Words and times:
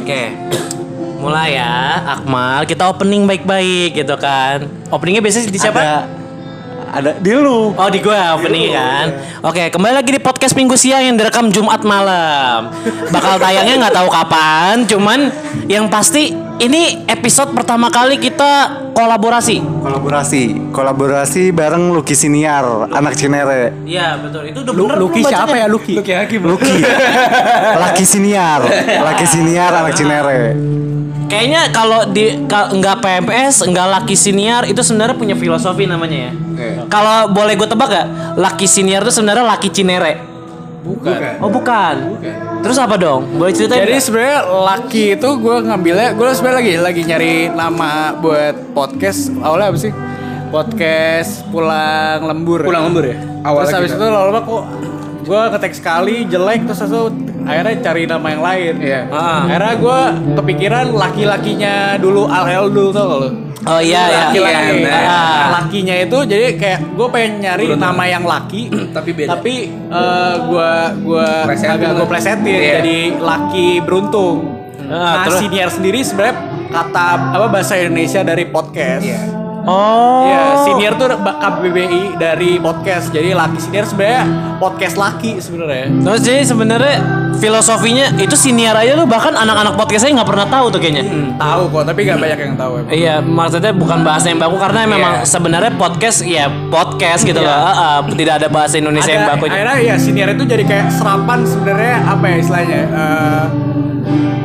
Oke. 0.00 0.22
Mulai 1.20 1.60
ya, 1.60 2.00
Akmal. 2.16 2.64
Kita 2.64 2.88
opening 2.88 3.28
baik-baik 3.28 3.92
gitu 3.92 4.16
kan. 4.16 4.64
Openingnya 4.88 5.20
biasanya 5.20 5.52
di 5.52 5.60
siapa? 5.60 5.80
Ada 5.80 6.19
ada 6.90 7.14
di 7.16 7.30
lu. 7.30 7.70
Oh 7.70 7.88
di 7.88 8.02
gue 8.02 8.18
opening 8.34 8.74
kan. 8.74 9.06
Oke 9.46 9.70
kembali 9.70 9.94
lagi 9.94 10.10
di 10.10 10.20
podcast 10.20 10.58
minggu 10.58 10.74
siang 10.74 11.06
yang 11.06 11.14
direkam 11.14 11.48
Jumat 11.48 11.86
malam. 11.86 12.74
Bakal 13.14 13.38
tayangnya 13.38 13.86
nggak 13.86 13.94
tahu 13.94 14.08
kapan. 14.10 14.74
Cuman 14.90 15.18
yang 15.70 15.86
pasti 15.86 16.34
ini 16.60 17.06
episode 17.06 17.54
pertama 17.54 17.88
kali 17.88 18.18
kita 18.18 18.82
kolaborasi. 18.92 19.62
Kolaborasi, 19.80 20.74
kolaborasi 20.74 21.54
bareng 21.54 21.94
Lucky 21.94 22.18
Siniar, 22.18 22.90
anak 22.90 23.14
Cinere. 23.14 23.72
Iya 23.86 24.18
betul 24.18 24.50
itu 24.50 24.58
udah 24.66 24.74
bener 24.74 24.96
Lucky 24.98 25.22
belum 25.22 25.30
siapa 25.30 25.46
bacanya? 25.46 25.62
ya 25.62 25.66
Lucky? 25.70 25.94
Lucky 25.96 26.12
Hakim. 26.12 26.40
Lucky, 26.42 26.74
Lucky 27.86 28.04
Siniar, 28.04 28.60
Lucky 29.00 29.26
Siniar, 29.30 29.72
anak 29.72 29.94
Cinere. 29.94 30.40
Kayaknya 31.30 31.70
kalau 31.70 32.10
di 32.10 32.42
ka- 32.50 32.74
nggak 32.74 32.96
PMPS, 32.98 33.62
nggak 33.62 33.86
Lucky 33.86 34.18
Senior 34.18 34.66
itu 34.66 34.82
sebenarnya 34.82 35.14
punya 35.14 35.38
filosofi 35.38 35.86
namanya 35.86 36.18
ya. 36.28 36.32
Kalau 36.90 37.30
boleh 37.30 37.54
gue 37.54 37.64
tebak 37.64 37.88
gak? 37.88 38.06
Lucky 38.34 38.66
Senior 38.66 39.06
itu 39.06 39.14
sebenarnya 39.14 39.46
Lucky 39.46 39.70
Cinere. 39.70 40.18
Bukan. 40.82 41.38
Oh 41.38 41.48
bukan. 41.48 42.18
Terus 42.60 42.76
apa 42.76 42.98
dong? 42.98 43.30
Boleh 43.38 43.54
ceritain? 43.54 43.86
Jadi 43.86 43.96
sebenarnya 44.02 44.40
Lucky 44.44 45.04
itu 45.14 45.28
gue 45.38 45.56
ngambilnya, 45.64 46.08
gue 46.18 46.28
sebenarnya 46.34 46.58
lagi 46.58 46.74
lagi 46.82 47.02
nyari 47.06 47.32
nama 47.54 48.12
buat 48.18 48.74
podcast. 48.74 49.30
Awalnya 49.38 49.66
apa 49.70 49.78
sih? 49.78 49.92
Podcast 50.50 51.46
pulang 51.48 52.26
lembur. 52.26 52.66
Pulang 52.66 52.90
lembur 52.90 53.06
ya? 53.06 53.16
Awalnya 53.46 53.70
terus 53.70 53.76
habis 53.78 53.90
itu 53.94 54.02
lama-lama 54.02 54.40
kok 54.42 54.64
gue 55.20 55.40
ngetek 55.54 55.74
sekali 55.78 56.26
jelek 56.26 56.66
terus 56.66 56.80
itu 56.82 57.02
akhirnya 57.42 57.74
cari 57.80 58.02
nama 58.04 58.26
yang 58.28 58.42
lain. 58.42 58.74
Iya. 58.78 59.00
Ah. 59.08 59.44
Akhirnya 59.44 59.74
gue 59.76 60.00
kepikiran 60.36 60.86
laki-lakinya 60.92 61.74
dulu 61.96 62.24
Al 62.24 62.44
dulu 62.66 62.90
tau 62.90 63.04
gak 63.06 63.18
lu? 63.18 63.30
Oh 63.60 63.76
iya 63.76 64.02
ya. 64.08 64.20
Laki-laki. 64.28 64.76
Iya, 64.80 64.88
Ah. 64.88 64.96
Nah, 65.04 65.46
lakinya 65.58 65.94
itu 65.94 66.18
jadi 66.24 66.46
kayak 66.56 66.80
gue 66.96 67.08
pengen 67.08 67.32
nyari 67.40 67.64
nama 67.74 68.04
yang 68.04 68.24
laki 68.24 68.72
Tapi 68.96 69.10
beda. 69.12 69.28
tapi 69.34 69.54
gua 70.44 70.70
gua 70.98 71.26
Plesetin 71.44 71.76
agak 71.76 71.90
gue 71.94 72.06
plesetin 72.08 72.56
Iya. 72.56 72.72
jadi 72.80 72.98
laki 73.16 73.68
beruntung. 73.80 74.36
Ah, 74.90 74.90
nah, 74.90 75.14
terus? 75.24 75.38
senior 75.38 75.70
sendiri 75.70 76.00
sebenarnya 76.02 76.34
kata 76.66 77.06
apa 77.30 77.46
bahasa 77.46 77.74
Indonesia 77.76 78.20
dari 78.22 78.44
podcast. 78.44 79.04
Iya. 79.04 79.22
Oh. 79.62 80.24
Iya, 80.24 80.42
senior 80.64 80.92
tuh 80.96 81.08
KBBI 81.16 82.16
dari 82.16 82.56
podcast. 82.56 83.10
Jadi 83.10 83.36
laki 83.36 83.58
senior 83.60 83.84
sebenarnya 83.84 84.22
podcast 84.56 84.96
laki 84.96 85.36
sebenarnya. 85.36 85.92
Terus 86.00 86.20
jadi 86.20 86.40
sebenarnya 86.44 86.94
filosofinya 87.36 88.06
itu 88.16 88.36
senior 88.36 88.72
aja 88.72 88.92
lu 88.92 89.04
bahkan 89.04 89.32
anak-anak 89.32 89.76
podcastnya 89.76 90.20
nggak 90.20 90.28
pernah 90.28 90.46
tahu 90.48 90.66
tuh 90.68 90.80
kayaknya. 90.80 91.04
Hmm, 91.06 91.28
tahu 91.36 91.62
kok, 91.68 91.82
tapi 91.86 92.00
gak 92.04 92.18
banyak 92.18 92.38
yang 92.40 92.54
tahu 92.56 92.72
emang. 92.80 92.90
Iya, 92.92 93.14
maksudnya 93.20 93.72
bukan 93.72 93.98
bahasa 94.00 94.28
yang 94.28 94.38
baku 94.38 94.56
karena 94.56 94.80
memang 94.84 95.12
Iya. 95.20 95.28
sebenarnya 95.28 95.72
podcast 95.76 96.18
ya 96.22 96.46
podcast 96.68 97.22
gitu 97.24 97.40
Iya. 97.40 97.48
loh. 97.48 97.60
Ah, 97.60 97.76
ah, 97.76 97.98
tidak 98.06 98.34
ada 98.44 98.48
bahasa 98.48 98.74
Indonesia 98.76 99.08
yang 99.08 99.24
Ada- 99.24 99.32
baku. 99.36 99.44
Akhirnya 99.48 99.76
ya 99.78 99.94
senior 99.96 100.28
itu 100.30 100.44
jadi 100.44 100.64
kayak 100.64 100.86
serapan 100.92 101.38
sebenarnya 101.44 101.94
apa 102.04 102.24
ya 102.26 102.36
istilahnya? 102.36 102.80
Eh, 102.86 103.44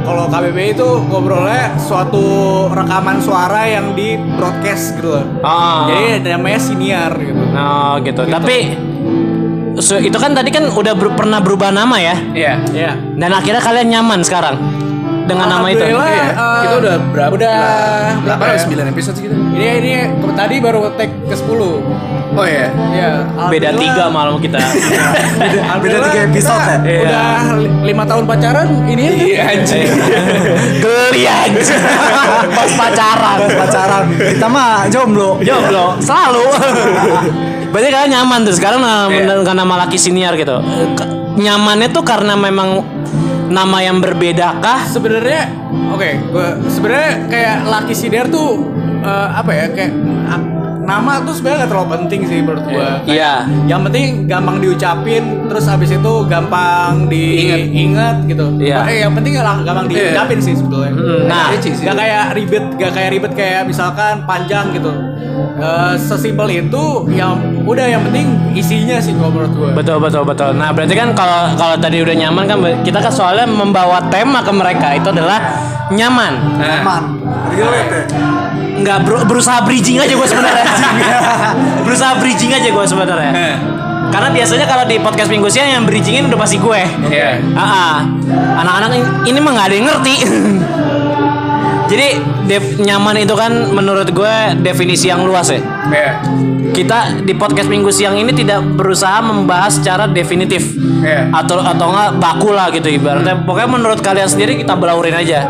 kalau 0.05 0.29
KBBI 0.29 0.69
itu 0.71 0.89
ngobrolnya 1.09 1.73
suatu 1.75 2.23
rekaman 2.69 3.17
suara 3.17 3.65
yang 3.65 3.91
di 3.91 4.13
broadcast 4.37 4.95
gitu 4.95 5.09
loh. 5.11 5.25
Ah. 5.41 5.89
Jadi 5.89 6.29
namanya 6.29 6.59
senior 6.61 7.11
gitu. 7.17 7.41
Oh 7.51 7.93
gitu. 7.99 8.21
Tapi 8.23 8.57
so- 9.77 9.99
itu 9.99 10.15
kan 10.15 10.31
tadi 10.31 10.49
kan 10.49 10.69
udah 10.69 10.93
ber- 10.93 11.15
pernah 11.15 11.41
berubah 11.41 11.73
nama 11.73 11.97
ya. 11.97 12.15
Iya. 12.31 12.53
Iya. 12.71 12.91
Dan 13.17 13.31
akhirnya 13.31 13.59
kalian 13.59 13.87
nyaman 13.91 14.21
sekarang 14.21 14.55
dengan 15.25 15.47
nama 15.49 15.67
itu. 15.67 15.81
Alhamdulillah, 15.81 16.07
Iya. 16.07 16.27
eh, 16.27 16.61
Kita 16.61 16.75
udah 16.77 16.95
berapa? 17.09 17.31
Udah 17.31 17.57
berapa? 18.21 18.43
ya? 18.47 18.57
9 18.59 18.87
episode 18.87 19.17
gitu. 19.17 19.35
Ini 19.35 19.67
ini 19.75 19.91
tadi 20.31 20.55
baru 20.57 20.79
take 20.93 21.13
ke 21.23 21.35
10. 21.35 21.81
Oh 22.31 22.43
iya. 22.43 22.67
Iya. 22.91 23.09
Beda 23.47 23.69
tiga 23.73 24.05
malam 24.07 24.37
kita. 24.37 24.59
Beda 25.83 25.97
tiga 26.03 26.19
episode 26.25 26.61
ya? 26.61 26.77
Iya. 26.81 26.99
Udah 27.01 27.25
li- 27.57 27.73
lima 27.85 28.03
tahun 28.03 28.23
pacaran 28.25 28.67
ini 28.85 29.03
Iya 29.31 29.41
anjing. 29.51 29.87
Geli 30.83 31.23
aja. 31.23 31.75
Pas 32.57 32.71
pacaran. 32.71 33.37
Pacaran, 33.47 34.03
kita 34.13 34.45
mah 34.45 34.85
jomblo. 34.87 35.39
Jomblo 35.39 35.95
selalu. 35.99 36.43
Berarti 37.67 37.89
kalian 37.89 38.11
nyaman 38.13 38.39
tuh 38.43 38.53
sekarang 38.53 38.79
nama, 38.79 39.07
dengan 39.11 39.55
nama 39.57 39.73
laki 39.81 39.95
senior 39.95 40.35
gitu. 40.35 40.59
Ke- 40.93 41.11
Nyamannya 41.35 41.91
tuh 41.91 41.99
karena 41.99 42.31
memang 42.33 42.79
nama 43.47 43.77
yang 43.79 43.97
berbeda 43.97 44.57
kah? 44.57 44.85
sebenarnya 44.85 45.49
oke 45.87 46.09
gue 46.27 46.47
sebenarnya 46.67 47.11
kayak 47.27 47.55
Lucky 47.63 47.93
Senior 47.93 48.27
tuh 48.27 48.65
eh, 48.99 49.27
apa 49.31 49.51
ya 49.51 49.65
kayak 49.69 49.91
ah, 50.25 50.41
nama 50.81 51.17
tuh 51.19 51.33
sebenarnya 51.33 51.59
gak 51.59 51.71
terlalu 51.71 51.89
penting 51.91 52.21
sih 52.23 52.39
menurut 52.39 52.61
gue 52.63 52.87
Iya. 53.07 53.33
yang 53.65 53.81
penting 53.81 54.05
gampang 54.25 54.57
diucapin 54.59 55.23
terus 55.45 55.65
abis 55.65 55.89
itu 55.91 56.13
gampang 56.25 57.09
diingat 57.09 58.21
gitu. 58.25 58.53
Iya. 58.59 58.85
eh 58.85 58.97
yang 59.01 59.13
penting 59.13 59.33
lah 59.35 59.61
gampang 59.61 59.89
diucapin 59.89 60.37
sih 60.37 60.53
sebetulnya. 60.53 60.93
Nah, 61.25 61.49
Kece 61.51 61.73
sih. 61.73 61.85
gak 61.85 61.97
kayak 61.97 62.23
ribet 62.33 62.65
gak 62.77 62.91
kayak 62.93 63.09
ribet 63.11 63.33
kayak 63.33 63.61
misalkan 63.65 64.25
panjang 64.25 64.69
gitu 64.71 64.93
Eh, 65.55 65.93
sesimpel 65.99 66.47
itu 66.51 66.83
yang 67.11 67.35
udah 67.63 67.85
yang 67.87 68.03
penting 68.07 68.27
isinya 68.51 68.99
sih 68.99 69.15
kalau 69.15 69.31
menurut 69.31 69.51
gue 69.55 69.69
Betul 69.75 69.97
betul 69.99 70.23
betul. 70.23 70.51
Nah 70.55 70.71
berarti 70.71 70.95
kan 70.95 71.11
kalau 71.15 71.51
kalau 71.55 71.75
tadi 71.79 72.03
udah 72.03 72.15
nyaman 72.15 72.43
kan 72.43 72.57
kita 72.83 72.99
kan 72.99 73.11
soalnya 73.11 73.47
membawa 73.47 74.03
tema 74.11 74.43
ke 74.43 74.51
mereka 74.51 74.95
itu 74.95 75.07
adalah 75.11 75.39
nyaman. 75.91 76.33
Nah, 76.59 76.81
Man, 76.83 77.03
relate 77.51 77.89
ya? 77.91 78.03
Nggak 78.75 78.97
ber- 79.07 79.25
berusaha 79.27 79.63
bridging 79.63 79.99
aja 79.99 80.11
gue 80.11 80.27
sebenarnya. 80.27 80.65
berusaha 81.87 82.13
bridging 82.19 82.51
aja 82.51 82.69
gue 82.71 82.85
sebenarnya. 82.85 83.31
Nah. 83.31 83.55
Karena 84.05 84.29
biasanya 84.31 84.65
kalau 84.69 84.85
di 84.85 84.95
podcast 85.01 85.27
minggu 85.27 85.49
siang 85.49 85.67
yang 85.71 85.83
bridgingin 85.83 86.29
udah 86.29 86.39
pasti 86.39 86.61
gue. 86.61 86.81
Iya. 87.09 87.41
Ah, 87.57 88.05
anak-anak 88.61 88.89
ini, 88.95 89.05
ini 89.33 89.39
mah 89.41 89.51
nggak 89.55 89.67
ada 89.67 89.75
yang 89.75 89.87
ngerti. 89.87 90.15
Jadi 91.95 92.09
def- 92.43 92.75
nyaman 92.75 93.15
itu 93.15 93.31
kan 93.31 93.71
menurut 93.71 94.11
gue 94.11 94.35
definisi 94.59 95.07
yang 95.07 95.23
luas 95.23 95.47
ya. 95.47 95.63
Iya. 95.87 96.11
Kita 96.75 97.23
di 97.23 97.31
podcast 97.31 97.71
minggu 97.71 97.87
siang 97.87 98.19
ini 98.19 98.35
tidak 98.35 98.59
berusaha 98.75 99.23
membahas 99.23 99.79
secara 99.79 100.11
definitif 100.11 100.75
Iya. 100.99 101.31
atau 101.31 101.63
atau 101.63 101.87
enggak 101.87 102.19
baku 102.19 102.51
lah 102.51 102.67
gitu 102.67 102.91
ibaratnya. 102.91 103.47
Pokoknya 103.47 103.69
menurut 103.71 104.03
kalian 104.03 104.27
sendiri 104.27 104.59
kita 104.59 104.75
belaurin 104.75 105.15
aja. 105.15 105.47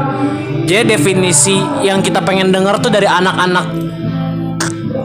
Jadi 0.69 0.85
definisi 0.85 1.57
yang 1.81 2.06
kita 2.06 2.22
pengen 2.22 2.53
dengar 2.53 2.77
tuh 2.77 2.94
dari 2.94 3.09
anak-anak 3.09 3.66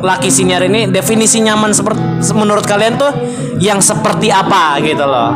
laki 0.00 0.28
senior 0.28 0.60
ini 0.60 0.88
definisi 0.88 1.40
nyaman 1.40 1.72
seperti 1.72 2.00
menurut 2.32 2.64
kalian 2.64 2.96
tuh 2.96 3.12
yang 3.56 3.80
seperti 3.80 4.28
apa 4.28 4.76
gitu 4.80 5.04
loh. 5.04 5.32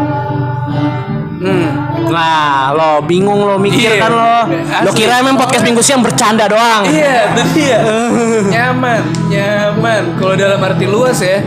Hmm. 1.44 1.68
Nah, 2.06 2.72
lo 2.72 3.02
bingung 3.02 3.42
lo 3.42 3.56
mikir 3.56 3.92
Iya. 3.92 4.00
kan 4.00 4.10
lo. 4.10 4.36
Lo 4.80 4.90
kira 4.92 5.18
emang 5.18 5.36
podcast 5.36 5.60
minggu 5.60 5.80
siang 5.80 6.00
bercanda 6.00 6.46
doang. 6.46 6.84
Iya, 6.84 7.30
itu 7.30 7.42
dia. 7.56 7.78
nyaman, 8.46 9.00
nyaman. 9.28 10.02
Kalau 10.16 10.34
dalam 10.34 10.58
arti 10.58 10.86
luas 10.86 11.18
ya. 11.18 11.44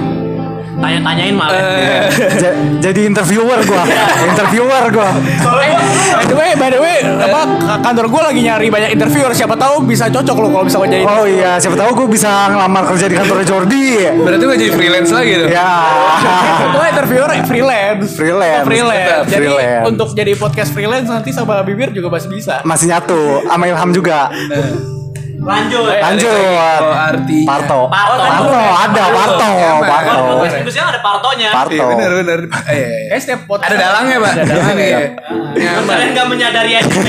Tanya-tanyain 0.78 1.34
malah. 1.34 1.58
eh, 1.58 2.06
Ja- 2.38 2.54
jadi 2.80 3.10
interviewer 3.10 3.58
gua, 3.64 3.82
interviewer 4.24 4.84
gua. 4.90 5.10
by 5.10 6.24
the 6.24 6.36
way 6.36 6.52
by 6.54 6.70
the 6.70 6.78
way 6.78 6.98
apa 7.02 7.42
kantor 7.82 8.06
gue 8.08 8.22
lagi 8.24 8.42
nyari 8.42 8.68
banyak 8.68 8.90
interviewer 8.92 9.34
siapa 9.34 9.54
tahu 9.54 9.82
bisa 9.84 10.06
cocok 10.08 10.38
lo 10.38 10.48
kalau 10.50 10.66
bisa 10.66 10.78
jadi 10.80 11.02
Oh 11.04 11.26
iya, 11.26 11.58
siapa 11.58 11.74
tahu 11.74 11.92
gua 11.96 12.08
bisa 12.08 12.30
ngelamar 12.48 12.84
kerja 12.88 13.06
di 13.06 13.16
kantor 13.16 13.38
Jordi. 13.44 13.88
berarti 14.18 14.44
gue 14.44 14.58
jadi 14.60 14.72
freelance 14.72 15.10
lagi 15.10 15.34
tuh. 15.36 15.48
Ya. 15.50 15.70
Itu 16.64 16.80
interviewer 16.86 17.30
freelance. 17.48 18.10
Freelance. 18.14 18.62
Oh, 18.62 18.66
freelance. 18.66 19.08
Tetap 19.08 19.26
Jadi 19.28 19.48
freelance. 19.48 19.86
untuk 19.88 20.08
jadi 20.14 20.32
podcast 20.36 20.70
freelance 20.72 21.08
nanti 21.08 21.30
sama 21.32 21.60
Bibir 21.62 21.90
juga 21.90 22.08
masih 22.10 22.30
bisa. 22.30 22.62
Masih 22.62 22.86
nyatu, 22.88 23.42
sama 23.44 23.66
Ilham 23.66 23.90
juga. 23.92 24.30
Lanjut. 25.48 25.88
Lanjut. 25.88 26.28
Oh, 26.28 26.92
artinya. 26.92 27.48
Parto. 27.48 27.80
Parto. 27.88 28.20
Parto, 28.20 28.60
ada 28.60 29.04
Parto, 29.08 29.48
Nyaman. 29.48 29.88
Parto. 29.88 30.16
Podcast 30.38 30.56
minggu 30.60 30.72
siang 30.72 30.88
ada 30.92 31.00
partonya. 31.00 31.50
Parto. 31.50 31.72
Iya 31.74 31.84
benar 31.88 32.12
benar. 32.14 32.40
Eh, 32.44 32.76
iya, 32.76 32.88
iya. 32.88 33.08
Kayak 33.08 33.22
setiap 33.24 33.42
podcast 33.46 33.70
Ada 33.72 33.78
dalangnya 33.80 34.18
pak. 34.20 34.32
Ada 34.34 34.44
dalangnya. 34.46 35.00
Nyaman. 35.58 35.88
Kalian 35.88 36.10
gak 36.14 36.28
menyadari 36.28 36.72
aja. 36.76 36.92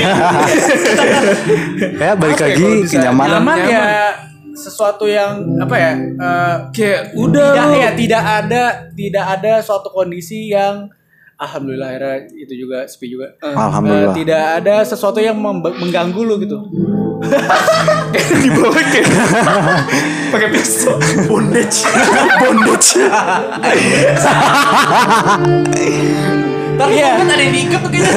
Ya, 1.99 2.11
balik 2.15 2.39
lagi 2.39 2.69
kenyamanan. 2.87 3.43
Nyaman 3.43 3.57
ya 3.67 3.85
sesuatu 4.51 5.05
yang 5.07 5.39
apa 5.57 5.75
ya? 5.75 5.91
eh, 5.95 6.55
Kayak 6.71 7.01
udah. 7.15 7.49
tidak 7.55 7.75
ya 7.75 7.89
tidak 7.95 8.23
ada 8.23 8.63
tidak 8.91 9.25
ada 9.37 9.53
suatu 9.63 9.87
kondisi 9.89 10.51
yang 10.51 10.87
Alhamdulillah 11.39 11.87
akhirnya 11.95 12.27
itu 12.35 12.53
juga 12.67 12.83
sepi 12.83 13.15
juga. 13.15 13.31
Eh, 13.39 13.55
Alhamdulillah. 13.55 14.11
tidak 14.11 14.43
ada 14.59 14.83
sesuatu 14.83 15.23
yang 15.23 15.39
mengganggu 15.39 16.19
lu 16.19 16.35
gitu. 16.43 16.59
Dibawa 18.43 18.75
kayak 18.75 19.07
pakai 20.35 20.49
pisau. 20.51 20.99
Bondage. 21.27 21.87
Bondage. 22.43 22.99
Tapi 26.79 26.95
Iya. 26.95 27.11
kan 27.19 27.27
ada 27.27 27.41
yang 27.41 27.51
diikat 27.51 27.79
tuh 27.79 27.89
kayaknya. 27.91 28.13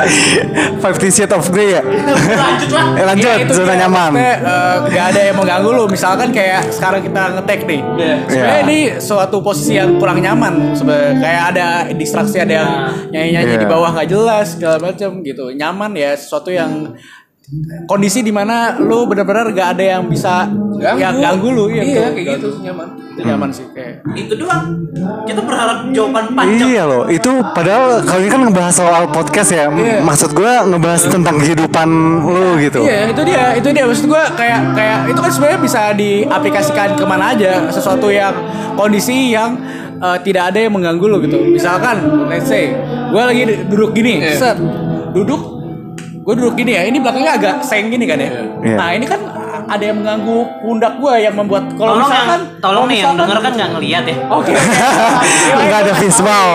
Fifty 0.84 1.08
Shades 1.10 1.34
of 1.34 1.46
Grey 1.50 1.74
ya. 1.74 1.82
Lanjut 1.82 2.70
lah. 2.70 2.84
Eh, 2.94 3.04
lanjut 3.04 3.26
Iya, 3.26 3.34
itu 3.42 3.52
zona 3.52 3.74
nyaman. 3.76 4.10
maksudnya, 4.10 4.34
eh, 4.38 4.76
nggak 4.86 5.04
ada 5.10 5.20
yang 5.20 5.36
mengganggu 5.36 5.70
lu. 5.70 5.84
Misalkan 5.86 6.28
kayak 6.30 6.70
sekarang 6.70 7.00
kita 7.02 7.22
ngetek 7.34 7.60
nih. 7.64 7.80
Sebenarnya 8.24 8.54
Iya. 8.56 8.64
ini 8.64 8.78
suatu 8.96 9.36
posisi 9.40 9.74
yang 9.74 9.98
kurang 9.98 10.18
nyaman. 10.18 10.72
Sebenarnya 10.72 11.14
kayak 11.18 11.42
ada 11.50 11.66
distraksi, 11.92 12.36
ada 12.38 12.54
yang 12.54 12.70
nyanyi-nyanyi 13.10 13.54
Iya. 13.54 13.60
di 13.60 13.66
bawah 13.66 13.90
nggak 13.90 14.08
jelas 14.08 14.46
segala 14.54 14.76
macam 14.80 15.10
gitu. 15.20 15.50
Nyaman 15.50 15.90
ya 15.92 16.14
sesuatu 16.14 16.48
yang 16.48 16.94
kondisi 17.84 18.22
di 18.22 18.30
mana 18.30 18.78
lu 18.78 19.04
benar-benar 19.04 19.50
gak 19.50 19.74
ada 19.74 19.98
yang 19.98 20.06
bisa 20.06 20.46
yang 20.78 21.18
ganggu 21.18 21.50
lu 21.50 21.66
ya 21.66 21.82
Iya 21.82 21.82
betul. 21.82 22.14
kayak 22.14 22.26
gitu 22.38 22.48
nyaman. 22.62 22.88
itu 23.10 23.20
nyaman 23.20 23.48
sih 23.50 23.66
kayak 23.68 24.00
Itu 24.14 24.32
doang. 24.34 24.64
Kita 25.22 25.40
berharap 25.40 25.90
jawaban 25.90 26.32
panjang. 26.32 26.68
Iya 26.68 26.82
loh, 26.84 27.04
itu 27.06 27.30
padahal 27.52 28.00
kalau 28.00 28.20
ini 28.22 28.30
kan 28.30 28.40
ngebahas 28.42 28.74
soal 28.74 29.04
podcast 29.08 29.50
ya. 29.50 29.68
Iya. 29.68 30.00
Maksud 30.00 30.30
gua 30.32 30.64
ngebahas 30.64 31.02
tentang 31.04 31.36
kehidupan 31.36 31.88
lu 32.22 32.56
gitu. 32.58 32.80
Iya 32.80 33.12
itu 33.12 33.22
dia 33.22 33.44
itu 33.52 33.68
dia 33.68 33.84
maksud 33.84 34.06
gue 34.06 34.22
kayak 34.34 34.60
kayak 34.72 34.98
itu 35.06 35.20
kan 35.20 35.30
sebenarnya 35.30 35.60
bisa 35.60 35.80
diaplikasikan 35.92 36.88
ke 36.94 37.04
mana 37.04 37.34
aja 37.34 37.68
sesuatu 37.68 38.08
yang 38.08 38.32
kondisi 38.72 39.30
yang 39.30 39.58
eh, 39.98 40.18
tidak 40.22 40.54
ada 40.54 40.58
yang 40.60 40.72
mengganggu 40.72 41.04
lo 41.04 41.18
gitu 41.20 41.36
misalkan 41.44 42.00
let's 42.24 42.46
say 42.46 42.72
gue 43.10 43.20
lagi 43.20 43.42
duduk 43.68 43.92
gini 43.92 44.22
Iya. 44.22 44.38
set 44.38 44.56
duduk 45.12 45.59
gue 46.30 46.38
duduk 46.38 46.54
gini 46.54 46.72
ya 46.72 46.86
ini 46.86 47.02
belakangnya 47.02 47.32
agak 47.34 47.54
seng 47.60 47.90
gini 47.90 48.06
kan 48.06 48.14
ya 48.16 48.30
Iya. 48.60 48.76
nah 48.78 48.88
ini 48.94 49.02
kan 49.02 49.18
ada 49.66 49.82
yang 49.82 49.98
mengganggu 49.98 50.38
pundak 50.62 50.94
gue 50.94 51.14
yang 51.18 51.34
membuat 51.34 51.74
kalau 51.74 51.94
Tolong 51.94 52.06
misalkan 52.06 52.38
yang, 52.38 52.62
tolong 52.62 52.84
nih 52.86 52.98
yang 53.00 53.14
denger 53.18 53.38
kan 53.40 53.52
nggak 53.52 53.70
ngeliat 53.72 54.04
ya. 54.04 54.16
oke 54.28 54.50
oke. 54.50 54.52
Enggak 55.56 55.78
ada 55.80 55.92
visual. 55.96 56.48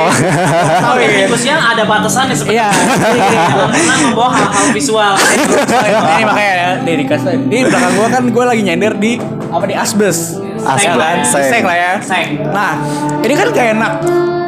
Iya. 0.95 1.25
Diskusinya 1.25 1.57
ada 1.65 1.83
batasannya 1.83 2.35
sebenarnya. 2.35 2.67
Iya. 2.71 3.43
Jangan 3.47 3.69
pernah 3.69 3.97
membawa 3.99 4.29
hal-hal 4.31 4.65
visual. 4.71 5.13
ini 6.15 6.23
makanya 6.23 6.53
ya 6.53 6.69
di 6.77 6.91
dikasih 7.01 7.35
di 7.45 7.57
belakang 7.63 7.93
gua 7.93 8.07
kan 8.09 8.23
gua 8.29 8.45
lagi 8.47 8.61
nyender 8.63 8.93
di 8.95 9.11
apa 9.49 9.65
di 9.65 9.75
asbes 9.75 10.39
Asbes, 10.55 10.87
Ya 10.87 10.95
kan 10.95 11.17
seng. 11.21 11.45
seng 11.51 11.63
lah 11.63 11.77
ya 11.77 11.91
Seng. 11.99 12.27
nah 12.49 12.73
ini 13.21 13.33
kan 13.33 13.47
gak 13.51 13.67
enak 13.75 13.93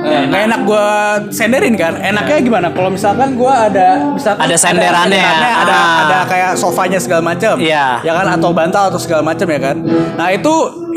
Gak 0.08 0.42
enak 0.44 0.62
gua 0.64 0.86
senderin 1.30 1.74
kan 1.74 1.94
enaknya 1.96 2.38
gimana 2.40 2.68
kalau 2.70 2.90
misalkan 2.90 3.34
gua 3.34 3.68
ada 3.68 4.08
misalkan 4.08 4.42
Ada 4.44 4.56
senderannya 4.56 5.20
ya. 5.20 5.34
ada 5.34 5.48
Ah. 5.68 5.96
ada 6.04 6.18
kayak 6.26 6.52
sofanya 6.54 6.98
segala 6.98 7.22
macam 7.26 7.56
Iya. 7.58 8.02
ya 8.02 8.12
kan 8.14 8.28
atau 8.30 8.50
bantal 8.52 8.90
atau 8.90 8.98
segala 8.98 9.22
macam 9.22 9.46
ya 9.46 9.60
kan 9.62 9.76
nah 10.14 10.28
itu 10.30 10.54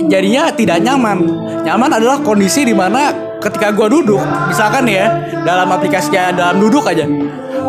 jadinya 0.07 0.51
tidak 0.51 0.79
nyaman 0.81 1.19
nyaman 1.61 1.91
adalah 1.93 2.19
kondisi 2.19 2.63
di 2.63 2.73
mana 2.73 3.11
ketika 3.39 3.71
gua 3.71 3.87
duduk 3.87 4.21
misalkan 4.47 4.85
ya 4.85 5.11
dalam 5.41 5.69
aplikasinya 5.69 6.31
dalam 6.31 6.59
duduk 6.59 6.85
aja 6.85 7.07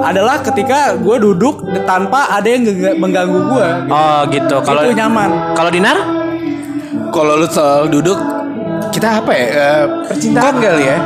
adalah 0.02 0.42
ketika 0.42 0.98
gue 0.98 1.14
duduk 1.20 1.62
tanpa 1.84 2.26
ada 2.32 2.48
yang 2.48 2.66
mengganggu 2.98 3.38
gue 3.46 3.68
Oh 3.88 4.20
gitu. 4.28 4.56
Kalau 4.60 4.82
itu 4.82 4.98
nyaman 4.98 5.54
kalau 5.54 5.70
Dinar? 5.70 5.94
Kalau 7.12 7.34
lu 7.36 7.46
soal 7.46 7.86
duduk 7.86 8.18
kita 8.90 9.22
apa 9.22 9.30
ya? 9.30 9.46
Eh, 9.46 9.84
percintaan 10.08 10.56
kali 10.58 10.84
ya. 10.84 10.98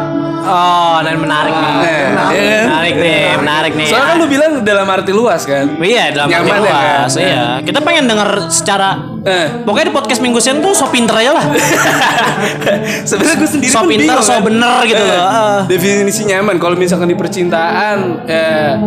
Oh, 0.45 0.97
dan 1.01 1.15
menarik 1.17 1.53
nih. 1.53 1.73
Nah, 2.13 2.29
iya? 2.31 2.59
Menarik 2.65 2.95
nih, 2.95 3.21
menarik 3.41 3.73
nih. 3.73 3.89
Soalnya 3.89 4.07
kan 4.07 4.17
lu 4.21 4.27
bilang 4.29 4.51
dalam 4.61 4.87
arti 4.87 5.11
luas 5.11 5.41
kan. 5.43 5.65
Iya, 5.75 6.13
dalam 6.13 6.27
arti 6.29 6.49
ya, 6.49 6.57
luas. 6.61 7.11
kan? 7.11 7.25
Iya. 7.25 7.45
Kita 7.65 7.79
pengen 7.81 8.05
denger 8.05 8.29
secara 8.47 8.89
Eh. 9.25 9.65
Pokoknya 9.65 9.89
di 9.89 9.95
podcast 9.97 10.21
Minggu 10.21 10.37
Siang 10.37 10.61
tuh 10.61 10.77
so 10.77 10.85
pinter 10.85 11.17
aja 11.17 11.33
lah. 11.33 11.45
Sebenarnya 13.09 13.37
gue 13.41 13.49
sendiri 13.49 13.73
So 13.73 13.81
pun 13.81 13.89
pinter, 13.89 14.05
bingung, 14.05 14.21
so 14.21 14.37
kan. 14.37 14.45
bener 14.45 14.77
gitu 14.85 15.01
Eh, 15.01 15.09
loh. 15.09 15.17
Ah. 15.17 15.59
Definisi 15.65 16.29
nyaman 16.29 16.61
kalau 16.61 16.77
misalkan 16.77 17.09
di 17.09 17.17
percintaan 17.17 18.21
eh 18.29 18.77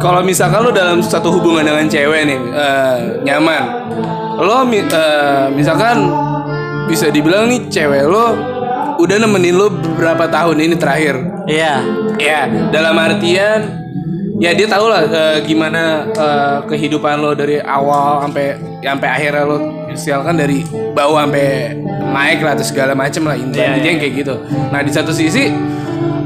kalau 0.00 0.24
misalkan 0.24 0.64
lu 0.64 0.72
dalam 0.72 1.04
satu 1.04 1.28
hubungan 1.28 1.60
dengan 1.60 1.84
cewek 1.84 2.24
nih 2.24 2.40
eh, 2.56 2.96
nyaman. 3.20 3.62
Lo 4.40 4.64
eh, 4.64 5.44
misalkan 5.52 6.08
bisa 6.88 7.12
dibilang 7.12 7.44
nih 7.46 7.68
cewek 7.68 8.08
lo 8.08 8.49
udah 9.00 9.16
nemenin 9.20 9.56
lo 9.56 9.72
beberapa 9.72 10.28
tahun 10.28 10.56
ini 10.60 10.74
terakhir. 10.76 11.16
Iya. 11.48 11.74
Ya, 12.20 12.40
dalam 12.68 12.94
artian 13.00 13.80
ya 14.40 14.56
dia 14.56 14.68
tahu 14.68 14.88
lah 14.88 15.04
eh, 15.08 15.38
gimana 15.44 16.08
eh, 16.12 16.56
kehidupan 16.68 17.20
lo 17.20 17.32
dari 17.36 17.60
awal 17.60 18.24
sampai 18.24 18.56
sampai 18.80 19.08
akhirnya 19.08 19.44
lo 19.44 19.58
misalkan 19.88 20.36
dari 20.36 20.64
bawah 20.96 21.24
sampai 21.28 21.76
naik 22.10 22.40
lah 22.40 22.52
atau 22.56 22.66
segala 22.66 22.92
macem 22.96 23.24
lah 23.24 23.36
intinya 23.36 23.76
Iya, 23.76 23.84
iya. 23.84 24.00
kayak 24.00 24.12
gitu. 24.20 24.34
Nah 24.72 24.80
di 24.84 24.92
satu 24.92 25.12
sisi 25.12 25.48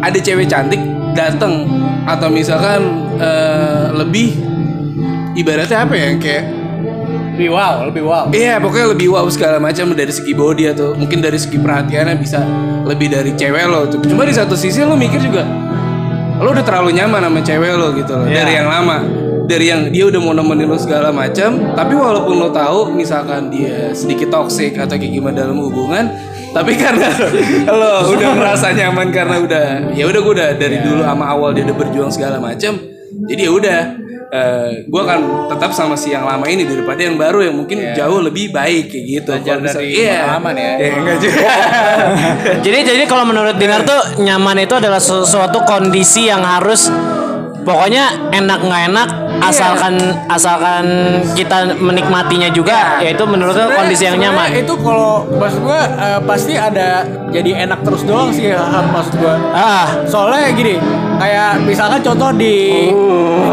ada 0.03 0.19
cewek 0.19 0.47
cantik 0.51 0.83
datang 1.15 1.67
atau 2.07 2.29
misalkan 2.31 2.83
eh, 3.19 3.87
lebih 3.95 4.35
ibaratnya 5.35 5.83
apa 5.87 5.95
ya 5.95 6.09
kayak 6.19 6.45
lebih 7.35 7.51
wow 7.51 7.83
lebih 7.91 8.03
wow. 8.07 8.25
Iya 8.31 8.63
pokoknya 8.63 8.87
lebih 8.95 9.09
wow 9.11 9.27
segala 9.27 9.59
macam 9.59 9.91
dari 9.91 10.15
segi 10.15 10.31
body 10.31 10.71
atau 10.71 10.95
mungkin 10.95 11.19
dari 11.19 11.35
segi 11.35 11.59
perhatiannya 11.59 12.15
bisa 12.15 12.39
lebih 12.87 13.11
dari 13.11 13.35
cewek 13.35 13.67
lo. 13.67 13.91
Cuma 13.91 14.23
di 14.23 14.31
satu 14.31 14.55
sisi 14.55 14.87
lo 14.87 14.95
mikir 14.95 15.19
juga 15.19 15.43
lo 16.39 16.55
udah 16.55 16.63
terlalu 16.63 16.95
nyaman 16.95 17.27
sama 17.27 17.41
cewek 17.43 17.75
lo 17.75 17.91
gitu 17.99 18.15
loh. 18.15 18.31
Iya. 18.31 18.47
dari 18.47 18.53
yang 18.55 18.71
lama. 18.71 18.99
Dari 19.45 19.67
yang 19.69 19.93
dia 19.93 20.09
udah 20.09 20.21
mau 20.25 20.33
nemenin 20.33 20.71
lo 20.73 20.79
segala 20.81 21.13
macam 21.13 21.75
tapi 21.77 21.93
walaupun 21.93 22.39
lo 22.39 22.49
tahu 22.49 22.95
misalkan 22.95 23.53
dia 23.53 23.93
sedikit 23.93 24.33
toxic 24.33 24.79
atau 24.79 24.97
kayak 24.97 25.13
gimana 25.13 25.45
dalam 25.45 25.61
hubungan 25.61 26.09
tapi 26.55 26.79
karena 26.81 27.13
lo 27.83 28.09
udah 28.15 28.31
merasa 28.41 28.73
nyaman 28.73 29.13
karena 29.13 29.43
udah 29.45 29.65
ya 29.93 30.09
udah 30.09 30.21
gue 30.23 30.33
udah 30.39 30.49
dari 30.57 30.81
dulu 30.81 31.05
sama 31.05 31.29
awal 31.29 31.53
dia 31.53 31.67
udah 31.69 31.77
berjuang 31.77 32.09
segala 32.09 32.41
macam 32.41 32.73
jadi 33.29 33.43
ya 33.45 33.53
udah 33.53 33.81
gue 34.91 35.01
akan 35.01 35.47
tetap 35.47 35.71
sama 35.71 35.95
si 35.95 36.11
yang 36.11 36.27
lama 36.27 36.43
ini 36.51 36.67
daripada 36.67 36.99
yang 37.07 37.15
baru 37.15 37.47
yang 37.47 37.55
mungkin 37.55 37.95
jauh 37.95 38.19
lebih 38.19 38.51
baik 38.51 38.91
kayak 38.91 39.05
gitu. 39.07 39.31
Belajar 39.31 39.57
dari 39.63 39.95
iya. 39.95 40.27
pengalaman 40.27 40.55
ya. 40.59 40.73
ya 40.75 40.89
enggak 40.99 41.17
juga. 41.23 41.49
Jadi 42.65 42.79
jadi 42.85 43.05
kalau 43.07 43.25
menurut 43.29 43.55
Dinar 43.61 43.87
tuh 43.87 44.23
nyaman 44.25 44.67
itu 44.67 44.75
adalah 44.75 44.99
sesuatu 44.99 45.63
kondisi 45.69 46.27
yang 46.27 46.43
harus 46.43 46.91
pokoknya 47.65 48.31
enak 48.31 48.61
nggak 48.61 48.83
enak 48.93 49.09
asalkan 49.43 49.95
asalkan 50.31 50.85
kita 51.35 51.75
menikmatinya 51.77 52.49
juga 52.53 53.01
yaitu 53.03 53.25
menurut 53.27 53.57
kondisi 53.57 54.07
yang 54.07 54.21
nyaman. 54.21 54.53
itu 54.55 54.75
kalau 54.79 55.27
maksud 55.37 55.61
gue 55.65 55.81
eh, 55.81 56.21
pasti 56.23 56.55
ada 56.55 57.03
jadi 57.33 57.67
enak 57.67 57.83
terus 57.83 58.07
doang 58.07 58.31
sih 58.31 58.53
Ham, 58.55 58.95
maksud 58.95 59.19
gue 59.19 59.35
Ah, 59.51 59.91
soalnya 60.07 60.55
gini 60.55 60.79
kayak 61.19 61.65
misalkan 61.65 62.01
contoh 62.05 62.31
di 62.37 62.89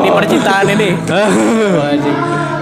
di 0.01 0.09
percintaan 0.11 0.65
ini. 0.69 0.89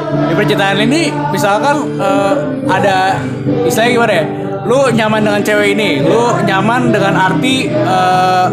Di 0.10 0.34
percintaan 0.34 0.78
ini 0.82 1.14
misalkan 1.30 1.86
eh, 2.02 2.34
ada 2.66 3.18
istilahnya 3.66 3.92
gimana 3.94 4.14
ya? 4.14 4.26
Lu 4.66 4.80
nyaman 4.90 5.22
dengan 5.26 5.42
cewek 5.42 5.78
ini 5.78 6.02
lu 6.02 6.34
nyaman 6.46 6.90
dengan 6.90 7.14
arti 7.14 7.70
eh, 7.70 8.46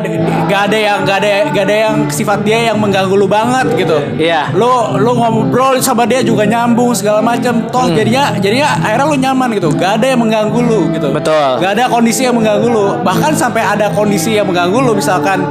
d- 0.00 0.18
d- 0.20 0.42
gak 0.48 0.68
ada 0.70 0.78
yang 0.78 0.98
gak 1.04 1.16
ada 1.22 1.28
gak 1.52 1.64
ada 1.68 1.76
yang 1.88 1.96
sifat 2.08 2.44
dia 2.44 2.72
yang 2.72 2.78
mengganggu 2.80 3.14
lu 3.14 3.26
banget 3.26 3.66
gitu. 3.76 3.98
Iya. 4.16 4.52
lu 4.52 4.96
lu 5.00 5.12
ngobrol 5.16 5.80
sama 5.80 6.04
dia 6.08 6.20
juga 6.24 6.44
nyambung 6.44 6.92
segala 6.92 7.20
macam. 7.20 7.66
Toh 7.68 7.88
jadinya 7.92 8.32
jadinya 8.38 8.76
akhirnya 8.80 9.06
lu 9.08 9.16
nyaman 9.18 9.48
gitu. 9.56 9.68
Gak 9.72 10.00
ada 10.00 10.06
yang 10.12 10.20
mengganggu 10.20 10.58
lu 10.60 10.80
gitu. 10.92 11.08
Betul. 11.12 11.48
gak 11.60 11.72
ada 11.76 11.84
kondisi 11.88 12.24
yang 12.24 12.36
mengganggu 12.36 12.68
lu. 12.68 12.86
Bahkan 13.02 13.32
sampai 13.34 13.62
ada 13.62 13.92
kondisi 13.92 14.36
yang 14.36 14.46
mengganggu 14.48 14.78
lu 14.78 14.92
misalkan 14.96 15.44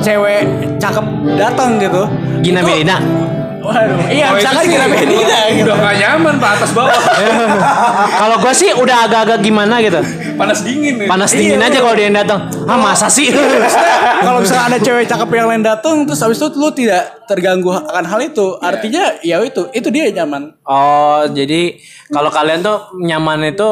cewek 0.00 0.44
cakep 0.78 1.04
datang 1.38 1.78
gitu. 1.78 2.02
Gina 2.42 2.60
Medina. 2.62 2.96
Waduh 3.62 3.98
iya 4.12 4.26
Oh, 4.26 4.34
misalkan 4.36 4.64
Medina 4.68 5.38
gitu. 5.54 5.70
Udah 5.70 5.76
gak 5.80 5.96
nyaman 6.02 6.34
pak 6.36 6.50
atas 6.60 6.70
bawah. 6.74 6.92
Kalau 8.20 8.36
gua 8.42 8.52
sih 8.52 8.70
udah 8.74 8.96
agak-agak 9.08 9.38
gimana 9.40 9.78
gitu. 9.80 10.00
panas 10.36 10.60
dingin 10.60 11.00
nih 11.00 11.08
Panas 11.08 11.32
dingin 11.32 11.56
aja 11.56 11.80
kalau 11.80 11.96
dia 11.96 12.12
yang 12.12 12.16
datang. 12.20 12.44
Ah 12.68 12.76
masa 12.76 13.08
sih? 13.08 13.32
kalau 14.26 14.44
misalnya 14.44 14.76
ada 14.76 14.78
cewek 14.84 15.08
cakep 15.12 15.28
yang 15.32 15.48
lain 15.48 15.64
datang 15.64 16.04
terus 16.04 16.20
habis 16.20 16.36
itu 16.36 16.52
lu 16.60 16.68
tidak 16.76 17.24
terganggu 17.24 17.72
akan 17.72 18.04
hal 18.04 18.20
itu. 18.20 18.60
Artinya 18.60 19.16
ya 19.24 19.40
itu 19.40 19.72
itu 19.72 19.88
dia 19.88 20.12
nyaman. 20.12 20.60
Oh, 20.68 21.24
jadi 21.32 21.80
kalau 22.12 22.28
kalian 22.28 22.60
tuh 22.60 23.00
nyaman 23.00 23.48
itu 23.48 23.68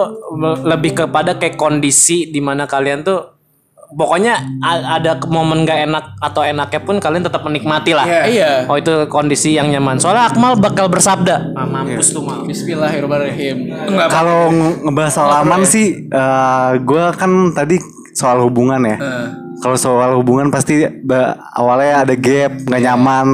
lebih 0.65 1.05
kepada 1.05 1.37
kayak 1.37 1.61
kondisi 1.61 2.33
di 2.33 2.41
mana 2.41 2.65
kalian 2.65 3.05
tuh 3.05 3.34
pokoknya 3.91 4.41
ada 4.63 5.21
momen 5.25 5.63
gak 5.63 5.85
enak 5.85 6.05
atau 6.19 6.41
enaknya 6.41 6.81
pun 6.81 6.97
kalian 6.97 7.23
tetap 7.23 7.43
menikmati 7.43 7.93
lah. 7.93 8.05
Iya. 8.05 8.23
iya 8.25 8.51
Oh 8.65 8.75
itu 8.75 9.07
kondisi 9.07 9.53
yang 9.53 9.69
nyaman. 9.69 9.97
Soalnya 9.97 10.27
Akmal 10.27 10.57
bakal 10.57 10.87
bersabda. 10.87 11.53
Ah, 11.53 11.65
mampus 11.65 12.11
tuh 12.11 12.21
mal. 12.21 12.43
Bismillahirrahmanirrahim. 12.45 13.57
Kalau 14.09 14.49
nge- 14.49 14.79
ngebahas 14.83 15.13
soal 15.13 15.33
aman 15.39 15.61
sih, 15.65 15.87
eh 16.05 16.71
gue 16.79 17.05
kan 17.15 17.31
tadi 17.53 17.77
soal 18.13 18.41
hubungan 18.41 18.81
ya. 18.83 18.97
Kalau 19.57 19.77
soal 19.77 20.15
hubungan 20.15 20.49
pasti 20.49 20.85
awalnya 21.53 22.03
ada 22.03 22.15
gap, 22.15 22.53
nggak 22.61 22.83
nyaman. 22.83 23.27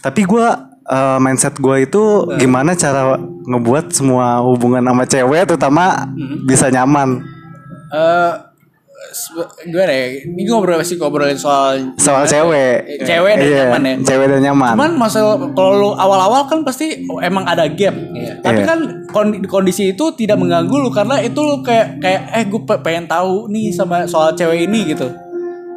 Tapi 0.00 0.20
gue 0.22 0.46
eh, 0.84 1.18
mindset 1.18 1.54
gue 1.56 1.76
itu 1.82 2.02
gimana 2.36 2.72
cara 2.72 3.14
ngebuat 3.20 3.90
semua 3.90 4.40
hubungan 4.40 4.82
sama 4.82 5.04
cewek, 5.04 5.46
terutama 5.46 6.06
bisa 6.42 6.66
nyaman. 6.68 7.22
Eh, 7.92 8.32
sebe- 9.12 9.46
gimana 9.62 9.88
ya? 9.88 10.06
Ini 10.24 10.42
ngobrol 10.44 10.80
sih 10.80 10.96
ngobrolin 10.96 11.34
soal 11.34 11.94
Soal 11.94 12.24
cewek. 12.24 13.00
cewek 13.00 13.34
dan 13.34 13.44
Iya, 13.44 13.56
nyaman 13.62 13.82
ya. 13.82 13.94
Cewek 14.02 14.26
dan 14.26 14.40
nyaman. 14.42 14.72
Cuman 14.72 14.92
masalah 14.96 15.34
kalau 15.48 15.72
lu 15.74 15.90
awal-awal 15.92 16.44
kan 16.44 16.60
pasti 16.60 16.90
emang 17.18 17.44
ada 17.44 17.68
gap. 17.68 17.94
Tapi 18.40 18.58
Iya. 18.58 18.66
kan 18.66 18.78
kondi- 19.08 19.44
kondisi 19.44 19.90
itu 19.90 20.04
tidak 20.12 20.36
mengganggu 20.36 20.72
lu 20.74 20.88
karena 20.88 21.18
itu 21.18 21.36
lu 21.36 21.60
kayak 21.60 21.98
kayak 21.98 22.22
eh 22.32 22.44
gue 22.44 22.60
pengen 22.78 23.04
tahu 23.04 23.46
nih 23.46 23.70
sama 23.70 24.04
soal 24.04 24.32
cewek 24.32 24.64
ini 24.64 24.90
gitu. 24.90 25.06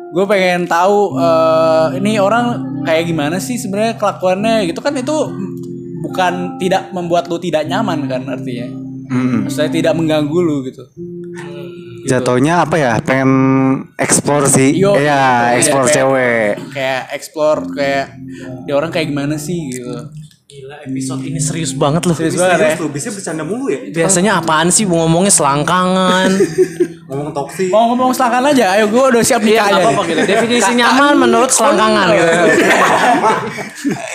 Gue 0.10 0.26
pengen 0.26 0.64
tahu 0.64 1.14
eh, 1.16 2.00
ini 2.00 2.16
orang 2.16 2.56
kayak 2.82 3.06
gimana 3.06 3.36
sih 3.38 3.56
sebenarnya 3.56 3.96
kelakuannya 3.96 4.66
gitu 4.66 4.80
kan 4.80 4.94
itu 4.94 5.16
bukan 6.02 6.34
tidak 6.56 6.90
membuat 6.92 7.26
lu 7.26 7.38
tidak 7.38 7.66
nyaman 7.66 8.06
kan 8.06 8.24
artinya. 8.24 8.68
Mm-mm. 9.06 9.46
Maksudnya 9.46 9.70
tidak 9.72 9.94
mengganggu 9.94 10.34
lu 10.36 10.64
gitu. 10.64 10.82
Jatuhnya 12.06 12.62
apa 12.62 12.76
ya? 12.76 12.92
Pengen 13.00 13.32
explore 13.96 14.46
sih. 14.46 14.74
Yo, 14.74 14.94
Iya, 14.94 15.18
gitu. 15.52 15.58
explore 15.60 15.86
Kayak- 15.86 15.98
cewek. 15.98 16.50
Kayak 16.72 17.02
explore 17.12 17.62
kayak 17.72 18.06
dia 18.64 18.74
orang 18.74 18.90
kayak 18.90 19.08
gimana 19.10 19.36
sih 19.36 19.58
gitu. 19.70 19.90
Gila 20.46 20.78
episode 20.84 21.22
ini 21.22 21.40
serius 21.40 21.74
banget 21.74 22.06
loh. 22.06 22.14
Serius 22.14 22.38
banget 22.38 22.60
ya. 22.62 22.74
lu 22.78 22.88
bisa 22.88 23.10
bercanda 23.10 23.42
mulu 23.42 23.66
ya? 23.68 23.80
Biasanya 23.90 24.32
apaan 24.38 24.70
sih 24.70 24.86
ngomongnya 24.86 25.30
selangkangan. 25.30 26.30
Ngomong 27.06 27.30
toksik. 27.32 27.70
Mau 27.70 27.86
ngomong 27.88 28.10
silakan 28.12 28.50
aja. 28.50 28.74
Ayo 28.74 28.86
gue 28.88 28.98
udah 28.98 29.22
siap 29.22 29.38
Iya, 29.40 29.62
nikah 29.62 29.66
nggak 29.68 29.78
aja. 29.78 29.94
nih. 29.94 30.06
gitu. 30.08 30.22
Definisi 30.26 30.72
nyaman 30.82 31.14
menurut 31.16 31.50
selangkangan 31.50 32.08
gitu. 32.10 32.26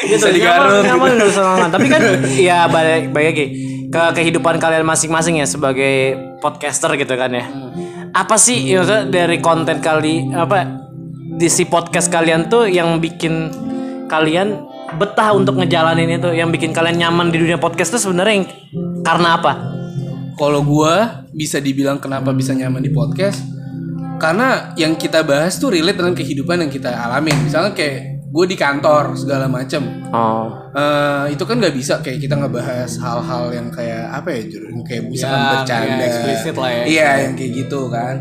Bisa 0.03 0.27
Nyaman, 0.27 0.35
digaruk. 0.35 0.83
nyaman 0.85 1.09
menurut 1.15 1.33
selangkangan. 1.33 1.71
Tapi 1.71 1.87
kan 1.87 2.03
ya 2.33 2.59
balik 2.67 3.03
balik 3.11 3.29
lagi 3.29 3.47
ke 3.87 4.03
kehidupan 4.13 4.55
kalian 4.57 4.83
masing-masing 4.83 5.39
ya 5.39 5.47
sebagai 5.47 6.19
podcaster 6.41 6.97
gitu 6.97 7.15
kan 7.15 7.31
ya. 7.31 7.45
Apa 8.11 8.35
sih 8.35 8.67
ya, 8.67 8.83
maksudnya 8.83 9.07
dari 9.07 9.39
konten 9.39 9.79
kali 9.79 10.35
apa 10.35 10.67
di 11.39 11.47
si 11.47 11.69
podcast 11.69 12.11
kalian 12.11 12.51
tuh 12.51 12.67
yang 12.67 12.99
bikin 12.99 13.53
kalian 14.11 14.67
betah 14.99 15.31
untuk 15.39 15.63
ngejalanin 15.63 16.19
itu 16.19 16.35
yang 16.35 16.51
bikin 16.51 16.75
kalian 16.75 16.99
nyaman 16.99 17.31
di 17.31 17.39
dunia 17.39 17.63
podcast 17.63 17.95
tuh 17.95 18.03
sebenarnya 18.03 18.35
yang 18.43 18.47
karena 19.07 19.39
apa? 19.39 19.53
Kalau 20.35 20.65
gua 20.67 21.23
bisa 21.31 21.63
dibilang 21.63 22.03
kenapa 22.03 22.35
bisa 22.35 22.51
nyaman 22.57 22.83
di 22.83 22.91
podcast 22.91 23.39
karena 24.21 24.77
yang 24.77 24.99
kita 24.99 25.25
bahas 25.25 25.57
tuh 25.57 25.73
relate 25.73 25.97
dengan 25.97 26.13
kehidupan 26.13 26.67
yang 26.67 26.71
kita 26.73 26.93
alamin. 26.93 27.37
Misalnya 27.41 27.73
kayak 27.73 28.20
gue 28.31 28.45
di 28.47 28.55
kantor 28.55 29.13
segala 29.15 29.47
macem 29.47 29.83
Oh. 30.09 30.51
Eh, 30.71 31.25
itu 31.31 31.43
kan 31.43 31.55
nggak 31.57 31.71
bisa 31.73 31.99
kayak 31.99 32.19
kita 32.21 32.35
ngebahas 32.37 32.91
hal-hal 32.97 33.51
yang 33.51 33.69
kayak 33.69 34.07
apa 34.09 34.29
ya 34.29 34.43
Jur? 34.45 34.63
Yang 34.69 34.83
kayak 34.85 35.03
misalkan 35.05 35.35
Ya, 35.37 35.51
bercanda 35.53 35.87
kayak 35.89 36.09
eksplisit 36.09 36.55
lah 36.57 36.71
ya. 36.71 36.83
iya 36.85 37.09
yang 37.21 37.35
kayak 37.35 37.53
gitu 37.57 37.81
kan 37.89 38.15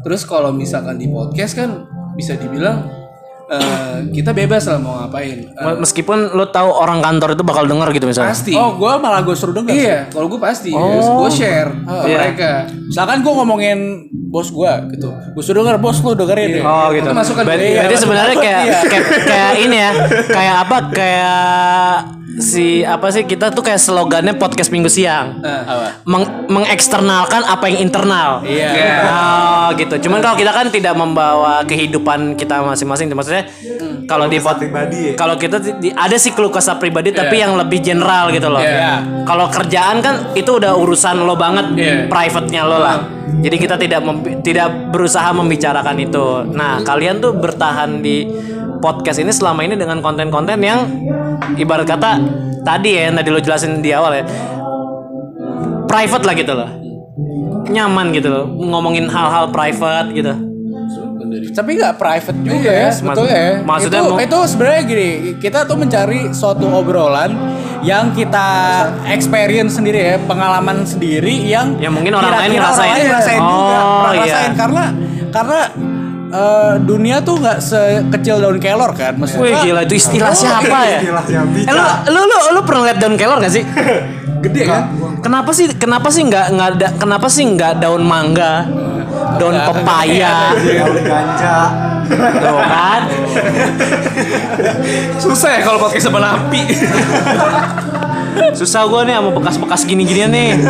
terus 0.00 0.22
kalau 0.22 0.50
misalkan 0.50 0.96
di 0.96 1.06
podcast 1.06 1.54
kan 1.56 1.82
bisa 2.12 2.34
dibilang 2.34 2.86
eh, 3.44 4.06
kita 4.08 4.30
bebas 4.32 4.66
lah 4.66 4.78
mau 4.78 4.98
ngapain 5.00 5.38
Eh, 5.46 5.76
Meskipun 5.76 6.30
lo 6.32 6.46
tahu 6.48 6.66
orang 6.68 6.98
kantor 6.98 7.34
itu 7.34 7.42
bakal 7.42 7.64
denger 7.64 7.88
gitu 7.92 8.06
misalnya. 8.06 8.30
pasti 8.32 8.52
Oh, 8.52 8.74
gue 8.74 8.92
malah 8.96 9.22
gue 9.22 9.34
suruh 9.34 9.50
denger. 9.52 9.70
iya 9.72 9.98
kalau 10.06 10.26
gue 10.26 10.40
pasti 10.40 10.70
gue 10.70 11.30
share 11.32 11.70
ke 11.76 11.94
Iya. 12.04 12.16
mereka 12.16 12.50
Misalkan 12.84 13.18
gue 13.20 13.32
ngomongin 13.32 13.78
bos 14.26 14.50
gue 14.50 14.72
gitu. 14.92 15.08
Gue 15.32 15.42
suruh 15.42 15.62
denger 15.62 15.78
bos 15.78 16.02
lu 16.02 16.12
dengerin 16.12 16.58
deh. 16.58 16.62
Oh 16.62 16.90
gitu. 16.90 17.08
Berarti, 17.14 17.66
gue. 17.70 17.78
berarti 17.78 17.96
sebenarnya 17.96 18.36
kayak, 18.36 18.62
Iya. 18.62 18.78
kayak 18.84 19.04
kayak 19.22 19.52
ini 19.62 19.76
ya, 19.78 19.90
kayak 20.26 20.54
apa? 20.66 20.76
Kayak 20.90 21.94
si 22.36 22.80
apa 22.80 23.08
sih 23.08 23.24
kita 23.24 23.48
tuh 23.48 23.60
kayak 23.60 23.78
slogannya 23.78 24.34
podcast 24.34 24.68
minggu 24.68 24.86
siang. 24.86 25.40
Apa? 25.40 26.04
Meng- 26.04 26.46
mengeksternalkan 26.46 27.42
apa 27.42 27.64
yang 27.66 27.82
internal. 27.82 28.42
Iya. 28.42 28.68
Iya. 28.70 28.96
Oh 29.02 29.68
gitu. 29.74 29.94
Cuman 30.06 30.20
kalau 30.20 30.36
kita 30.36 30.52
kan 30.52 30.66
tidak 30.68 30.94
membawa 30.94 31.64
kehidupan 31.64 32.34
kita 32.34 32.60
masing-masing. 32.60 33.08
Maksudnya 33.08 33.48
kalau 34.04 34.26
di 34.26 34.38
pribadi 34.38 34.98
ya? 35.10 35.12
kalau 35.14 35.34
kita 35.34 35.56
di- 35.58 35.90
ada 35.90 36.14
sih 36.14 36.30
keluh 36.30 36.50
kesah 36.50 36.76
pribadi 36.76 37.10
tapi 37.10 37.38
yang 37.38 37.56
lebih 37.56 37.80
general 37.80 38.28
gitu 38.30 38.46
loh. 38.46 38.60
Iya. 38.60 39.02
Kalau 39.24 39.48
kerjaan 39.48 39.98
kan 39.98 40.14
itu 40.32 40.50
udah 40.52 40.76
urusan 40.76 41.22
lo 41.22 41.34
banget, 41.34 41.72
Iya. 41.74 41.94
private-nya 42.06 42.62
lo 42.62 42.78
lah. 42.78 42.96
Jadi 43.36 43.56
kita 43.58 43.74
tidak 43.76 44.00
mem- 44.00 44.40
tidak 44.40 44.70
berusaha 44.88 45.28
membicarakan 45.30 45.96
itu. 45.98 46.46
Nah, 46.54 46.80
kalian 46.80 47.18
tuh 47.18 47.34
bertahan 47.34 48.00
di 48.00 48.22
podcast 48.78 49.18
ini 49.18 49.30
selama 49.30 49.62
ini 49.62 49.74
dengan 49.74 49.98
konten-konten 49.98 50.58
yang 50.58 50.86
ibarat 51.54 51.84
kata 51.84 52.20
tadi 52.62 52.94
ya 52.94 53.08
yang 53.08 53.14
tadi 53.14 53.28
lo 53.28 53.38
jelasin 53.38 53.80
di 53.80 53.90
awal 53.90 54.12
ya. 54.14 54.24
Private 55.86 56.24
lah 56.24 56.34
gitu 56.34 56.52
loh. 56.52 56.70
Nyaman 57.66 58.10
gitu 58.10 58.28
loh 58.28 58.44
ngomongin 58.46 59.06
hal-hal 59.06 59.50
private 59.50 60.10
gitu. 60.12 60.32
Tapi 61.52 61.70
nggak 61.74 61.96
private 61.96 62.38
juga 62.38 62.70
ya 62.70 62.88
sebetulnya. 62.92 63.32
ya. 63.34 63.52
maksudnya 63.60 64.00
itu, 64.00 64.10
mau- 64.10 64.20
itu 64.20 64.38
sebenarnya 64.46 64.82
gini, 64.84 65.08
kita 65.40 65.64
tuh 65.64 65.74
mencari 65.74 66.30
suatu 66.30 66.68
obrolan 66.68 67.32
yang 67.80 68.12
kita 68.12 68.46
experience 69.08 69.74
sendiri 69.74 70.00
ya, 70.04 70.16
pengalaman 70.20 70.84
sendiri 70.84 71.32
yang 71.42 71.76
Ya, 71.76 71.88
mungkin 71.88 72.12
orang 72.12 72.44
lain 72.44 72.60
ngerasain. 72.60 72.92
ngerasain 73.00 73.40
juga, 73.40 73.76
Oh, 73.78 74.02
pernah 74.04 74.26
iya. 74.26 74.40
karena 74.52 74.84
karena 75.28 75.58
eh, 76.36 76.72
dunia 76.84 77.16
tuh 77.20 77.40
nggak 77.40 77.58
sekecil 77.58 78.36
daun 78.38 78.60
kelor 78.60 78.92
kan, 78.92 79.16
maksudnya. 79.16 79.42
Wih 79.42 79.54
gila 79.64 79.80
itu 79.82 79.94
istilah 79.96 80.36
siapa 80.36 80.78
ya? 80.84 80.98
Eh, 81.00 81.72
lu, 81.72 81.82
lu 82.12 82.20
lu 82.22 82.36
lu 82.52 82.60
pernah 82.62 82.92
lihat 82.92 82.98
daun 83.00 83.16
kelor 83.16 83.40
gak 83.40 83.52
sih? 83.52 83.64
gede 84.36 84.68
kan 84.68 84.92
Kenapa 85.24 85.50
sih 85.50 85.66
kenapa 85.74 86.12
sih 86.12 86.22
nggak 86.22 86.46
nggak 86.54 86.68
ada 86.76 86.88
kenapa 87.00 87.26
sih 87.26 87.42
nggak 87.42 87.82
daun 87.82 88.04
mangga, 88.04 88.68
daun 89.40 89.56
pepaya, 89.58 90.54
Daun 90.54 90.96
ganja. 91.02 91.58
tuh 92.06 92.58
kan? 92.62 93.00
susah 95.18 95.50
ya 95.58 95.60
kalau 95.66 95.78
podcast 95.82 96.06
sama 96.06 96.20
api 96.22 96.62
Susah 98.52 98.84
gue 98.84 99.00
nih 99.08 99.14
sama 99.16 99.30
bekas-bekas 99.32 99.82
gini-ginian 99.88 100.28
nih. 100.28 100.60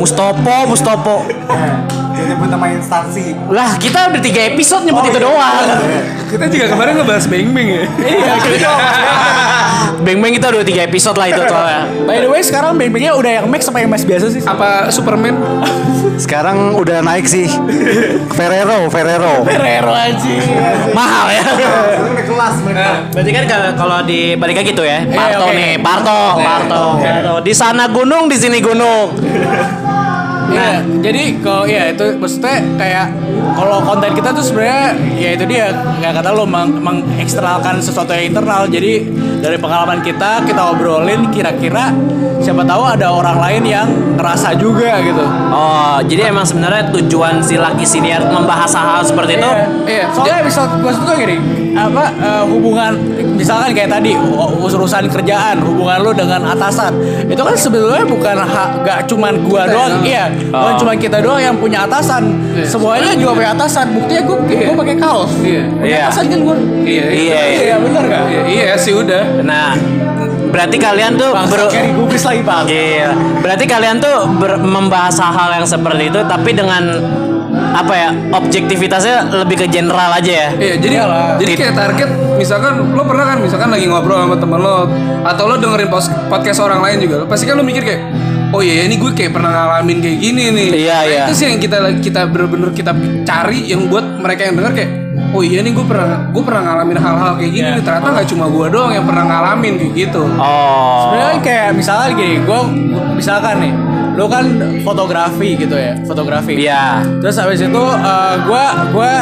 Mustopo, 0.00 0.64
Mustopo. 0.64 1.22
Dia 2.22 2.30
nyebut 2.30 2.48
nama 2.48 2.66
instansi. 2.70 3.34
Lah 3.50 3.74
kita 3.76 4.14
udah 4.14 4.22
tiga 4.22 4.46
episode 4.46 4.86
nyebut 4.86 5.10
itu 5.10 5.18
doang. 5.18 5.54
kita 6.30 6.46
juga 6.48 6.66
kemarin 6.70 6.92
ngebahas 6.96 7.26
beng 7.26 7.50
beng 7.50 7.68
ya 7.68 7.84
Iya, 7.98 8.32
gitu. 8.46 8.72
Beng 10.00 10.18
beng 10.18 10.32
kita 10.32 10.48
udah 10.48 10.62
tiga 10.62 10.82
episode 10.82 11.18
lah 11.18 11.26
itu 11.26 11.42
soalnya. 11.42 11.82
By 12.06 12.18
the 12.18 12.30
way, 12.30 12.40
sekarang 12.40 12.74
beng-bengnya 12.74 13.12
udah 13.12 13.30
yang 13.36 13.46
max 13.46 13.66
apa 13.66 13.78
yang 13.78 13.90
max 13.90 14.02
biasa 14.02 14.26
sih? 14.30 14.40
apa 14.42 14.88
Superman 14.88 15.34
Sekarang 16.14 16.78
udah 16.78 17.02
naik 17.02 17.26
sih. 17.26 17.50
Ferrero, 18.32 18.86
Ferrero. 18.86 19.42
Ferrero 19.42 19.90
aja. 19.90 20.34
Mahal 20.92 21.26
ya. 21.32 21.44
Kelas 22.22 22.54
mereka. 22.62 22.88
Berarti 23.10 23.30
kan 23.32 23.44
kalau- 23.74 24.04
di 24.04 24.34
baliknya 24.34 24.64
gitu 24.64 24.82
ya. 24.82 25.02
Parto 25.06 25.46
nih, 25.50 25.78
Parto, 25.78 26.20
Parto. 26.38 26.82
Parto. 26.98 27.34
Di 27.40 27.54
sana 27.54 27.86
gunung, 27.86 28.26
di 28.26 28.36
sini 28.36 28.58
gunung. 28.58 29.14
Nah, 30.44 30.74
jadi 31.00 31.22
kalau 31.38 31.64
ya 31.64 31.88
itu 31.88 32.16
maksudnya 32.16 32.58
kayak 32.74 33.06
kalau 33.52 33.78
konten 33.80 34.10
kita 34.12 34.30
tuh 34.30 34.42
sebenarnya 34.42 34.84
ya 35.14 35.30
itu 35.32 35.44
dia 35.44 35.66
kayak 35.96 36.14
kata 36.14 36.30
lo 36.30 36.44
meng 36.44 36.76
mengeksternalkan 36.76 37.78
sesuatu 37.78 38.10
yang 38.10 38.28
internal. 38.28 38.66
Jadi 38.66 39.06
dari 39.38 39.56
pengalaman 39.56 40.00
kita 40.00 40.42
kita 40.42 40.62
obrolin 40.68 41.28
kira-kira 41.28 41.92
siapa 42.38 42.62
tahu 42.62 42.82
ada 42.82 43.06
orang 43.08 43.38
lain 43.38 43.62
yang 43.64 43.86
ngerasa 44.12 44.54
juga 44.54 44.98
gitu. 45.00 45.22
Oh, 45.48 46.02
jadi 46.02 46.28
emang 46.28 46.42
sebenarnya 46.42 46.90
tujuan 46.92 47.38
si 47.38 47.54
laki 47.54 47.82
siniar 47.82 48.24
membahas 48.24 48.72
hal-hal 48.72 49.02
seperti 49.04 49.38
itu 49.38 49.50
Iya. 49.84 50.04
Soalnya 50.10 50.42
misal 50.42 50.64
maksud 50.76 51.02
gue 51.02 51.16
gini, 51.18 51.36
apa 51.72 52.04
eh, 52.12 52.44
hubungan 52.44 52.92
misalkan 53.32 53.70
kayak 53.72 53.90
tadi 53.90 54.14
u- 54.14 54.58
urusan 54.60 55.06
kerjaan, 55.06 55.58
hubungan 55.60 55.98
lu 56.00 56.10
dengan 56.12 56.42
atasan. 56.44 56.94
Itu 57.24 57.40
kan 57.40 57.54
sebetulnya 57.54 58.02
bukan 58.04 58.36
hak 58.36 58.70
gak 58.82 59.00
cuman 59.06 59.38
gua 59.40 59.62
doang, 59.66 60.02
iya. 60.02 60.26
Bukan 60.44 60.74
cuma 60.76 60.92
kita 60.94 61.18
doang 61.18 61.38
yang 61.38 61.54
punya 61.54 61.84
atasan. 61.84 62.32
Semuanya 62.62 63.12
juga 63.12 63.32
punya 63.34 63.50
atasan. 63.52 63.86
Buktinya 63.92 64.22
gua 64.22 64.38
gua 64.40 64.76
pakai 64.78 64.96
kaos. 64.96 65.30
Iya. 65.38 65.62
Iya. 65.78 65.96
atasan 66.04 66.24
kan 66.26 66.40
gua. 66.40 66.56
iya 66.80 67.04
Iya, 67.04 67.40
iya. 67.46 67.60
Iya, 67.62 67.76
benar 67.78 68.02
gak? 68.04 68.22
iya, 68.26 68.42
iya 68.44 68.74
sih 68.74 68.92
udah 68.92 69.22
Nah, 69.42 69.74
berarti 70.48 70.76
kalian 70.76 71.14
tuh 71.14 71.30
Bangsa 71.30 71.52
ber- 71.52 71.94
gubris 71.94 72.22
lagi, 72.22 72.42
Bang. 72.42 72.64
Gila. 72.64 73.12
Berarti 73.40 73.64
kalian 73.64 73.96
tuh 73.98 74.16
ber- 74.34 74.58
membahas 74.58 75.16
hal-hal 75.16 75.50
yang 75.54 75.66
seperti 75.66 76.08
itu 76.08 76.20
tapi 76.24 76.50
dengan 76.52 76.82
apa 77.72 77.92
ya? 77.92 78.10
Objektivitasnya 78.32 79.16
lebih 79.34 79.56
ke 79.58 79.66
general 79.66 80.10
aja 80.10 80.32
ya. 80.32 80.48
Iya, 80.54 80.74
jadi 80.78 80.94
Iyalah. 80.98 81.36
jadi 81.36 81.52
kayak 81.54 81.74
target 81.74 82.08
misalkan 82.32 82.72
lo 82.90 83.02
pernah 83.02 83.24
kan 83.24 83.38
misalkan 83.38 83.68
lagi 83.68 83.86
ngobrol 83.86 84.18
sama 84.18 84.34
temen 84.34 84.58
lo 84.58 84.88
atau 85.22 85.44
lo 85.46 85.54
dengerin 85.56 85.88
podcast 86.26 86.58
orang 86.58 86.80
lain 86.80 86.96
juga, 86.98 87.14
lo 87.18 87.26
pasti 87.26 87.44
kan 87.44 87.54
lo 87.54 87.62
mikir 87.62 87.80
kayak 87.80 88.00
oh 88.52 88.60
iya 88.60 88.84
ini 88.84 88.96
gue 88.96 89.10
kayak 89.10 89.32
pernah 89.32 89.50
ngalamin 89.50 89.98
kayak 89.98 90.18
gini 90.18 90.44
nih. 90.50 90.68
Iya, 90.70 90.92
Nah, 90.92 91.02
iya. 91.08 91.22
Itu 91.26 91.32
sih 91.34 91.46
yang 91.48 91.58
kita 91.58 91.76
kita 91.98 92.20
bener-bener 92.26 92.70
kita 92.70 92.92
cari 93.22 93.66
yang 93.66 93.88
buat 93.88 94.04
mereka 94.18 94.46
yang 94.46 94.56
denger 94.56 94.72
kayak 94.74 94.90
oh 95.32 95.40
iya 95.40 95.60
nih 95.60 95.72
gue 95.72 95.82
pernah 95.82 96.28
gue 96.28 96.42
pernah 96.42 96.62
ngalamin 96.62 96.98
hal-hal 96.98 97.32
kayak 97.36 97.50
gini 97.50 97.64
Iya. 97.64 97.76
nih 97.76 97.82
ternyata 97.82 98.08
nggak 98.12 98.28
cuma 98.28 98.44
gue 98.46 98.66
doang 98.68 98.92
yang 98.92 99.04
pernah 99.04 99.24
ngalamin 99.26 99.72
kayak 99.80 99.92
gitu. 99.96 100.22
Oh. 100.36 101.00
Sebenarnya 101.08 101.38
kayak 101.40 101.68
misalkan 101.72 102.08
gini, 102.14 102.34
gue 102.42 102.60
misalkan 103.16 103.54
nih, 103.58 103.72
lu 104.12 104.24
kan 104.28 104.44
fotografi 104.82 105.48
gitu 105.56 105.72
ya, 105.72 105.92
fotografi. 106.04 106.52
Iya. 106.54 107.00
Terus 107.18 107.36
habis 107.36 107.60
itu 107.60 107.82
eh, 107.82 108.34
gua 108.44 108.64
gua 108.92 109.12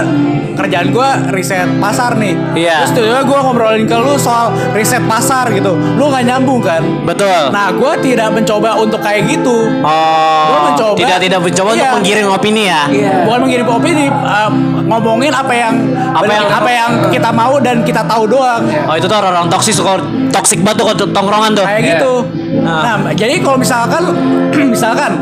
kerjaan 0.61 0.87
gua 0.91 1.09
riset 1.29 1.67
pasar 1.77 2.15
nih. 2.15 2.35
Iya. 2.55 2.85
Terus 2.85 2.93
tiba-tiba 2.95 3.23
gua 3.25 3.39
ngobrolin 3.43 3.85
ke 3.85 3.97
lu 3.97 4.15
soal 4.15 4.47
riset 4.71 5.03
pasar 5.03 5.49
gitu. 5.51 5.73
Lu 5.73 6.05
nggak 6.07 6.25
nyambung 6.27 6.61
kan? 6.61 6.83
Betul. 7.03 7.51
Nah, 7.51 7.73
gua 7.73 7.97
tidak 7.97 8.29
mencoba 8.31 8.77
untuk 8.77 9.01
kayak 9.01 9.25
gitu. 9.27 9.57
oh, 9.81 10.45
gua 10.47 10.61
mencoba- 10.67 10.99
tidak 10.99 11.19
tidak 11.19 11.41
mencoba 11.41 11.69
untuk 11.71 11.81
Iya. 11.83 11.95
menggiring 11.97 12.29
opini 12.29 12.63
ya. 12.65 12.83
Bukan 13.23 13.39
mengirim 13.41 13.67
opini, 13.67 14.05
eh, 14.07 14.51
ngomongin 14.85 15.33
apa 15.33 15.53
yang 15.53 15.75
Apa 16.11 16.27
yang- 16.27 16.51
apa 16.51 16.71
yang 16.71 16.91
kita 17.09 17.31
mau 17.31 17.55
dan 17.59 17.81
kita 17.81 18.03
tahu 18.03 18.27
doang. 18.27 18.67
Oh 18.85 18.95
itu 18.95 19.07
tuh 19.07 19.15
orang-orang 19.15 19.47
toksik 19.49 19.79
kalau 19.79 20.03
toksik 20.29 20.61
banget 20.61 20.83
tuh 20.95 21.09
tongkrongan 21.09 21.55
tuh. 21.55 21.63
Kayak 21.63 21.83
gitu. 21.97 22.13
Ah. 22.61 22.99
Nah, 22.99 23.15
jadi 23.15 23.39
kalau 23.39 23.57
misalkan 23.57 24.03
misalkan 24.75 25.13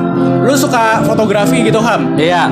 lu 0.40 0.54
suka 0.54 1.04
fotografi 1.04 1.60
gitu, 1.60 1.78
Ham. 1.78 2.16
Iya. 2.16 2.48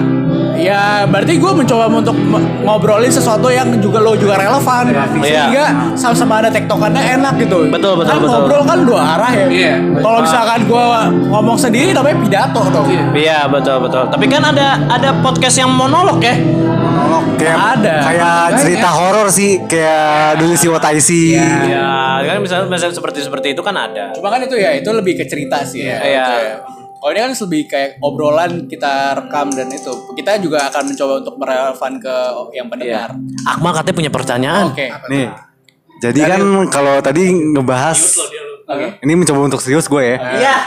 Ya 0.57 1.05
berarti 1.05 1.37
gue 1.37 1.53
mencoba 1.53 1.85
untuk 1.87 2.17
ngobrolin 2.65 3.13
sesuatu 3.13 3.49
yang 3.49 3.77
juga 3.79 4.01
lo 4.01 4.17
juga 4.17 4.41
relevan 4.41 4.89
Iya. 4.89 5.07
sehingga 5.21 5.65
sama-sama 5.95 6.41
ada 6.41 6.51
tektokannya 6.51 7.03
enak 7.21 7.35
gitu. 7.41 7.69
Betul, 7.69 8.01
betul, 8.01 8.09
kan 8.09 8.19
betul. 8.19 8.31
ngobrol 8.33 8.63
kan 8.65 8.79
dua 8.83 9.01
arah 9.17 9.33
ya. 9.33 9.47
Iya. 9.47 9.75
Kalau 10.01 10.19
misalkan 10.25 10.61
gue 10.65 10.87
ngomong 11.31 11.57
sendiri 11.57 11.91
namanya 11.93 12.17
pidato 12.21 12.63
dong. 12.73 12.87
Iya 13.13 13.47
betul 13.47 13.85
betul. 13.85 14.05
Tapi 14.09 14.25
kan 14.27 14.43
ada 14.43 14.69
ada 14.89 15.11
podcast 15.21 15.57
yang 15.61 15.71
monolog 15.71 16.19
ya. 16.21 16.35
Monolog 16.37 17.37
kayak 17.37 17.59
Ada. 17.79 17.95
kayak 18.03 18.41
cerita 18.65 18.89
horor 18.89 19.29
sih 19.29 19.61
kayak 19.69 20.41
dulu 20.41 20.55
si 20.57 20.67
What 20.67 20.85
I 20.89 20.99
See. 20.99 21.37
Iya 21.37 22.25
kan 22.25 22.41
misalnya, 22.41 22.67
misalnya 22.67 22.97
seperti 22.97 23.21
seperti 23.23 23.53
itu 23.53 23.61
kan 23.61 23.77
ada. 23.77 24.11
Cuma 24.17 24.33
kan 24.33 24.41
itu 24.41 24.57
ya 24.57 24.73
itu 24.73 24.89
lebih 24.91 25.21
ke 25.21 25.25
cerita 25.29 25.61
sih 25.63 25.85
ya. 25.85 26.01
Iya. 26.01 26.25
Ya. 26.27 26.86
Kalau 27.07 27.15
ini 27.15 27.23
kan 27.23 27.35
lebih 27.39 27.63
kayak 27.71 27.91
obrolan 28.03 28.67
kita 28.67 29.15
rekam 29.15 29.47
dan 29.55 29.71
itu 29.71 29.95
kita 30.19 30.43
juga 30.43 30.67
akan 30.67 30.91
mencoba 30.91 31.13
untuk 31.23 31.39
merelevan 31.39 31.93
ke 32.03 32.17
yang 32.51 32.67
pendengar. 32.67 33.15
Akmal 33.47 33.79
katanya 33.79 33.95
punya 33.95 34.11
pertanyaan. 34.11 34.75
Oke. 34.75 34.91
Nih. 35.07 35.31
Jadi 36.03 36.19
kan 36.27 36.43
kalau 36.67 36.99
tadi 36.99 37.31
ngebahas 37.31 37.95
ini 39.07 39.23
mencoba 39.23 39.39
untuk 39.47 39.63
serius 39.63 39.87
gue 39.87 40.03
ya. 40.03 40.19
Iya. 40.19 40.57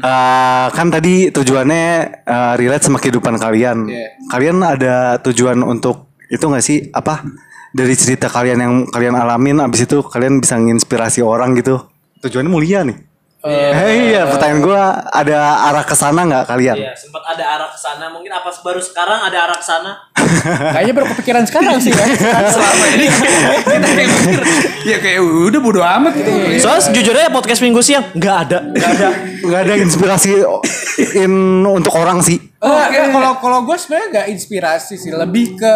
Eh, 0.00 0.66
kan 0.76 0.92
tadi 0.92 1.32
tujuannya 1.32 1.84
eh, 2.20 2.52
relate 2.60 2.84
sama 2.84 3.00
kehidupan 3.00 3.40
kalian. 3.40 3.88
Kalian 4.28 4.60
ada 4.60 5.16
tujuan 5.24 5.56
untuk 5.64 6.12
itu 6.28 6.44
nggak 6.44 6.64
sih 6.64 6.92
apa 6.92 7.24
dari 7.72 7.96
cerita 7.96 8.28
kalian 8.28 8.60
yang 8.60 8.74
kalian 8.92 9.16
alamin 9.16 9.64
abis 9.64 9.88
itu 9.88 10.04
kalian 10.04 10.44
bisa 10.44 10.60
nginspirasi 10.60 11.24
orang 11.24 11.56
gitu. 11.56 11.80
Tujuannya 12.20 12.52
mulia 12.52 12.84
nih. 12.84 13.08
Eh, 13.40 14.12
iya, 14.12 14.28
pertanyaan 14.28 14.60
gue 14.60 14.82
ada 15.16 15.38
arah 15.72 15.80
ke 15.80 15.96
sana 15.96 16.28
nggak 16.28 16.44
kalian? 16.44 16.76
Iya, 16.76 16.92
sempat 16.92 17.24
ada 17.24 17.40
arah 17.56 17.68
ke 17.72 17.78
sana. 17.80 18.12
Mungkin 18.12 18.28
apa 18.28 18.52
baru 18.60 18.84
sekarang 18.84 19.16
ada 19.16 19.48
arah 19.48 19.56
ke 19.56 19.64
sana? 19.64 19.96
Kayaknya 20.76 20.92
baru 20.92 21.06
kepikiran 21.16 21.44
sekarang 21.48 21.80
sih 21.80 21.88
kan. 21.88 22.04
Selama 22.54 22.84
ini 23.00 23.06
kita 23.64 23.88
kayak 23.96 24.08
mikir, 24.12 24.40
ya 24.84 24.96
kayak 25.00 25.20
udah 25.24 25.60
bodo 25.64 25.80
amat 25.80 26.12
gitu. 26.20 26.30
Soalnya 26.60 26.82
sejujurnya 26.92 27.32
podcast 27.32 27.64
minggu 27.64 27.80
siang 27.80 28.04
nggak 28.12 28.36
ada. 28.44 28.58
Nggak 28.76 28.90
ada. 29.00 29.08
Nggak 29.40 29.60
ada 29.64 29.74
inspirasi 29.88 30.30
in 31.16 31.64
untuk 31.64 31.96
orang 31.96 32.20
sih. 32.20 32.36
Enggak, 32.60 33.08
kalau 33.08 33.32
kalau 33.40 33.58
gue 33.64 33.76
sebenarnya 33.80 34.08
nggak 34.20 34.28
inspirasi 34.36 35.00
sih, 35.00 35.08
lebih 35.16 35.56
ke 35.56 35.74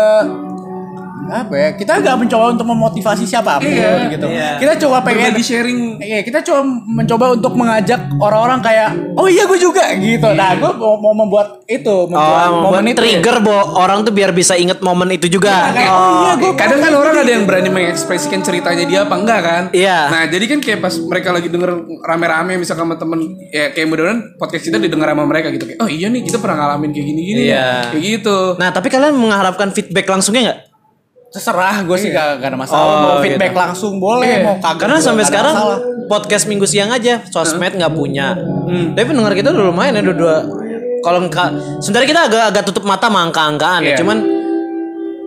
apa 1.27 1.55
ya? 1.55 1.69
Kita 1.73 1.93
nggak 1.97 2.17
mencoba 2.19 2.45
untuk 2.51 2.67
memotivasi 2.67 3.25
siapa 3.25 3.57
pun 3.57 3.67
Iya, 3.67 4.09
gitu. 4.09 4.27
iya. 4.27 4.57
Kita 4.57 4.73
coba 4.79 5.01
pengen 5.01 5.31
Berbagi 5.31 5.43
sharing. 5.43 5.81
Iya, 5.97 6.21
kita 6.21 6.39
coba 6.43 6.61
mencoba 6.85 7.25
untuk 7.33 7.53
mengajak 7.53 8.01
orang-orang 8.15 8.61
kayak, 8.61 8.89
oh 9.15 9.25
iya 9.25 9.45
gue 9.45 9.57
juga 9.57 9.85
gitu. 9.95 10.29
Nah, 10.31 10.55
gue 10.55 10.73
mau, 10.73 10.97
mau 10.97 11.15
membuat 11.15 11.65
itu, 11.65 12.07
membuat 12.07 12.49
Oh, 12.51 12.61
momen 12.61 12.65
momen 12.75 12.85
itu. 12.89 12.99
trigger 13.01 13.37
bo 13.39 13.53
orang 13.75 14.03
tuh 14.03 14.11
biar 14.11 14.31
bisa 14.31 14.55
inget 14.55 14.79
momen 14.79 15.09
itu 15.11 15.27
juga. 15.29 15.71
Kayak, 15.71 15.91
oh 15.91 16.13
iya 16.21 16.33
gue 16.35 16.51
Kadang 16.55 16.81
kan 16.81 16.93
orang 16.93 17.15
ada 17.17 17.31
yang 17.31 17.45
berani 17.45 17.69
mengekspresikan 17.69 18.41
ceritanya 18.41 18.85
dia 18.85 19.01
apa 19.03 19.15
enggak 19.15 19.41
kan? 19.41 19.63
Iya. 19.71 19.99
Nah 20.09 20.23
jadi 20.27 20.45
kan 20.47 20.59
kayak 20.59 20.81
pas 20.81 20.95
mereka 20.99 21.29
lagi 21.31 21.49
denger 21.49 21.71
rame-rame 22.01 22.57
misalkan 22.57 22.85
sama 22.85 22.97
temen 22.97 23.21
ya 23.47 23.71
kayak 23.71 23.87
mudah-mudahan 23.87 24.21
podcast 24.37 24.65
kita 24.65 24.77
didengar 24.77 25.09
sama 25.09 25.25
mereka 25.25 25.49
gitu 25.49 25.65
kayak 25.65 25.79
oh 25.79 25.89
iya 25.89 26.07
nih 26.07 26.21
kita 26.23 26.37
pernah 26.37 26.57
ngalamin 26.59 26.91
kayak 26.91 27.07
gini-gini 27.07 27.41
Iya. 27.47 27.91
kayak 27.91 28.03
gitu. 28.03 28.39
Nah, 28.55 28.71
tapi 28.71 28.89
kalian 28.89 29.15
mengharapkan 29.15 29.71
feedback 29.71 30.05
langsungnya 30.05 30.43
nggak? 30.45 30.61
Terserah 31.35 31.83
gue 31.83 31.97
sih 31.99 32.15
gak, 32.15 32.39
gak 32.39 32.49
ada 32.55 32.59
masalah. 32.59 32.79
Oh, 32.87 32.99
mau 33.03 33.17
feedback 33.19 33.51
gitu. 33.51 33.59
langsung 33.59 33.93
boleh, 33.99 34.47
mau 34.47 34.55
kagak 34.63 34.87
Karena 34.87 35.03
sampai 35.03 35.25
sekarang 35.27 35.55
masalah. 35.59 35.79
podcast 36.07 36.45
minggu 36.47 36.63
siang 36.63 36.95
aja 36.95 37.27
sosmed 37.27 37.75
nggak 37.75 37.91
punya. 37.91 38.39
Tapi 38.95 39.03
pendengar 39.03 39.35
kita 39.35 39.51
udah 39.51 39.65
lumayan 39.67 39.99
ya 39.99 40.03
udah 40.07 40.15
dua. 40.15 40.37
Kalau 41.03 41.19
enggak, 41.21 41.51
sebenarnya 41.83 42.09
kita 42.09 42.21
agak 42.31 42.43
agak 42.55 42.63
tutup 42.65 42.87
mata 42.87 43.11
sama 43.11 43.27
angka-angkaan 43.27 43.83
ya. 43.83 43.93
Iya. 43.93 43.97
Cuman 43.99 44.19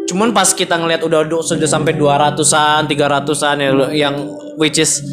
cuman 0.07 0.31
pas 0.31 0.47
kita 0.47 0.79
ngelihat 0.79 1.03
udah 1.03 1.27
udah- 1.27 1.43
sudah 1.43 1.67
sampai 1.67 1.91
200-an, 1.93 2.87
300-an 2.87 3.55
ya 3.59 3.69
yang 3.91 4.15
which 4.55 4.79
is 4.79 5.03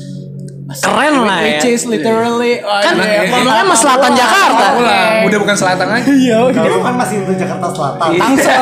keren 0.64 1.14
lah 1.28 1.38
ya. 1.44 1.60
Which 1.60 1.68
is 1.76 1.82
literally 1.84 2.64
oh, 2.64 2.80
Kan 2.80 2.96
iya, 2.96 3.28
ngomongnya 3.28 3.52
iya, 3.52 3.62
sama 3.68 3.76
selatan 3.76 4.10
iya, 4.10 4.20
Jakarta. 4.24 4.66
iya. 4.80 5.00
Udah 5.28 5.38
bukan 5.44 5.56
selatan 5.56 5.86
lagi. 5.92 6.10
Iya, 6.14 6.38
Kalau 6.56 6.80
kan 6.80 6.94
masih 6.96 7.16
untuk 7.20 7.36
Jakarta 7.36 7.66
Selatan. 7.68 8.08
Tangsel. 8.16 8.60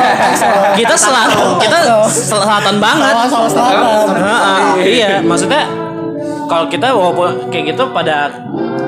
Kita 0.83 0.95
selatan, 0.99 1.45
kita 1.63 1.77
selatan 2.11 2.75
banget. 2.83 3.13
Selatan. 3.31 4.05
Heeh, 4.19 4.63
iya, 4.83 5.11
maksudnya 5.23 5.63
kalau 6.43 6.65
kita 6.67 6.91
walaupun 6.91 7.47
kayak 7.49 7.73
gitu 7.73 7.83
pada 7.95 8.29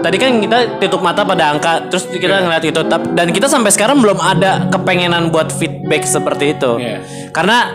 tadi 0.04 0.22
kan 0.22 0.38
kita 0.38 0.58
tutup 0.78 1.02
mata 1.02 1.26
pada 1.26 1.56
angka 1.56 1.88
terus 1.90 2.06
kita 2.12 2.46
ngeliat 2.46 2.62
itu 2.62 2.78
dan 3.16 3.28
kita 3.34 3.48
sampai 3.50 3.74
sekarang 3.74 4.04
belum 4.04 4.20
ada 4.22 4.68
kepengenan 4.70 5.32
buat 5.32 5.56
feedback 5.56 6.04
seperti 6.04 6.60
itu. 6.60 6.72
Iya. 6.78 7.00
Karena 7.32 7.74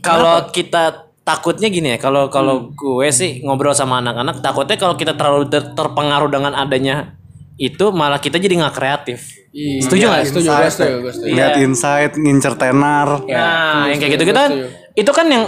kalau 0.00 0.48
kita 0.50 1.11
takutnya 1.22 1.70
gini 1.70 1.94
ya, 1.94 1.98
kalau 2.02 2.26
kalau 2.28 2.74
gue 2.74 3.08
sih 3.14 3.46
ngobrol 3.46 3.70
sama 3.72 4.02
anak-anak 4.02 4.42
takutnya 4.42 4.74
kalau 4.74 4.94
kita 4.98 5.14
terlalu 5.14 5.46
ter- 5.46 5.70
terpengaruh 5.74 6.26
dengan 6.26 6.52
adanya 6.54 7.14
itu 7.60 7.94
malah 7.94 8.18
kita 8.18 8.42
jadi 8.42 8.58
nggak 8.58 8.74
kreatif. 8.74 9.22
Setuju 9.52 10.08
nggak? 10.08 10.22
Setuju, 10.26 10.48
gue 10.50 10.70
setuju, 10.72 10.94
gue 10.98 11.12
setuju. 11.12 11.32
Lihat 11.36 11.52
Iya. 11.54 11.62
insight, 11.62 12.12
ngincer 12.16 12.54
tenar. 12.56 13.22
Nah, 13.28 13.86
yang 13.92 13.98
kayak 14.00 14.12
gitu 14.18 14.24
kita 14.32 14.40
kan 14.40 14.52
itu 14.96 15.10
kan 15.12 15.26
yang 15.28 15.44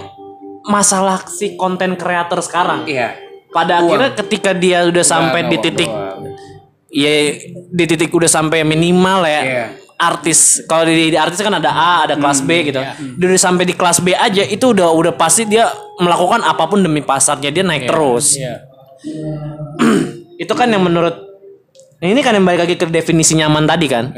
masalah 0.69 1.25
si 1.27 1.57
konten 1.57 1.97
kreator 1.97 2.39
sekarang. 2.45 2.87
Iya. 2.87 3.17
Pada 3.51 3.83
akhirnya 3.83 4.15
ketika 4.15 4.53
dia 4.55 4.85
udah 4.87 5.03
sampai 5.03 5.49
di 5.49 5.57
titik 5.59 5.91
ya 6.95 7.15
di 7.75 7.85
titik 7.89 8.15
udah 8.15 8.31
sampai 8.31 8.63
minimal 8.63 9.27
ya. 9.27 9.43
Iya. 9.43 9.67
Artis 9.95 10.67
kalau 10.67 10.85
di, 10.91 11.15
di 11.15 11.19
artis 11.19 11.39
kan 11.39 11.55
ada 11.55 11.71
A, 11.71 11.93
ada 12.11 12.15
kelas 12.19 12.43
B 12.43 12.67
gitu. 12.67 12.83
Dia 12.83 13.27
udah 13.31 13.41
sampai 13.41 13.65
di 13.65 13.75
kelas 13.79 14.03
B 14.03 14.11
aja 14.11 14.43
itu 14.43 14.75
udah 14.75 14.91
udah 14.91 15.13
pasti 15.15 15.47
dia 15.47 15.71
melakukan 16.03 16.43
apa 16.43 16.67
pun 16.67 16.83
demi 16.83 17.01
pasarnya 17.01 17.55
dia 17.55 17.63
naik 17.63 17.87
terus. 17.87 18.35
Iya. 18.35 18.67
Itu 20.43 20.51
kan 20.59 20.67
yang 20.67 20.83
menurut 20.83 21.15
ini 22.03 22.21
kan 22.21 22.35
yang 22.35 22.43
balik 22.43 22.67
lagi 22.67 22.75
ke 22.75 22.91
definisi 22.91 23.39
nyaman 23.39 23.65
tadi 23.71 23.87
kan. 23.87 24.11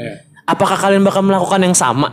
Apakah 0.49 0.79
kalian 0.79 1.05
bakal 1.05 1.21
melakukan 1.21 1.61
yang 1.61 1.75
sama? 1.77 2.09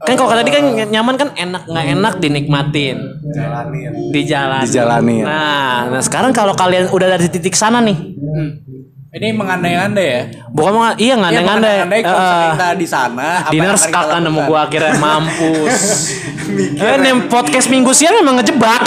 Kan 0.00 0.16
kalau 0.16 0.32
tadi 0.32 0.48
kan 0.48 0.64
nyaman 0.88 1.14
kan 1.20 1.28
enak 1.36 1.68
nggak 1.68 1.86
enak 1.92 2.14
dinikmatin, 2.24 3.20
Jalanin. 3.36 3.92
dijalanin. 4.16 4.64
Dijalanin. 4.64 5.24
Nah, 5.28 5.92
nah 5.92 6.00
sekarang 6.00 6.32
kalau 6.32 6.56
kalian 6.56 6.88
udah 6.88 7.04
ada 7.04 7.20
di 7.20 7.28
titik 7.28 7.52
sana 7.52 7.84
nih, 7.84 8.16
Ini 9.10 9.34
mengandai-andai 9.34 10.06
ya. 10.06 10.22
bukan 10.54 10.70
mau 10.70 10.86
iya 10.94 11.18
ngandai-ngandai. 11.18 11.82
Andai 11.82 11.98
kalau 11.98 12.22
Eh, 12.22 12.42
kita 12.54 12.68
di 12.78 12.86
sana, 12.86 13.42
dinner 13.50 13.74
skak 13.74 14.06
kan 14.06 14.22
nemu 14.22 14.46
gua 14.46 14.70
akhirnya 14.70 15.02
mampus. 15.02 15.74
eh, 16.78 16.94
nih 16.94 17.26
podcast 17.26 17.66
minggu 17.66 17.90
siang 17.90 18.22
emang 18.22 18.38
ngejebak. 18.38 18.86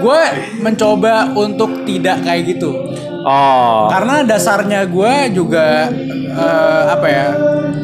Gue 0.00 0.20
mencoba 0.64 1.28
untuk 1.36 1.84
tidak 1.84 2.24
kayak 2.24 2.48
gitu. 2.48 2.72
oh. 3.20 3.92
Karena 3.92 4.24
dasarnya 4.24 4.88
gue 4.88 5.36
juga 5.36 5.92
eh, 6.32 6.82
apa 6.88 7.04
ya? 7.04 7.26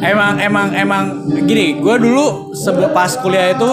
Emang 0.01 0.41
emang 0.41 0.67
emang 0.73 1.03
gini. 1.45 1.77
Gue 1.77 1.93
dulu 2.01 2.57
sebelum 2.57 2.89
pas 2.89 3.13
kuliah 3.21 3.53
itu, 3.53 3.69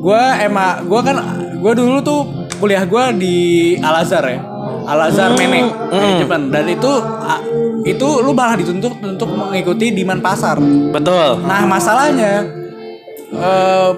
gue 0.00 0.22
emang 0.40 0.88
gue 0.88 1.00
kan 1.04 1.16
gue 1.60 1.72
dulu 1.76 2.00
tuh 2.00 2.20
kuliah 2.56 2.88
gue 2.88 3.04
di 3.20 3.36
Al 3.84 4.00
Azhar 4.00 4.24
ya. 4.24 4.40
Al 4.88 5.12
Azhar 5.12 5.36
Menek 5.36 5.68
manajemen 5.92 6.48
dan 6.48 6.64
itu 6.64 6.92
ah, 7.20 7.40
itu 7.84 8.08
lu 8.24 8.32
malah 8.32 8.56
dituntut 8.56 8.96
untuk 9.04 9.28
mengikuti 9.28 9.92
demand 9.92 10.24
pasar. 10.24 10.56
Betul. 10.88 11.44
Nah 11.44 11.68
masalahnya 11.68 12.57
eh 13.28 13.88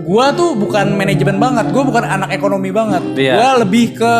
gua 0.00 0.32
tuh 0.32 0.56
bukan 0.56 0.96
manajemen 0.96 1.36
banget, 1.36 1.68
gua 1.70 1.84
bukan 1.84 2.02
anak 2.02 2.32
ekonomi 2.32 2.72
banget. 2.72 3.02
Iya. 3.14 3.34
Gua 3.36 3.50
lebih 3.60 3.94
ke 3.94 4.16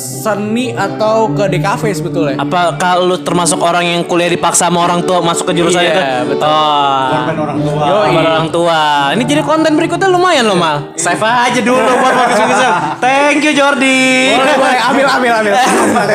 seni 0.00 0.72
atau 0.72 1.28
ke 1.28 1.44
DKV 1.46 1.82
sebetulnya. 1.92 2.36
Apakah 2.40 3.04
lu 3.04 3.20
termasuk 3.20 3.60
orang 3.60 3.84
yang 3.84 4.00
kuliah 4.08 4.32
dipaksa 4.32 4.72
sama 4.72 4.84
orang 4.84 5.04
tua 5.04 5.20
masuk 5.20 5.50
ke 5.50 5.56
jurusan 5.56 5.84
Iya, 5.84 5.92
itu? 6.24 6.32
betul. 6.32 6.48
Oh. 6.48 7.36
Orang 7.40 7.58
tua. 7.60 7.84
Korban 7.84 8.24
orang 8.24 8.48
tua. 8.48 8.80
Ini 9.12 9.22
jadi 9.24 9.42
konten 9.44 9.72
berikutnya 9.76 10.08
lumayan 10.08 10.48
loh 10.48 10.56
mal. 10.56 10.96
Save 10.96 11.20
aja 11.20 11.60
dulu 11.60 11.80
buat 11.96 12.12
podcast 12.12 12.44
kita. 12.44 12.68
Thank 13.00 13.44
you 13.44 13.52
Jordi. 13.52 14.36
Boleh, 14.36 14.56
boleh, 14.56 14.80
ambil, 14.88 15.06
ambil, 15.10 15.32
ambil. 15.44 15.52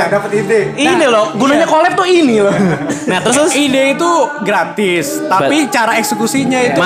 Dapat 0.09 0.29
ide. 0.33 0.59
Ini 0.73 1.05
loh, 1.05 1.33
gunanya 1.37 1.67
collab 1.69 1.93
tuh 1.93 2.07
ini 2.09 2.41
loh. 2.41 2.53
Nah 3.05 3.21
terus. 3.21 3.53
Ide 3.53 3.93
itu 3.93 4.11
gratis, 4.41 5.21
tapi 5.29 5.69
cara 5.69 5.93
eksekusinya 6.01 6.57
itu 6.57 6.81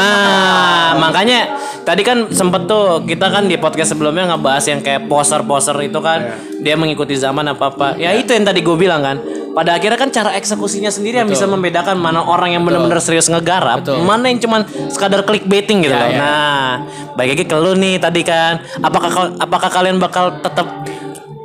Nah, 0.89 0.97
makanya 0.97 1.53
tadi 1.85 2.01
kan 2.01 2.33
sempet 2.33 2.65
tuh 2.65 3.05
kita 3.05 3.29
kan 3.29 3.45
di 3.45 3.61
podcast 3.61 3.93
sebelumnya 3.93 4.33
ngebahas 4.33 4.65
yang 4.65 4.81
kayak 4.81 5.05
poster-poster 5.05 5.77
itu 5.85 6.01
kan 6.01 6.41
dia 6.65 6.73
mengikuti 6.73 7.13
zaman 7.13 7.45
apa 7.53 7.69
apa. 7.69 7.87
Ya 8.01 8.17
itu 8.17 8.33
yang 8.33 8.45
tadi 8.45 8.65
gue 8.65 8.73
bilang 8.73 9.05
kan. 9.05 9.17
Pada 9.49 9.75
akhirnya 9.75 9.97
kan 9.97 10.13
cara 10.13 10.37
eksekusinya 10.37 10.93
sendiri 10.93 11.19
yang 11.19 11.27
bisa 11.27 11.49
membedakan 11.49 11.97
mana 11.97 12.21
orang 12.21 12.53
yang 12.53 12.63
benar-benar 12.63 13.01
serius 13.01 13.27
ngegarap, 13.27 13.81
mana 14.05 14.29
yang 14.29 14.39
cuman 14.39 14.61
sekadar 14.93 15.25
clickbaiting 15.25 15.83
gitu 15.83 15.91
loh. 15.91 16.11
Nah, 16.15 16.85
baik 17.17 17.33
lagi 17.33 17.45
ke 17.49 17.57
lu 17.57 17.73
nih 17.75 17.97
tadi 17.97 18.21
kan. 18.21 18.61
Apakah 18.79 19.35
apakah 19.41 19.69
kalian 19.73 19.97
bakal 19.97 20.37
tetap 20.39 20.85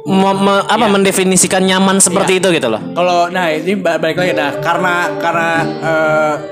me- 0.05 0.37
me- 0.37 0.64
apa 0.64 0.87
mendefinisikan 0.87 1.62
nyaman 1.62 1.97
seperti 1.97 2.37
itu 2.37 2.49
gitu 2.51 2.69
loh? 2.69 2.81
Kalau 2.93 3.29
nah 3.29 3.49
ini 3.49 3.73
ba- 3.75 3.97
balik 3.97 4.17
lagi 4.17 4.33
nah 4.33 4.53
karena 4.55 4.95
karena 5.17 5.49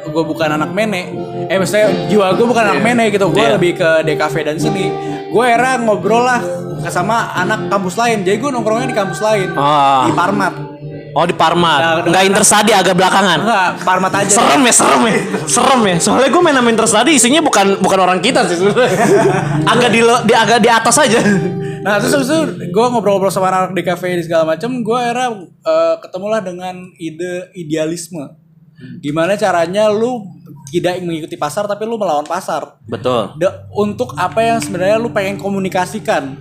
gue 0.05 0.23
bukan 0.23 0.49
anak 0.51 0.71
mene, 0.71 1.03
eh 1.47 1.57
maksudnya 1.57 1.89
jiwa 2.07 2.33
gue 2.33 2.47
bukan 2.47 2.65
anak 2.67 2.81
mene 2.81 3.05
gitu, 3.09 3.29
gue 3.29 3.39
Iya. 3.39 3.55
lebih 3.55 3.73
ke 3.75 3.91
DKV 4.03 4.35
dan 4.43 4.57
seni. 4.57 4.89
Gue 5.29 5.45
era 5.47 5.77
ngobrol 5.77 6.23
lah 6.23 6.41
sama 6.83 7.31
anak 7.33 7.69
kampus 7.69 7.95
lain, 7.95 8.21
jadi 8.21 8.37
gue 8.37 8.51
nongkrongnya 8.51 8.89
di 8.89 8.97
kampus 8.97 9.21
lain 9.21 9.53
Ah. 9.53 10.05
di 10.05 10.13
Parmat. 10.13 10.55
Oh 11.13 11.29
di 11.29 11.37
Parmat, 11.37 11.77
Nah, 11.79 11.93
nggak 12.03 12.25
interstudy 12.25 12.73
agak 12.73 12.97
belakangan. 12.97 13.37
Enggak, 13.39 13.69
Parmat 13.85 14.13
aja. 14.15 14.33
serem 14.33 14.61
ya 14.63 14.73
serem 14.73 15.03
ya 15.05 15.17
serem 15.55 15.81
ya 15.85 15.97
soalnya 15.99 16.29
gue 16.31 16.41
main 16.41 16.57
sama 16.57 16.69
Interstudy 16.69 17.13
isinya 17.13 17.41
bukan 17.41 17.77
bukan 17.79 17.99
orang 18.01 18.19
kita 18.19 18.49
sih 18.49 18.57
sebenarnya 18.57 18.97
agak 19.73 19.91
di, 19.91 20.01
lo- 20.01 20.25
di 20.25 20.33
agak 20.33 20.59
di 20.59 20.71
atas 20.73 20.97
aja 20.99 21.21
Nah 21.83 21.99
terus 21.99 22.15
itu 22.27 22.39
gue 22.71 22.85
ngobrol-ngobrol 22.89 23.31
sama 23.35 23.51
anak 23.51 23.75
di 23.75 23.83
cafe 23.83 24.15
di 24.17 24.25
segala 24.25 24.55
macam, 24.55 24.71
gue 24.83 24.99
era 25.03 25.31
eh, 25.35 25.97
ketemulah 25.99 26.41
dengan 26.41 26.79
ide 26.97 27.51
idealisme. 27.59 28.39
Gimana 28.99 29.39
caranya 29.39 29.87
lu 29.87 30.27
tidak 30.73 31.05
mengikuti 31.05 31.37
pasar 31.37 31.69
tapi 31.69 31.85
lu 31.85 32.01
melawan 32.01 32.25
pasar. 32.25 32.81
betul 32.89 33.37
De- 33.37 33.69
untuk 33.77 34.17
apa 34.17 34.41
yang 34.41 34.59
sebenarnya 34.59 34.97
lu 34.99 35.13
pengen 35.13 35.37
komunikasikan. 35.39 36.35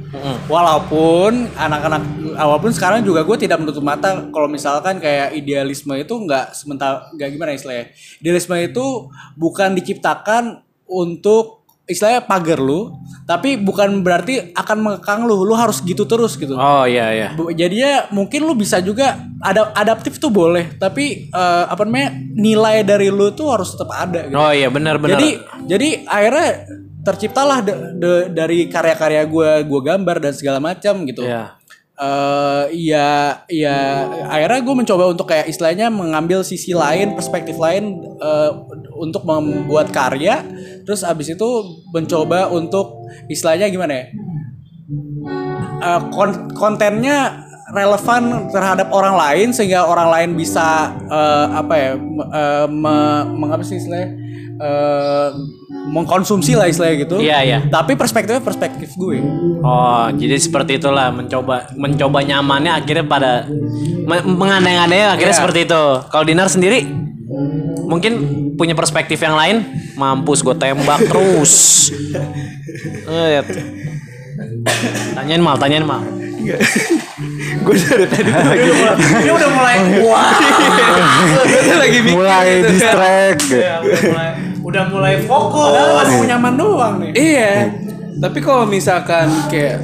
Walaupun 0.47 1.51
anak-anak 1.53 2.01
walaupun 2.39 2.71
sekarang 2.71 3.03
juga 3.05 3.27
gue 3.27 3.37
tidak 3.45 3.59
menutup 3.61 3.83
mata 3.83 4.25
kalau 4.31 4.47
misalkan 4.47 4.97
kayak 4.97 5.35
idealisme 5.35 5.93
itu 5.99 6.13
nggak 6.15 6.55
sementara 6.55 7.11
nggak 7.13 7.29
gimana 7.29 7.51
istilahnya. 7.53 7.91
Idealisme 8.23 8.55
itu 8.57 8.85
bukan 9.35 9.75
diciptakan 9.77 10.63
untuk 10.87 11.60
istilahnya 11.85 12.23
pagar 12.23 12.57
lu, 12.57 12.93
tapi 13.23 13.55
bukan 13.55 13.99
berarti 13.99 14.53
akan 14.53 14.77
mengekang 14.79 15.23
lu. 15.23 15.43
Lu 15.43 15.53
harus 15.53 15.81
gitu 15.81 16.05
terus 16.05 16.35
gitu. 16.35 16.53
oh 16.53 16.83
iya 16.83 17.11
iya 17.11 17.27
Jadinya 17.51 18.07
mungkin 18.09 18.45
lu 18.45 18.53
bisa 18.53 18.79
juga 18.79 19.17
ada 19.39 19.73
adaptif 19.73 20.17
tuh 20.17 20.29
boleh, 20.29 20.77
tapi 20.77 21.27
eh, 21.27 21.63
apa 21.67 21.81
namanya 21.83 22.09
nilai 22.31 22.81
dari 22.81 23.07
lu 23.07 23.31
tuh 23.31 23.51
harus 23.51 23.71
tetap 23.71 23.91
ada. 23.91 24.25
Gitu. 24.25 24.35
oh 24.35 24.51
iya 24.51 24.69
benar 24.69 24.97
benar 24.97 25.17
Jadi 25.17 25.29
jadi 25.65 25.89
akhirnya 26.05 26.49
terciptalah 27.01 27.65
de- 27.65 27.97
de- 27.97 28.27
dari 28.29 28.69
karya-karya 28.69 29.25
gue 29.25 29.49
gue 29.65 29.81
gambar 29.81 30.17
dan 30.21 30.33
segala 30.37 30.61
macam 30.61 31.01
gitu. 31.03 31.25
Iya. 31.25 31.57
Eh 32.01 32.63
ya 32.89 33.45
ya 33.45 33.77
akhirnya 34.25 34.65
gue 34.65 34.73
mencoba 34.73 35.13
untuk 35.13 35.29
kayak 35.29 35.45
istilahnya 35.45 35.93
mengambil 35.93 36.41
sisi 36.41 36.73
lain 36.73 37.13
perspektif 37.13 37.61
lain 37.61 38.01
eh, 38.17 38.51
untuk 38.97 39.21
membuat 39.21 39.93
karya. 39.93 40.41
Terus 40.81 41.05
abis 41.05 41.37
itu 41.37 41.49
mencoba 41.93 42.49
untuk 42.49 43.05
istilahnya 43.29 43.69
gimana 43.69 43.93
ya? 44.01 44.05
Eh, 45.81 46.01
kon- 46.09 46.49
kontennya 46.57 47.45
relevan 47.71 48.49
terhadap 48.51 48.89
orang 48.91 49.15
lain 49.15 49.47
sehingga 49.53 49.85
orang 49.85 50.09
lain 50.09 50.29
bisa 50.33 50.89
eh, 51.05 51.45
apa 51.53 51.73
ya 51.77 51.91
eh, 52.33 52.65
me- 52.65 53.25
mengapa 53.37 53.61
sih 53.61 53.77
istilahnya 53.77 54.09
eh, 54.61 55.29
mengkonsumsi 55.87 56.53
lah 56.53 56.65
istilahnya 56.65 56.97
gitu. 57.01 57.15
Iya, 57.17 57.37
iya. 57.41 57.59
Tapi 57.65 57.95
perspektifnya 57.95 58.39
perspektif 58.39 58.93
gue. 58.93 59.17
oh 59.59 60.05
jadi 60.11 60.37
seperti 60.37 60.77
itulah 60.77 61.09
mencoba 61.09 61.69
mencoba 61.75 62.21
nyamannya 62.21 62.71
akhirnya 62.75 63.05
pada 63.05 63.31
me- 64.01 64.25
mengandai-andai 64.27 65.01
akhirnya 65.11 65.29
Iya. 65.29 65.37
seperti 65.37 65.59
itu 65.63 65.83
kalau 66.07 66.23
Dinar 66.23 66.47
sendiri 66.47 66.81
mungkin 67.83 68.13
punya 68.51 68.73
perspektif 68.73 69.17
yang 69.17 69.33
lain 69.33 69.61
mampus 69.93 70.41
gue 70.41 70.55
tembak 70.55 71.01
terus 71.03 71.53
Eh, 73.03 73.43
tanyain 75.13 75.37
mal 75.37 75.53
tanyain 75.55 75.83
mal 75.83 76.01
Gue 77.61 77.75
dari 77.77 78.05
tadi 78.07 78.25
lagi 78.33 78.65
Ini 79.21 79.29
udah 79.29 79.49
mulai 79.51 79.75
wah. 80.01 80.33
Lagi 81.77 81.99
mulai 82.07 82.49
distract. 82.65 83.45
mulai 83.45 84.30
udah 84.71 84.85
mulai 84.87 85.15
fokus. 85.27 85.75
Padahal 85.75 86.07
mau 86.07 86.23
nyaman 86.23 86.53
doang 86.55 86.93
nih. 87.03 87.11
Iya. 87.11 87.53
Tapi 88.23 88.39
kalau 88.39 88.63
misalkan 88.63 89.27
kayak 89.51 89.83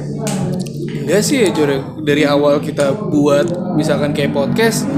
ya 1.04 1.18
sih 1.20 1.44
ya 1.44 1.48
Jore, 1.52 1.80
dari 2.00 2.24
awal 2.24 2.60
kita 2.64 2.96
buat 2.96 3.76
misalkan 3.76 4.16
kayak 4.16 4.32
podcast 4.32 4.88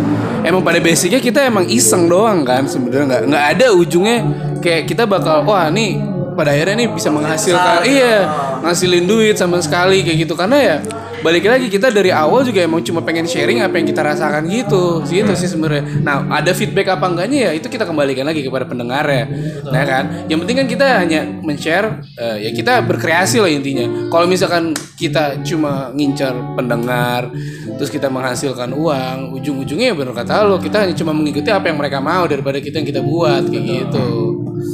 emang 0.46 0.62
pada 0.62 0.78
basicnya 0.78 1.18
kita 1.18 1.42
emang 1.42 1.66
iseng 1.66 2.06
doang 2.06 2.46
kan 2.46 2.70
sebenarnya. 2.70 3.06
Nggak 3.06 3.22
nggak 3.34 3.44
ada 3.58 3.66
ujungnya 3.74 4.18
kayak 4.62 4.86
kita 4.86 5.10
bakal 5.10 5.42
wah 5.42 5.66
nih 5.66 5.98
pada 6.38 6.54
akhirnya 6.54 6.86
nih 6.86 6.88
bisa 6.94 7.10
menghasilkan 7.10 7.82
iya 7.84 8.30
ngasilin 8.62 9.04
duit 9.04 9.34
sama 9.34 9.58
sekali 9.58 10.06
kayak 10.06 10.28
gitu. 10.28 10.38
Karena 10.38 10.58
ya 10.62 10.76
balik 11.20 11.44
lagi 11.46 11.66
kita 11.68 11.92
dari 11.92 12.08
awal 12.12 12.44
juga 12.44 12.64
emang 12.64 12.80
cuma 12.84 13.04
pengen 13.04 13.28
sharing 13.28 13.60
apa 13.60 13.76
yang 13.76 13.86
kita 13.88 14.00
rasakan 14.00 14.48
gitu. 14.48 15.04
Gitu 15.04 15.32
sih 15.36 15.48
sebenarnya. 15.48 16.00
Nah 16.00 16.26
ada 16.28 16.52
feedback 16.56 16.96
apa 16.96 17.06
enggaknya 17.08 17.50
ya 17.50 17.50
itu 17.56 17.68
kita 17.68 17.84
kembalikan 17.84 18.24
lagi 18.24 18.44
kepada 18.44 18.64
pendengar 18.64 19.04
ya. 19.08 19.24
Nah 19.68 19.84
kan? 19.84 20.04
Yang 20.28 20.38
penting 20.46 20.56
kan 20.64 20.66
kita 20.68 20.86
hanya 21.00 21.20
men-share 21.24 22.04
eh, 22.16 22.48
ya 22.48 22.50
kita 22.52 22.84
berkreasi 22.84 23.40
lah 23.40 23.50
intinya. 23.52 24.08
Kalau 24.08 24.26
misalkan 24.28 24.72
kita 24.96 25.40
cuma 25.44 25.92
ngincar 25.96 26.36
pendengar 26.56 27.32
terus 27.80 27.88
kita 27.88 28.12
menghasilkan 28.12 28.76
uang 28.76 29.32
ujung-ujungnya 29.40 29.92
ya 29.92 29.94
bener 29.96 30.12
kata 30.12 30.44
lo 30.44 30.60
kita 30.60 30.84
hanya 30.84 30.92
cuma 30.92 31.16
mengikuti 31.16 31.48
apa 31.48 31.72
yang 31.72 31.80
mereka 31.80 31.96
mau 31.96 32.28
daripada 32.28 32.60
kita 32.60 32.84
yang 32.84 32.88
kita 32.92 33.00
buat 33.00 33.48
kayak 33.48 33.64
gitu 33.64 34.29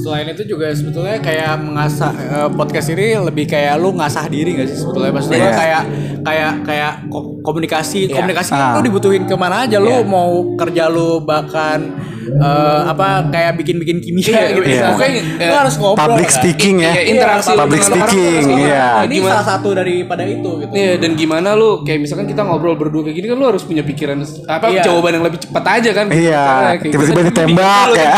Selain 0.07 0.31
itu 0.31 0.43
juga 0.47 0.71
sebetulnya 0.71 1.19
kayak 1.19 1.53
mengasah 1.59 2.15
eh, 2.15 2.49
podcast 2.49 2.89
ini 2.89 3.19
lebih 3.21 3.45
kayak 3.45 3.75
lu 3.75 3.91
ngasah 3.91 4.23
diri 4.27 4.55
gak 4.55 4.71
sih 4.71 4.79
sebetulnya? 4.79 5.11
Maksudnya 5.11 5.39
Iya. 5.43 5.51
kayak 5.53 5.83
kayak 6.23 6.53
kayak 6.63 6.93
ko- 7.07 7.43
komunikasi. 7.43 8.07
Komunikasi 8.09 8.51
kan 8.51 8.63
Ah. 8.63 8.75
lu 8.75 8.87
dibutuhin 8.87 9.27
ke 9.27 9.35
mana 9.35 9.67
aja. 9.67 9.77
Lu 9.77 10.07
mau 10.07 10.31
kerja 10.55 10.87
lu 10.87 11.19
bahkan 11.21 11.91
eh, 12.29 12.81
apa 12.87 13.07
kayak 13.29 13.53
bikin-bikin 13.57 13.99
kimia 13.99 14.25
Iya, 14.27 14.43
gitu 14.51 14.61
iya. 14.65 14.87
pokoknya 14.89 15.13
Eh, 15.37 15.47
lu 15.47 15.55
harus 15.57 15.75
ngobrol 15.77 16.01
Public 16.01 16.27
kan? 16.27 16.37
speaking 16.37 16.77
ya. 16.79 16.91
Iya, 16.91 17.03
interaksi 17.09 17.51
Public 17.53 17.83
speaking, 17.83 18.43
iya. 18.61 18.87
ini 19.03 19.15
Gimana? 19.17 19.33
salah 19.33 19.47
satu 19.53 19.69
daripada 19.73 20.23
itu 20.23 20.51
gitu 20.59 20.73
Iya 20.73 20.93
dan 20.97 21.11
gimana 21.13 21.49
lu 21.53 21.83
kayak 21.83 22.01
misalkan 22.01 22.27
kita 22.27 22.43
ngobrol 22.43 22.75
berdua 22.75 23.03
kayak 23.03 23.17
gini 23.17 23.27
kan 23.27 23.37
lu 23.37 23.47
harus 23.47 23.63
punya 23.63 23.83
pikiran 23.83 24.19
apa 24.45 24.67
Iya. 24.69 24.83
jawaban 24.83 25.13
yang 25.13 25.25
lebih 25.25 25.41
cepat 25.41 25.65
aja 25.73 25.91
kan 25.93 26.07
Iya, 26.09 26.43
Karena 26.43 26.71
kayak 26.75 26.93
tiba-tiba 26.93 27.21
ditembak 27.25 27.65
mikir 27.87 27.99
ya. 27.99 28.13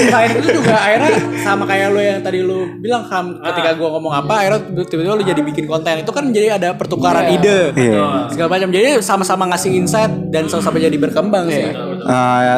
Selain 0.00 0.30
itu 0.32 0.48
juga 0.52 0.74
akhirnya 0.76 1.10
sama 1.38 1.64
kayak 1.64 1.86
lu 1.88 2.00
yang 2.00 2.20
tadi 2.20 2.38
lu 2.40 2.60
bilang 2.78 3.02
Ham 3.04 3.26
ketika 3.40 3.70
gua 3.74 3.88
ngomong 3.92 4.12
apa 4.16 4.32
akhirnya 4.36 4.60
tiba-tiba 4.84 5.12
lu 5.12 5.24
jadi 5.24 5.40
bikin 5.42 5.64
konten 5.66 5.94
itu 5.98 6.10
kan 6.10 6.24
jadi 6.28 6.56
ada 6.56 6.68
pertukaran 6.72 7.26
ide 7.30 7.72
Iya. 7.72 8.28
segala 8.28 8.48
macam 8.50 8.68
jadi 8.68 9.00
sama-sama 9.00 9.44
ngasih 9.48 9.70
insight 9.74 10.12
dan 10.28 10.46
sama-sama 10.46 10.78
jadi 10.78 10.96
berkembang 10.96 11.48
sih. 11.48 11.70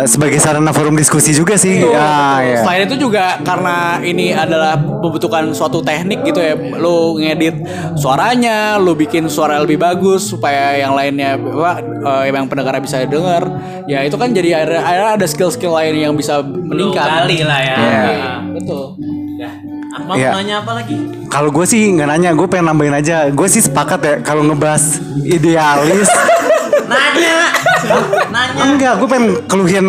Sebagai 0.04 0.36
sarana 0.36 0.70
forum 0.70 0.92
diskusi 0.92 1.30
juga 1.30 1.54
sih. 1.54 1.82
Ah, 1.88 2.38
ya. 2.38 2.60
Selain 2.60 2.84
itu 2.84 2.96
juga 2.98 3.38
karena 3.40 3.72
ini 3.98 4.30
adalah 4.30 4.74
membutuhkan 4.76 5.50
suatu 5.50 5.78
teknik 5.78 6.24
gitu 6.24 6.38
ya, 6.38 6.52
lu 6.74 7.16
ngedit 7.16 7.56
suaranya, 7.94 8.76
lu 8.76 8.92
bikin 8.92 9.26
suara 9.26 9.58
lebih 9.58 9.76
bagus 9.76 10.28
supaya 10.28 10.76
yang 10.76 10.92
lainnya 10.92 11.34
apa 11.34 11.72
eh, 11.80 12.22
yang 12.28 12.46
pendengar 12.46 12.76
bisa 12.78 13.02
dengar. 13.02 13.46
Ya 13.84 14.00
itu 14.00 14.14
kan 14.14 14.30
jadi 14.30 14.62
ada, 14.62 14.78
ada- 14.80 15.12
ada 15.14 15.26
skill-skill 15.26 15.72
lain 15.72 15.94
yang 16.00 16.14
bisa 16.14 16.38
meningkat. 16.40 17.02
kali 17.04 17.42
lah 17.42 17.60
ya 17.60 17.76
Iya, 17.76 18.24
betul. 18.52 18.84
ya 19.36 19.50
Akmal 19.92 20.14
Iya. 20.16 20.30
mau 20.30 20.38
nanya 20.38 20.56
apa 20.58 20.72
lagi 20.74 20.96
Kalau 21.26 21.50
gue 21.50 21.64
sih 21.64 21.90
nggak 21.90 22.08
nanya, 22.08 22.30
gue 22.30 22.46
pengen 22.46 22.66
nambahin 22.66 22.94
aja. 22.94 23.28
Gue 23.28 23.44
sih 23.46 23.58
sepakat 23.58 24.00
ya 24.00 24.14
kalau 24.20 24.40
ngebahas 24.42 25.00
idealis. 25.22 26.08
nanya 26.92 27.36
nanya 28.28 28.62
Enggak, 28.64 28.92
gue 28.96 29.08
pengen 29.08 29.26
keluhin 29.46 29.86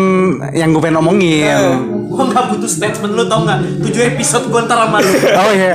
yang 0.52 0.70
gue 0.70 0.80
pengen 0.80 0.98
omongin. 0.98 1.56
Gua 2.06 2.30
nggak 2.30 2.46
butuh 2.48 2.70
statement 2.70 3.10
lu 3.10 3.26
tau 3.26 3.42
nggak? 3.42 3.58
Tujuh 3.82 4.02
episode 4.08 4.46
gua 4.46 4.62
ntar 4.62 4.78
sama 4.78 5.02
lu. 5.02 5.10
Oh 5.34 5.50
iya. 5.50 5.72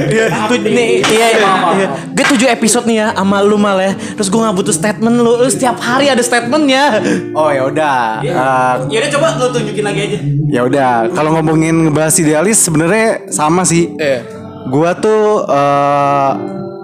Tuj- 0.48 0.64
nih, 0.64 1.04
iya, 1.04 1.28
iya, 1.30 1.52
iya. 1.76 1.88
Gue 2.10 2.26
tujuh 2.30 2.48
episode 2.48 2.86
nih 2.86 2.98
ya 2.98 3.08
sama 3.12 3.44
lu 3.44 3.56
mal 3.56 3.76
ya. 3.76 3.92
Terus 3.92 4.28
gue 4.28 4.40
nggak 4.40 4.56
butuh 4.56 4.72
statement 4.72 5.16
lu. 5.16 5.36
Lu 5.36 5.48
setiap 5.48 5.76
hari 5.78 6.08
ada 6.08 6.24
statementnya. 6.24 7.04
Oh 7.34 7.52
ya 7.52 7.68
udah. 7.68 8.24
Eh, 8.24 8.74
Ya 8.88 8.98
udah 9.00 9.12
coba 9.12 9.28
lu 9.36 9.52
tunjukin 9.52 9.84
lagi 9.84 10.00
aja. 10.02 10.20
ya 10.48 10.62
udah. 10.64 10.92
Kalau 11.12 11.30
ngomongin 11.34 11.76
ngebahas 11.86 12.16
idealis 12.18 12.58
sebenarnya 12.58 13.28
sama 13.28 13.62
sih. 13.62 13.92
Iya. 13.94 14.24
Gua 14.66 14.96
tuh 14.96 15.44
eh, 15.44 16.32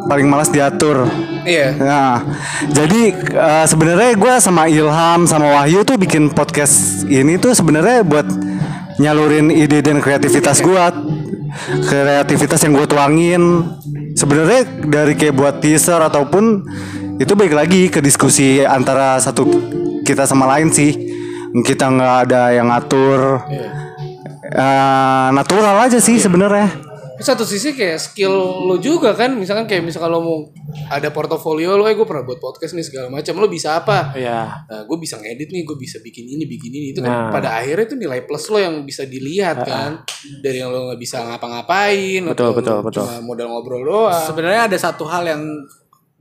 paling 0.05 0.27
malas 0.29 0.49
diatur. 0.49 1.09
Iya. 1.45 1.77
Nah, 1.77 2.15
jadi 2.69 3.01
eh, 3.13 3.65
sebenarnya 3.65 4.11
gue 4.17 4.33
sama 4.41 4.69
Ilham 4.69 5.25
sama 5.25 5.61
Wahyu 5.61 5.85
tuh 5.85 5.97
bikin 5.97 6.31
podcast 6.31 7.05
ini 7.09 7.37
tuh 7.41 7.53
sebenarnya 7.53 8.05
buat 8.05 8.27
nyalurin 9.01 9.51
ide 9.51 9.83
dan 9.83 9.99
kreativitas 9.99 10.63
gue, 10.63 10.85
kreativitas 11.89 12.59
yang 12.63 12.73
gue 12.77 12.87
tuangin. 12.87 13.43
Sebenarnya 14.15 14.87
dari 14.87 15.13
kayak 15.19 15.35
buat 15.35 15.55
teaser 15.59 15.99
ataupun 15.99 16.63
itu 17.19 17.33
baik 17.35 17.51
lagi 17.51 17.91
ke 17.91 17.99
diskusi 17.99 18.63
antara 18.63 19.19
satu 19.19 19.43
kita 20.07 20.23
sama 20.23 20.47
lain 20.55 20.71
sih. 20.71 20.95
Kita 21.55 21.87
nggak 21.87 22.15
ada 22.27 22.51
yang 22.51 22.67
ngatur. 22.71 23.43
Eh, 24.45 25.27
natural 25.33 25.89
aja 25.89 25.99
sih 25.99 26.21
sebenarnya. 26.21 26.84
Satu 27.17 27.41
sisi 27.41 27.71
kayak 27.71 27.95
skill 27.95 28.35
lo 28.63 28.75
juga 28.75 29.11
kan 29.11 29.31
misalkan 29.31 29.63
kayak 29.63 29.83
misalkan 29.83 30.11
lo 30.11 30.19
mau 30.19 30.39
ada 30.87 31.07
portofolio 31.09 31.75
lo 31.75 31.83
eh 31.83 31.93
gue 31.93 32.03
pernah 32.03 32.21
buat 32.21 32.37
podcast 32.37 32.73
nih 32.73 32.83
segala 32.83 33.07
macam 33.07 33.35
lo 33.35 33.47
bisa 33.47 33.79
apa 33.79 34.11
Iya. 34.11 34.67
nah, 34.67 34.81
gue 34.83 34.97
bisa 34.97 35.15
ngedit 35.17 35.47
nih 35.47 35.63
gue 35.63 35.75
bisa 35.75 35.99
bikin 35.99 36.25
ini 36.25 36.43
bikin 36.43 36.71
ini 36.71 36.87
itu 36.91 36.99
Nah. 36.99 37.31
kan 37.31 37.39
pada 37.39 37.55
akhirnya 37.55 37.85
itu 37.85 37.95
nilai 37.95 38.19
plus 38.23 38.47
lo 38.47 38.57
yang 38.57 38.83
bisa 38.83 39.03
dilihat 39.03 39.63
kan 39.63 40.03
dari 40.41 40.59
yang 40.59 40.69
lo 40.69 40.91
nggak 40.91 40.99
bisa 40.99 41.23
ngapa-ngapain 41.23 42.21
Betul, 42.25 42.51
atau 42.51 42.53
betul, 42.53 42.77
betul. 42.83 43.03
cuma 43.07 43.15
modal 43.21 43.47
ngobrol 43.49 43.81
doang 43.81 44.25
Sebenarnya 44.25 44.67
ada 44.67 44.77
satu 44.77 45.05
hal 45.05 45.23
yang 45.23 45.41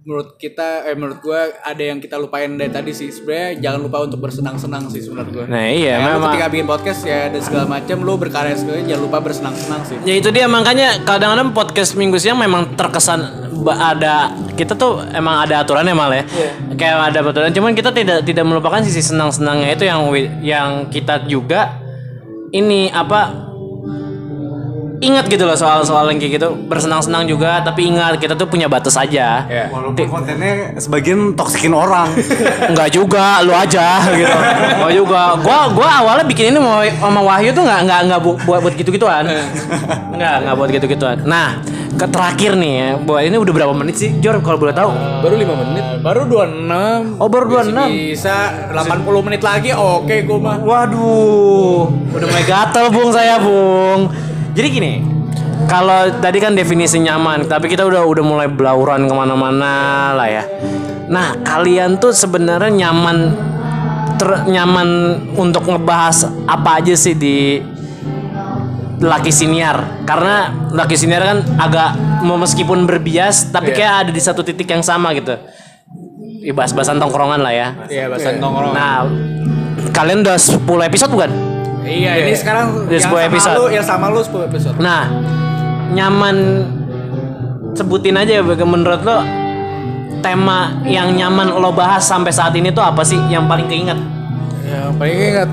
menurut 0.05 0.37
kita 0.37 0.85
eh 0.85 0.93
menurut 0.93 1.19
gua 1.25 1.49
ada 1.65 1.81
yang 1.81 1.97
kita 1.97 2.21
lupain 2.21 2.53
dari 2.61 2.69
tadi 2.69 2.93
sih. 2.93 3.09
Sebenarnya 3.09 3.57
jangan 3.65 3.81
lupa 3.81 4.05
untuk 4.05 4.21
bersenang-senang 4.21 4.93
sih 4.93 5.01
menurut 5.09 5.31
gua. 5.33 5.45
Nah 5.49 5.65
iya 5.65 5.97
lu 5.97 6.21
memang. 6.21 6.37
ketika 6.37 6.47
bikin 6.53 6.67
podcast 6.69 7.01
ya 7.09 7.33
dan 7.33 7.41
segala 7.41 7.65
macam 7.65 7.97
lu 8.05 8.15
berkarya 8.21 8.55
segala 8.55 8.85
jangan 8.85 9.03
lupa 9.09 9.19
bersenang-senang 9.25 9.81
sih. 9.89 9.97
Ya 10.05 10.15
itu 10.21 10.29
dia 10.29 10.45
makanya 10.45 11.01
kadang-kadang 11.09 11.57
podcast 11.57 11.97
minggu 11.97 12.21
siang 12.21 12.37
memang 12.37 12.77
terkesan 12.77 13.49
ada 13.65 14.37
kita 14.61 14.77
tuh 14.77 15.01
emang 15.17 15.49
ada 15.49 15.65
aturannya 15.65 15.97
mal 15.97 16.13
ya. 16.13 16.29
Kayak 16.77 17.17
ada 17.17 17.19
aturan 17.25 17.51
cuman 17.57 17.73
kita 17.73 17.89
tidak 17.97 18.29
tidak 18.29 18.45
melupakan 18.45 18.85
sisi 18.85 19.01
senang-senangnya 19.01 19.73
itu 19.73 19.85
yang 19.89 20.01
yang 20.45 20.69
kita 20.93 21.25
juga 21.25 21.81
ini 22.53 22.93
apa 22.93 23.54
ingat 25.05 25.25
gitu 25.27 25.45
loh 25.45 25.55
soal-soal 25.55 26.09
yang 26.09 26.17
kayak 26.17 26.33
gitu 26.37 26.49
bersenang-senang 26.65 27.25
juga 27.25 27.61
tapi 27.61 27.87
ingat 27.87 28.17
kita 28.17 28.33
tuh 28.33 28.45
punya 28.45 28.65
batas 28.65 28.95
aja. 28.95 29.45
Walaupun 29.69 30.09
kontennya 30.09 30.75
sebagian 30.77 31.33
toksikin 31.33 31.71
orang. 31.71 32.09
Enggak 32.71 32.89
juga, 32.91 33.41
lu 33.41 33.53
aja 33.53 34.01
gitu. 34.11 34.37
Gua 34.75 34.91
juga. 34.91 35.23
Gua 35.39 35.59
gua 35.71 35.89
awalnya 36.01 36.25
bikin 36.25 36.51
ini 36.51 36.59
mau 36.59 36.81
sama 36.81 37.21
Wahyu 37.21 37.51
tuh 37.51 37.63
enggak 37.63 37.81
enggak 37.83 38.01
enggak 38.03 38.21
bu- 38.21 38.41
buat 38.43 38.61
buat 38.61 38.75
gitu-gituan. 38.75 39.25
Enggak, 40.11 40.35
enggak 40.41 40.55
buat 40.55 40.71
gitu-gituan. 40.71 41.17
Nah, 41.23 41.61
ke 41.95 42.07
terakhir 42.07 42.55
nih 42.55 42.73
ya, 42.75 42.89
buat 42.99 43.23
ini 43.23 43.37
udah 43.37 43.53
berapa 43.53 43.71
menit 43.73 43.95
sih, 43.95 44.11
Jor 44.19 44.41
kalau 44.41 44.59
boleh 44.59 44.73
tahu? 44.73 44.91
baru 45.23 45.35
lima 45.37 45.55
menit 45.57 45.85
Baru 46.03 46.27
26. 46.27 47.17
Oh, 47.17 47.29
baru 47.29 47.45
26. 47.65 47.89
Bisa 48.11 48.35
80 48.69 48.99
menit 49.23 49.41
lagi 49.41 49.71
oke 49.71 50.15
gua 50.25 50.39
mah. 50.39 50.57
Waduh, 50.61 51.81
udah 52.11 52.27
mulai 52.27 52.45
gatel 52.45 52.91
bung 52.91 53.11
saya 53.11 53.39
bung. 53.39 54.11
Jadi 54.55 54.69
gini, 54.71 55.03
kalau 55.67 56.15
tadi 56.23 56.39
kan 56.39 56.55
definisi 56.55 57.03
nyaman, 57.03 57.51
tapi 57.51 57.67
kita 57.67 57.83
udah 57.83 58.07
udah 58.07 58.25
mulai 58.25 58.47
belauran 58.47 59.11
ke 59.11 59.15
mana-mana 59.15 60.15
lah 60.15 60.29
ya. 60.31 60.45
Nah, 61.11 61.43
kalian 61.43 61.99
tuh 61.99 62.15
sebenarnya 62.15 62.71
nyaman, 62.71 63.35
ter- 64.15 64.47
nyaman 64.47 64.89
untuk 65.35 65.67
ngebahas 65.67 66.31
apa 66.47 66.79
aja 66.79 66.95
sih 66.95 67.19
di 67.19 67.59
Laki 69.03 69.35
Siniar? 69.35 70.07
Karena 70.07 70.55
Laki 70.71 70.95
Siniar 70.95 71.23
kan 71.27 71.39
agak 71.59 72.23
meskipun 72.23 72.87
berbias, 72.87 73.51
tapi 73.51 73.75
kayak 73.75 74.07
ada 74.07 74.11
di 74.15 74.23
satu 74.23 74.47
titik 74.47 74.71
yang 74.71 74.87
sama 74.87 75.11
gitu. 75.19 75.35
Ya, 76.45 76.53
bahas-bahasan 76.55 77.03
tongkrongan 77.03 77.41
lah 77.43 77.53
ya. 77.57 77.69
Iya, 77.91 78.07
bahasa 78.07 78.37
nongkrong. 78.37 78.71
Nah, 78.71 79.09
kalian 79.91 80.23
udah 80.23 80.37
10 80.39 80.63
episode 80.87 81.11
bukan? 81.11 81.54
Iya, 81.85 82.11
ini 82.19 82.33
sekarang 82.33 82.89
Udah 82.89 82.91
yang 82.91 83.05
10 83.05 83.13
sama 83.13 83.29
episode. 83.29 83.55
lu, 83.55 83.65
yang 83.69 83.85
sama 83.85 84.05
lu 84.09 84.21
10 84.21 84.49
episode. 84.49 84.77
Nah, 84.81 85.03
nyaman 85.93 86.37
sebutin 87.73 88.17
aja 88.17 88.41
menurut 88.41 89.03
lo 89.03 89.19
tema 90.19 90.81
yang 90.83 91.13
nyaman 91.13 91.53
lo 91.53 91.71
bahas 91.71 92.01
sampai 92.01 92.33
saat 92.33 92.57
ini 92.57 92.73
tuh 92.73 92.81
apa 92.81 93.05
sih 93.05 93.21
yang 93.29 93.45
paling 93.45 93.69
keinget? 93.69 93.99
Yang 94.65 94.95
paling 94.97 95.17
ingat 95.21 95.49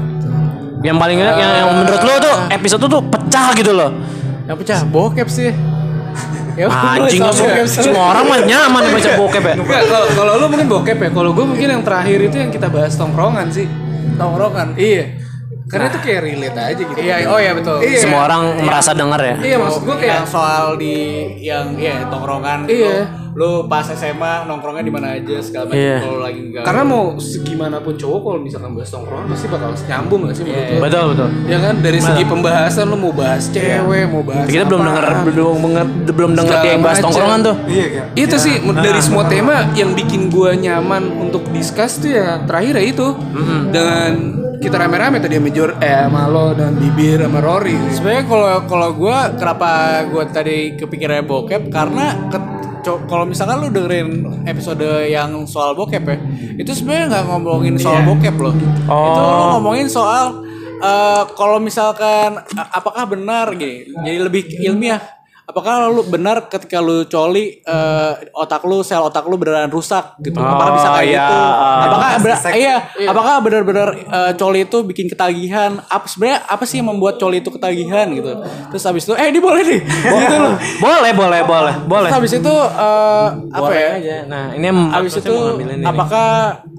Yang 0.81 0.97
paling 0.97 1.15
keinget 1.15 1.35
yang, 1.35 1.51
yang 1.53 1.69
menurut 1.75 2.01
lo 2.01 2.13
tuh 2.17 2.35
episode 2.49 2.81
tuh 2.81 3.01
pecah 3.03 3.47
gitu 3.53 3.71
loh. 3.71 3.91
yang 4.47 4.55
pecah 4.55 4.81
bokep 4.83 5.27
sih. 5.27 5.51
Ya, 6.51 6.67
Anjing 6.67 7.21
sama 7.23 7.31
semua, 7.31 7.47
bokep 7.47 7.67
sih. 7.67 7.81
semua 7.85 8.03
orang 8.11 8.23
mah 8.25 8.39
nyaman 8.41 8.81
baca 8.87 9.11
bokep 9.15 9.43
ya. 9.45 9.53
Enggak, 9.55 9.81
kalau 9.87 10.07
kalau 10.11 10.31
lu 10.35 10.45
mungkin 10.47 10.67
bokep 10.67 10.97
ya. 10.97 11.09
Kalau 11.11 11.31
gue 11.31 11.45
mungkin 11.45 11.67
yang 11.69 11.83
terakhir 11.83 12.19
itu 12.23 12.35
yang 12.35 12.51
kita 12.51 12.67
bahas 12.67 12.95
tongkrongan 12.95 13.47
sih. 13.51 13.67
Tongkrongan. 14.15 14.75
Iya. 14.75 15.19
Karena 15.71 15.87
itu 15.87 15.99
kayak 16.03 16.21
relate 16.21 16.57
aja 16.59 16.81
gitu. 16.83 16.99
Iya, 16.99 17.15
oh 17.31 17.39
iya 17.39 17.51
betul. 17.55 17.77
Iya. 17.79 17.99
Semua 18.03 18.27
orang 18.27 18.41
merasa 18.59 18.91
denger 18.91 19.21
ya. 19.23 19.35
Iya, 19.39 19.55
maksud 19.57 19.81
gue 19.81 19.95
yang 19.95 20.01
kayak 20.03 20.23
soal 20.27 20.75
di 20.75 20.95
yang 21.39 21.65
ya 21.79 22.03
tongkrongan 22.11 22.67
Iya. 22.67 23.07
lu, 23.31 23.63
lu 23.63 23.71
pas 23.71 23.87
SMA 23.87 24.43
nongkrongnya 24.43 24.83
di 24.83 24.91
mana 24.91 25.15
aja 25.15 25.39
segala 25.39 25.71
macam 25.71 25.79
Iya. 25.79 25.97
kalau 26.03 26.19
lagi 26.19 26.39
enggak 26.43 26.63
karena 26.67 26.83
mau 26.83 27.03
segimana 27.15 27.79
pun 27.79 27.95
cowok 27.95 28.19
kalau 28.19 28.39
misalkan 28.43 28.71
bahas 28.75 28.91
tongkrongan 28.91 29.25
pasti 29.31 29.47
bakal 29.47 29.69
nyambung 29.71 30.19
gak 30.27 30.35
sih 30.35 30.43
menurut 30.43 30.67
lu? 30.67 30.79
Betul 30.83 31.03
betul. 31.15 31.29
Ya 31.47 31.57
kan 31.63 31.73
dari 31.79 31.99
segi 32.03 32.23
pembahasan 32.27 32.85
lu 32.91 32.97
mau 32.99 33.13
bahas 33.15 33.43
cewek, 33.47 34.03
mau 34.11 34.23
bahas 34.27 34.45
Kita 34.51 34.63
belum 34.67 34.81
denger 34.83 35.05
belum 35.23 35.55
denger 35.63 35.85
belum 36.11 36.31
denger 36.35 36.55
dia 36.59 36.71
yang 36.75 36.83
bahas 36.83 36.99
tongkrongan 36.99 37.39
tuh. 37.39 37.55
Iya 37.71 37.85
kan. 37.87 38.05
Itu 38.19 38.35
sih 38.35 38.55
dari 38.59 38.99
semua 38.99 39.23
tema 39.31 39.55
yang 39.71 39.95
bikin 39.95 40.27
gua 40.27 40.51
nyaman 40.51 41.07
untuk 41.15 41.47
discuss 41.55 42.03
tuh 42.03 42.11
ya 42.11 42.43
terakhir 42.43 42.75
ya 42.75 42.83
itu 42.83 43.07
dengan 43.71 44.40
kita 44.61 44.77
rame-rame 44.77 45.17
tadi 45.17 45.41
sama 45.41 45.49
Jor 45.49 45.71
eh 45.81 46.05
sama 46.05 46.29
lo 46.29 46.53
dan 46.53 46.77
Bibir 46.77 47.17
sama 47.25 47.41
Rory. 47.41 47.73
sebenarnya 47.89 48.23
kalau 48.29 48.45
kalau 48.69 48.89
gue 48.93 49.17
kenapa 49.35 49.69
gue 50.05 50.23
tadi 50.29 50.57
kepikirannya 50.77 51.25
bokep? 51.25 51.73
Karena 51.73 52.29
ke- 52.29 52.59
kalau 52.81 53.25
misalkan 53.25 53.61
lu 53.61 53.69
dengerin 53.69 54.09
episode 54.45 54.81
yang 55.05 55.45
soal 55.45 55.73
bokep 55.73 56.01
ya 56.01 56.17
itu 56.57 56.71
sebenarnya 56.73 57.05
nggak 57.09 57.25
ngomongin 57.29 57.75
soal 57.77 58.01
bokep 58.05 58.35
loh. 58.37 58.53
Itu 58.85 59.21
lu 59.21 59.45
ngomongin 59.57 59.87
soal 59.89 60.45
eh, 60.77 61.23
kalau 61.33 61.57
misalkan 61.57 62.41
apakah 62.53 63.05
benar 63.05 63.53
gini 63.53 63.85
jadi 64.01 64.17
lebih 64.21 64.43
ilmiah 64.61 65.01
apakah 65.51 65.91
lu 65.91 66.01
benar 66.07 66.47
ketika 66.47 66.79
lu 66.79 67.03
coli 67.11 67.59
eh, 67.59 68.11
otak 68.31 68.63
lu 68.63 68.79
sel 68.87 69.03
otak 69.03 69.27
lu 69.27 69.35
beneran 69.35 69.67
rusak 69.67 70.15
gitu? 70.23 70.39
Apakah 70.39 70.79
bisa 70.79 70.87
kayak 70.95 71.05
iya, 71.11 71.19
gitu? 71.27 71.35
Ah. 71.35 71.83
apakah 71.83 72.09
ber- 72.23 72.55
iya 72.55 72.75
apakah 73.11 73.33
benar-benar 73.43 73.89
eh, 73.99 74.31
coli 74.39 74.63
itu 74.63 74.77
bikin 74.87 75.11
ketagihan? 75.11 75.83
Apa 75.91 76.07
sebenarnya 76.07 76.39
apa 76.47 76.63
sih 76.63 76.79
yang 76.79 76.87
membuat 76.87 77.19
coli 77.19 77.43
itu 77.43 77.51
ketagihan 77.51 78.07
gitu? 78.15 78.31
Terus 78.71 78.83
habis 78.87 79.03
itu 79.03 79.13
eh 79.19 79.27
ini 79.27 79.39
boleh 79.43 79.61
nih. 79.67 79.81
Gitu 80.21 80.37
loh. 80.37 80.55
Boleh, 80.79 81.11
boleh, 81.17 81.41
boleh, 81.43 81.73
boleh. 81.89 82.09
terus 82.09 82.17
habis 82.23 82.33
itu 82.39 82.55
eh, 82.55 83.27
apa 83.51 83.67
Boleh 83.67 83.81
ya? 83.81 83.91
aja. 83.99 84.15
Nah, 84.29 84.45
ini 84.55 84.65
yang 84.71 84.79
habis 84.93 85.13
itu 85.19 85.35
ngambil 85.35 85.67
ini. 85.75 85.85
apakah 85.85 86.29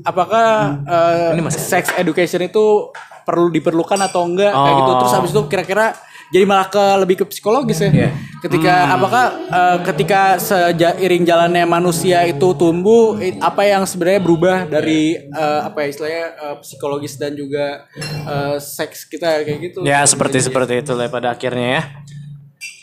apakah 0.06 0.48
eh, 0.88 1.50
sex 1.52 1.92
education 2.00 2.40
itu 2.48 2.88
perlu 3.28 3.52
diperlukan 3.52 3.98
atau 4.00 4.24
enggak? 4.24 4.54
Kayak 4.54 4.74
gitu. 4.80 4.92
Terus 5.04 5.12
habis 5.12 5.30
itu 5.36 5.42
kira-kira 5.50 5.86
jadi 6.32 6.44
malah 6.48 6.72
ke 6.72 6.84
lebih 7.04 7.16
ke 7.22 7.24
psikologis 7.28 7.84
ya. 7.84 8.08
Ketika 8.40 8.96
apakah 8.96 9.24
eh, 9.52 9.78
ketika 9.92 10.40
seiring 10.40 11.28
jalannya 11.28 11.68
manusia 11.68 12.24
itu 12.24 12.56
tumbuh 12.56 13.20
apa 13.38 13.62
yang 13.68 13.84
sebenarnya 13.84 14.20
berubah 14.24 14.56
dari 14.66 15.20
eh, 15.20 15.60
apa 15.62 15.84
ya 15.84 15.88
istilahnya 15.92 16.26
eh, 16.34 16.56
psikologis 16.64 17.20
dan 17.20 17.36
juga 17.36 17.86
eh, 18.26 18.56
seks 18.56 19.04
kita 19.06 19.44
kayak 19.44 19.58
gitu. 19.60 19.78
Ya 19.84 20.02
seperti 20.08 20.40
seperti 20.40 20.80
itu 20.80 20.96
lah 20.96 21.12
pada 21.12 21.36
akhirnya 21.36 21.68
ya. 21.78 21.82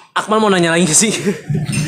Akmal 0.10 0.42
mau 0.42 0.50
nanya 0.50 0.74
lagi 0.74 0.90
sih. 0.90 1.14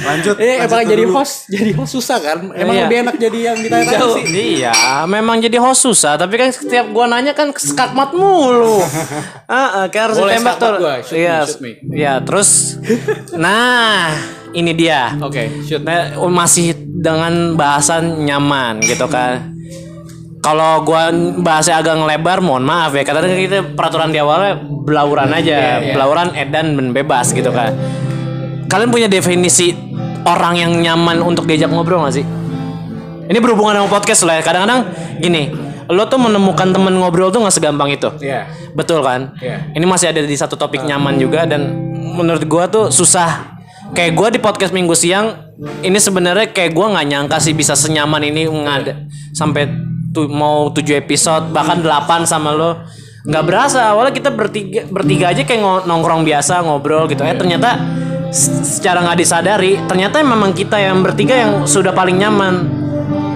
Lanjut. 0.02 0.40
Eh, 0.40 0.62
lanjut 0.62 0.72
emang 0.72 0.84
jadi 0.88 1.04
dulu. 1.04 1.14
host, 1.20 1.34
jadi 1.52 1.72
host 1.76 1.92
susah 1.94 2.18
kan? 2.22 2.38
Emang 2.54 2.76
Iya. 2.78 2.84
lebih 2.86 2.98
enak 3.04 3.16
jadi 3.20 3.40
yang 3.52 3.58
ditanya 3.60 3.98
sih. 4.16 4.24
iya, 4.56 4.74
memang 5.04 5.42
jadi 5.42 5.58
host 5.60 5.82
susah. 5.84 6.16
Tapi 6.16 6.40
kan 6.40 6.50
setiap 6.50 6.90
gua 6.90 7.06
nanya 7.06 7.36
kan 7.36 7.52
skakmat 7.52 8.14
mulu. 8.14 8.80
Ah, 9.52 9.92
kayak 9.92 10.04
harus 10.12 10.18
Boleh 10.18 10.40
ditembak 10.40 10.56
tuh. 10.58 10.74
Iya, 11.12 11.38
iya. 11.92 12.14
Terus, 12.24 12.80
nah 13.36 14.16
ini 14.54 14.72
dia. 14.72 15.12
Oke, 15.20 15.52
shoot. 15.68 15.84
Nah, 15.84 16.16
masih 16.32 16.72
dengan 16.80 17.60
bahasan 17.60 18.24
nyaman 18.24 18.80
gitu 18.80 19.06
kan. 19.06 19.52
kalau 20.42 20.82
gua 20.82 21.14
bahasnya 21.38 21.78
agak 21.78 22.02
ngelebar 22.02 22.42
mohon 22.42 22.66
maaf 22.66 22.98
ya 22.98 23.06
karena 23.06 23.30
kita 23.30 23.78
peraturan 23.78 24.10
di 24.10 24.18
awalnya 24.18 24.58
belauran 24.58 25.30
aja 25.30 25.78
belauran 25.94 26.34
edan 26.34 26.74
dan 26.74 26.88
bebas 26.90 27.30
gitu 27.30 27.54
kan 27.54 27.78
kalian 28.72 28.88
punya 28.88 29.12
definisi 29.12 29.76
orang 30.24 30.56
yang 30.56 30.72
nyaman 30.80 31.20
untuk 31.20 31.44
diajak 31.44 31.68
ngobrol 31.68 32.08
gak 32.08 32.24
sih? 32.24 32.26
Ini 33.28 33.40
berhubungan 33.44 33.84
sama 33.84 33.90
podcast 33.92 34.24
lah 34.24 34.40
ya. 34.40 34.44
Kadang-kadang 34.48 34.88
gini 35.20 35.52
lo 35.92 36.08
tuh 36.08 36.16
menemukan 36.24 36.72
temen 36.72 36.96
ngobrol 36.96 37.36
tuh 37.36 37.44
nggak 37.44 37.52
segampang 37.52 37.92
itu. 37.92 38.08
Iya. 38.24 38.48
betul 38.72 39.04
kan? 39.04 39.36
Iya. 39.44 39.76
ini 39.76 39.84
masih 39.84 40.16
ada 40.16 40.24
di 40.24 40.36
satu 40.40 40.56
topik 40.56 40.88
nyaman 40.88 41.20
juga 41.20 41.44
dan 41.44 41.68
menurut 42.16 42.48
gua 42.48 42.72
tuh 42.72 42.88
susah. 42.88 43.60
Kayak 43.92 44.12
gua 44.16 44.28
di 44.32 44.40
podcast 44.40 44.72
minggu 44.72 44.96
siang 44.96 45.52
ini 45.84 46.00
sebenarnya 46.00 46.56
kayak 46.56 46.72
gua 46.72 46.96
nggak 46.96 47.08
nyangka 47.12 47.38
sih 47.44 47.52
bisa 47.52 47.76
senyaman 47.76 48.24
ini 48.24 48.48
ngada 48.48 49.04
sampai 49.36 49.68
tu, 50.16 50.32
mau 50.32 50.72
7 50.72 50.96
episode 50.96 51.52
bahkan 51.52 51.84
8 51.84 52.24
sama 52.24 52.56
lo. 52.56 52.88
Nggak 53.28 53.44
berasa 53.44 53.92
awalnya 53.92 54.16
kita 54.16 54.32
bertiga 54.32 54.88
bertiga 54.88 55.36
aja 55.36 55.44
kayak 55.44 55.84
nongkrong 55.92 56.24
biasa 56.24 56.64
ngobrol 56.64 57.12
gitu. 57.12 57.28
Eh 57.28 57.36
ternyata 57.36 57.76
secara 58.32 59.04
nggak 59.04 59.20
disadari 59.20 59.76
ternyata 59.86 60.24
memang 60.24 60.56
kita 60.56 60.80
yang 60.80 61.04
bertiga 61.04 61.36
yang 61.36 61.52
sudah 61.68 61.92
paling 61.92 62.16
nyaman 62.16 62.82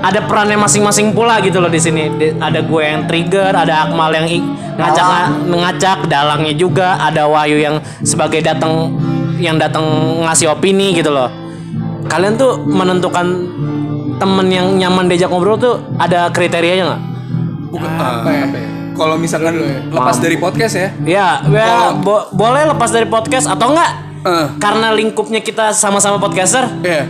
ada 0.06 0.22
perannya 0.24 0.56
masing-masing 0.56 1.18
pula 1.18 1.42
gitu 1.42 1.58
loh 1.58 1.72
di 1.72 1.82
sini. 1.82 2.14
Ada 2.38 2.62
gue 2.62 2.82
yang 2.86 3.10
trigger, 3.10 3.58
ada 3.58 3.90
Akmal 3.90 4.14
yang 4.14 4.30
ngacak 4.78 5.50
ngacak, 5.50 6.00
dalangnya 6.06 6.54
juga, 6.54 7.02
ada 7.02 7.26
Wahyu 7.26 7.58
yang 7.58 7.82
sebagai 8.06 8.46
datang 8.46 8.94
yang 9.42 9.58
datang 9.58 9.82
ngasih 10.22 10.54
opini 10.54 10.94
gitu 10.94 11.10
loh. 11.10 11.26
Kalian 12.06 12.38
tuh 12.38 12.62
menentukan 12.70 13.26
temen 14.22 14.48
yang 14.54 14.78
nyaman 14.78 15.10
diajak 15.10 15.34
ngobrol 15.34 15.58
tuh 15.58 15.82
ada 15.98 16.30
kriterianya 16.30 16.86
nggak? 16.86 17.02
Bukan 17.74 17.90
apa 17.98 18.30
ya? 18.30 18.46
Kalau 18.96 19.18
misalkan 19.18 19.58
lepas 19.92 20.22
dari 20.22 20.38
podcast 20.38 20.74
ya. 20.78 20.88
Ya, 21.04 21.28
ya 21.50 21.98
bo- 21.98 22.30
boleh 22.32 22.70
lepas 22.70 22.94
dari 22.94 23.10
podcast 23.10 23.50
atau 23.50 23.74
enggak? 23.74 24.05
Eh, 24.26 24.48
Karena 24.58 24.90
lingkupnya 24.90 25.38
kita 25.38 25.70
sama-sama 25.70 26.18
podcaster, 26.18 26.66
iya. 26.82 27.06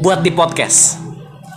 buat 0.00 0.24
di 0.24 0.32
podcast. 0.32 1.04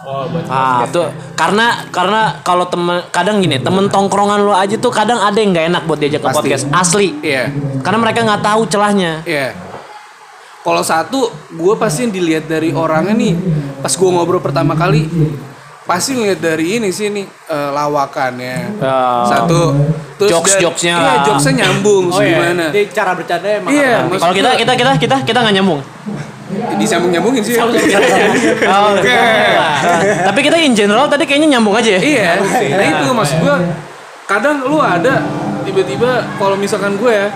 Oh, 0.04 0.26
Ah, 0.50 0.90
tuh 0.90 1.06
karena 1.38 1.86
karena 1.94 2.42
kalau 2.42 2.66
temen 2.66 3.06
kadang 3.14 3.40
gini, 3.40 3.62
temen 3.62 3.86
tongkrongan 3.88 4.42
lo 4.42 4.58
aja 4.58 4.74
tuh 4.76 4.90
kadang 4.90 5.22
ada 5.22 5.38
yang 5.38 5.54
nggak 5.54 5.68
enak 5.70 5.84
buat 5.86 6.02
diajak 6.02 6.20
ke 6.20 6.28
Pasti. 6.28 6.38
podcast 6.42 6.64
asli. 6.74 7.08
Iya. 7.22 7.54
Karena 7.80 7.98
mereka 8.02 8.26
nggak 8.26 8.42
tahu 8.42 8.62
celahnya. 8.66 9.22
Iya. 9.24 9.54
Kalau 10.60 10.82
satu, 10.82 11.30
gue 11.54 11.74
pasti 11.78 12.10
dilihat 12.10 12.50
dari 12.50 12.74
orangnya 12.74 13.14
nih. 13.14 13.34
Pas 13.80 13.94
gue 13.94 14.10
ngobrol 14.10 14.42
pertama 14.42 14.74
kali, 14.74 15.06
pasti 15.90 16.14
ngeliat 16.14 16.38
dari 16.38 16.78
ini 16.78 16.94
sih 16.94 17.10
nih 17.10 17.26
eh, 17.26 17.70
lawakannya. 17.74 18.78
Ya. 18.78 19.26
Satu, 19.26 19.74
terus 20.16 20.30
Jokes- 20.30 20.54
dari- 20.54 20.64
jokesnya 20.64 20.96
Iya, 20.96 21.14
jokesnya 21.26 21.54
nyambung 21.60 22.06
Oh 22.08 22.22
iya. 22.22 22.30
gimana? 22.30 22.66
Jadi 22.70 22.86
cara 22.94 23.12
bercanda 23.18 23.48
emang 23.50 23.72
Iya, 23.74 24.06
Kalau 24.06 24.32
kita 24.32 24.50
kita 24.56 24.74
kita 24.76 24.92
kita 24.96 25.16
kita 25.26 25.38
nggak 25.42 25.56
nyambung. 25.58 25.82
disambung 26.78 27.10
nyambungin 27.10 27.42
sih. 27.48 27.58
Oh, 27.58 27.70
Tapi 30.24 30.40
kita 30.40 30.58
in 30.58 30.74
general 30.74 31.06
tadi 31.06 31.24
kayaknya 31.24 31.58
nyambung 31.58 31.74
aja 31.74 31.90
ya. 31.92 32.02
Iya, 32.02 32.30
nah 32.72 32.86
itu 32.86 33.06
maksud 33.10 33.38
gue. 33.40 33.56
Kadang 34.26 34.62
lu 34.64 34.78
ada 34.78 35.26
tiba-tiba 35.62 36.26
kalau 36.36 36.54
misalkan 36.54 36.94
gue 36.96 37.10
ya 37.10 37.28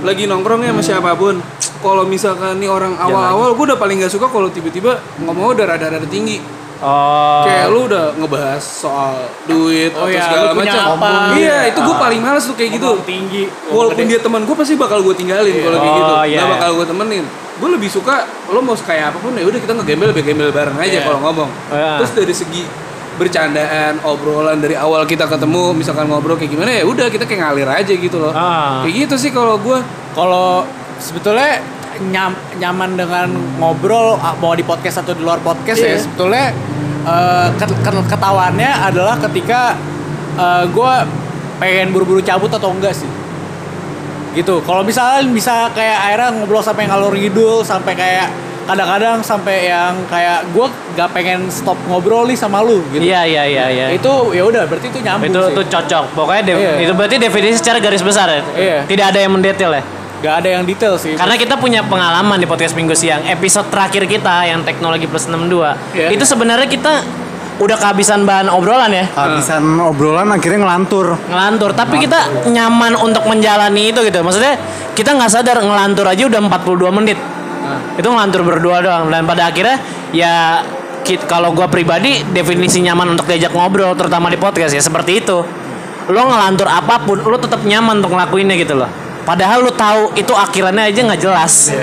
lagi 0.00 0.24
nongkrongnya 0.24 0.70
sama 0.70 0.82
siapa 0.82 1.10
pun, 1.14 1.40
kalau 1.78 2.04
misalkan 2.04 2.56
nih 2.56 2.68
orang 2.68 2.92
awal-awal 2.94 3.52
gue 3.52 3.64
udah 3.66 3.78
paling 3.78 3.98
gak 3.98 4.08
suka 4.08 4.24
kalau 4.26 4.48
tiba-tiba 4.48 4.96
ngomong 5.18 5.52
udah 5.52 5.66
rada-rada 5.66 6.04
tinggi. 6.06 6.40
Oh. 6.78 7.42
Kayak 7.42 7.66
lu 7.68 7.80
udah 7.84 8.12
ngebahas 8.14 8.60
soal 8.60 9.16
duit 9.44 9.90
Oh 9.90 10.04
atau 10.04 10.12
iya, 10.12 10.22
segala 10.22 10.50
macam. 10.52 10.82
apa? 10.94 11.08
Iya, 11.32 11.58
itu 11.68 11.78
gue 11.80 11.96
paling 11.96 12.20
males 12.20 12.44
tuh 12.44 12.52
kayak 12.52 12.70
gitu. 12.74 12.90
Tinggi. 13.02 13.42
Walaupun 13.66 14.04
dia 14.04 14.20
teman 14.20 14.44
gue 14.44 14.52
pasti 14.52 14.74
bakal 14.74 15.00
gue 15.00 15.14
tinggalin 15.14 15.54
kalau 15.56 15.78
kayak 15.78 15.88
Oh, 15.88 15.98
gitu. 15.98 16.14
iya, 16.26 16.36
Gak 16.36 16.44
iya. 16.44 16.52
bakal 16.52 16.70
gue 16.74 16.86
temenin. 16.86 17.24
Gue 17.56 17.68
lebih 17.70 17.88
suka 17.88 18.14
lo 18.46 18.60
mau 18.60 18.76
kayak 18.76 19.10
apa 19.10 19.18
pun 19.18 19.32
ya 19.32 19.42
udah 19.42 19.56
kita 19.56 19.72
ngegembel 19.72 20.12
ngegembel 20.12 20.48
bareng 20.50 20.76
aja 20.76 20.88
Iya. 20.92 21.02
kalau 21.02 21.18
ngomong. 21.22 21.50
Iya. 21.70 21.92
Terus 21.98 22.12
dari 22.14 22.34
segi 22.34 22.62
bercandaan, 23.16 24.04
obrolan 24.04 24.60
dari 24.60 24.76
awal 24.76 25.02
kita 25.02 25.24
ketemu, 25.24 25.72
misalkan 25.72 26.04
ngobrol 26.04 26.36
kayak 26.36 26.52
gimana 26.52 26.70
ya 26.70 26.84
udah 26.84 27.08
kita 27.08 27.24
kayak 27.24 27.40
ngalir 27.42 27.64
aja 27.66 27.88
gitu 27.90 28.20
loh. 28.20 28.28
Ah. 28.30 28.84
Kayak 28.84 29.08
gitu 29.08 29.14
sih 29.18 29.30
kalau 29.30 29.56
gue. 29.56 29.80
Kalau 30.12 30.68
sebetulnya 30.98 31.60
nyam- 32.02 32.36
nyaman 32.54 32.94
dengan 32.94 33.28
ngobrol 33.56 34.16
ah, 34.16 34.34
mau 34.34 34.52
di 34.52 34.62
podcast 34.62 35.00
atau 35.00 35.12
di 35.12 35.20
luar 35.20 35.38
podcast 35.38 35.78
ya 35.78 35.90
Iya. 35.90 36.00
sebetulnya 36.00 36.46
eh, 37.02 37.48
ket- 37.54 37.78
ket- 37.80 38.08
ketahuannya 38.08 38.70
adalah 38.82 39.16
ketika 39.18 39.74
gue 40.68 40.92
pengen 41.56 41.88
buru-buru 41.88 42.20
cabut 42.20 42.50
atau 42.50 42.68
enggak 42.68 42.92
sih 42.92 43.08
gitu 44.32 44.60
kalau 44.60 44.84
misalnya 44.84 45.24
bisa 45.26 45.72
kayak 45.72 45.96
akhirnya 45.98 46.28
ngobrol 46.34 46.60
sampai 46.60 46.84
ngalor 46.84 47.08
ngidul 47.10 47.64
sampai 47.64 47.96
kayak 47.96 48.28
kadang-kadang 48.66 49.22
sampai 49.22 49.64
yang 49.64 49.94
kayak 50.04 50.44
gue 50.50 50.66
gak 50.92 51.08
pengen 51.08 51.48
stop 51.48 51.78
ngobrol 51.86 52.26
nih 52.26 52.34
sama 52.34 52.60
lu 52.60 52.82
gitu 52.90 53.00
Iya 53.00 53.22
iya 53.24 53.42
iya 53.46 53.64
iya. 53.70 53.86
itu 53.88 54.10
ya 54.34 54.42
udah 54.44 54.66
berarti 54.66 54.90
itu 54.90 55.00
nyambung 55.00 55.30
itu 55.30 55.40
sih. 55.40 55.52
itu 55.54 55.62
cocok. 55.70 56.04
Pokoknya 56.12 56.42
de- 56.42 56.58
Iya. 56.58 56.72
itu 56.82 56.92
berarti 56.92 57.16
definisi 57.16 57.56
secara 57.56 57.78
garis 57.78 58.02
besar 58.02 58.26
ya. 58.28 58.42
Iya. 58.52 58.78
Tidak 58.84 59.06
ada 59.06 59.18
yang 59.22 59.32
mendetail 59.32 59.70
ya. 59.70 59.82
Gak 60.16 60.34
ada 60.42 60.48
yang 60.58 60.64
detail 60.64 60.96
sih 60.96 61.12
Karena 61.14 61.36
kita 61.36 61.54
punya 61.56 61.84
pengalaman 61.84 62.40
di 62.40 62.48
podcast 62.48 62.72
Minggu 62.72 62.96
Siang. 62.96 63.28
Episode 63.28 63.68
terakhir 63.68 64.08
kita 64.08 64.48
yang 64.48 64.64
teknologi 64.64 65.04
plus 65.04 65.28
62. 65.28 65.76
Iya. 65.92 66.08
Itu 66.10 66.24
sebenarnya 66.24 66.66
kita 66.66 66.92
udah 67.56 67.76
kehabisan 67.76 68.24
bahan 68.24 68.52
obrolan 68.52 68.92
ya. 68.92 69.08
Habisan 69.12 69.64
obrolan 69.80 70.28
akhirnya 70.28 70.60
ngelantur. 70.60 71.16
Ngelantur, 71.24 71.72
tapi 71.72 72.00
kita 72.00 72.48
nyaman 72.48 72.96
untuk 72.96 73.24
menjalani 73.24 73.92
itu 73.92 74.00
gitu. 74.04 74.20
Maksudnya 74.20 74.60
kita 74.92 75.16
nggak 75.16 75.30
sadar 75.32 75.60
ngelantur 75.60 76.04
aja 76.04 76.28
udah 76.28 76.40
42 76.42 76.92
menit. 76.92 77.18
Itu 77.96 78.08
ngelantur 78.12 78.44
berdua 78.44 78.84
doang 78.84 79.08
dan 79.08 79.24
pada 79.24 79.48
akhirnya 79.48 79.80
ya 80.12 80.60
kit- 81.02 81.24
kalau 81.24 81.50
gua 81.50 81.66
pribadi 81.66 82.20
definisi 82.28 82.84
nyaman 82.84 83.16
untuk 83.16 83.24
diajak 83.24 83.50
ngobrol 83.52 83.96
terutama 83.96 84.28
di 84.28 84.36
podcast 84.36 84.76
ya 84.76 84.82
seperti 84.84 85.24
itu. 85.24 85.40
Lo 86.06 86.22
ngelantur 86.22 86.68
apa 86.70 87.02
pun, 87.02 87.18
lo 87.18 87.34
tetap 87.34 87.64
nyaman 87.66 87.98
untuk 87.98 88.14
ngelakuinnya 88.14 88.54
gitu 88.54 88.78
loh. 88.78 88.86
Padahal 89.26 89.66
lo 89.66 89.74
tahu 89.74 90.14
itu 90.14 90.30
akhirannya 90.30 90.94
aja 90.94 91.00
nggak 91.02 91.20
jelas. 91.20 91.74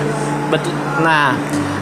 Betul. 0.48 0.72
Nah, 1.04 1.36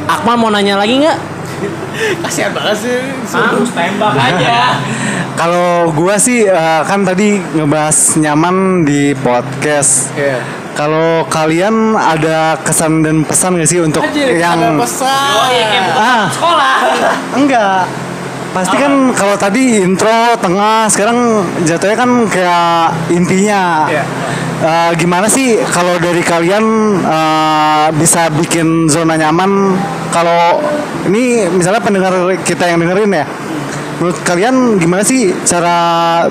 Akmal 0.10 0.36
mau 0.36 0.50
nanya 0.50 0.82
lagi 0.82 1.06
nggak? 1.06 1.19
kasihan 2.26 2.50
banget 2.58 2.78
sih 2.82 2.97
Harus 3.30 3.69
tembak 3.69 4.17
aja. 4.17 4.82
Kalau 5.39 5.93
gua 5.93 6.17
sih 6.17 6.50
eh, 6.50 6.82
kan 6.86 7.06
tadi 7.06 7.38
ngebahas 7.54 8.17
nyaman 8.17 8.82
di 8.82 9.13
podcast. 9.21 10.10
Iya. 10.17 10.41
Kalau 10.71 11.28
kalian 11.28 11.93
ada 11.93 12.56
kesan 12.63 13.04
dan 13.04 13.28
pesan 13.28 13.60
gak 13.60 13.69
sih 13.69 13.84
untuk 13.84 14.02
yang 14.15 14.56
ada 14.56 14.80
pesan 14.80 15.36
ah 16.00 16.26
Sekolah. 16.32 16.78
enggak 17.36 17.84
pasti 18.52 18.76
kan 18.76 19.16
kalau 19.16 19.36
tadi 19.40 19.80
intro 19.80 20.36
tengah 20.40 20.88
sekarang 20.92 21.44
jatuhnya 21.64 21.98
kan 21.98 22.12
kayak 22.28 22.92
intinya. 23.12 23.88
Iya. 23.88 24.04
Eh, 24.62 24.92
gimana 25.00 25.26
sih 25.26 25.58
kalau 25.72 25.98
dari 25.98 26.22
kalian 26.22 26.66
eh, 27.02 27.88
bisa 27.96 28.28
bikin 28.30 28.92
zona 28.92 29.16
nyaman? 29.18 29.76
Kalau 30.12 30.60
ini 31.08 31.48
misalnya 31.50 31.80
pendengar 31.80 32.14
kita 32.44 32.68
yang 32.68 32.84
dengerin 32.84 33.24
ya 33.24 33.26
menurut 34.02 34.18
kalian 34.26 34.82
gimana 34.82 35.06
sih 35.06 35.30
cara 35.46 35.78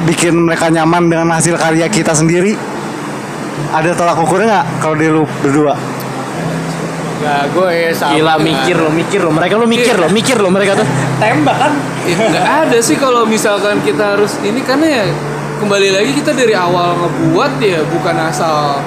bikin 0.03 0.35
mereka 0.43 0.67
nyaman 0.75 1.07
dengan 1.07 1.31
hasil 1.33 1.57
karya 1.57 1.89
kita 1.89 2.13
sendiri? 2.13 2.55
Ada 3.71 3.95
tolak 3.95 4.19
ukurnya 4.19 4.47
nggak 4.51 4.67
kalau 4.83 4.95
di 4.99 5.07
lu 5.07 5.23
berdua 5.41 6.00
Gak, 7.21 7.53
gue 7.53 7.69
ya 7.71 7.91
sama 7.93 8.13
Gila 8.13 8.35
mikir 8.39 8.77
lo, 8.77 8.89
mikir 8.91 9.21
lo. 9.21 9.31
Mereka 9.31 9.55
lo 9.55 9.67
mikir 9.67 9.95
lo, 9.95 10.09
mikir 10.09 10.37
lo 10.37 10.49
mereka 10.49 10.73
tuh. 10.75 10.87
Tembak 11.17 11.57
kan 11.59 11.73
Ya, 12.01 12.17
nggak 12.17 12.47
ada 12.65 12.79
sih 12.81 12.97
kalau 12.97 13.23
misalkan 13.25 13.77
kita 13.81 14.17
harus 14.17 14.41
ini 14.41 14.61
karena 14.61 14.87
ya 14.91 15.05
kembali 15.57 15.93
lagi 15.93 16.17
kita 16.17 16.33
dari 16.33 16.57
awal 16.57 16.97
ngebuat 16.97 17.61
ya 17.61 17.85
bukan 17.87 18.17
asal 18.19 18.81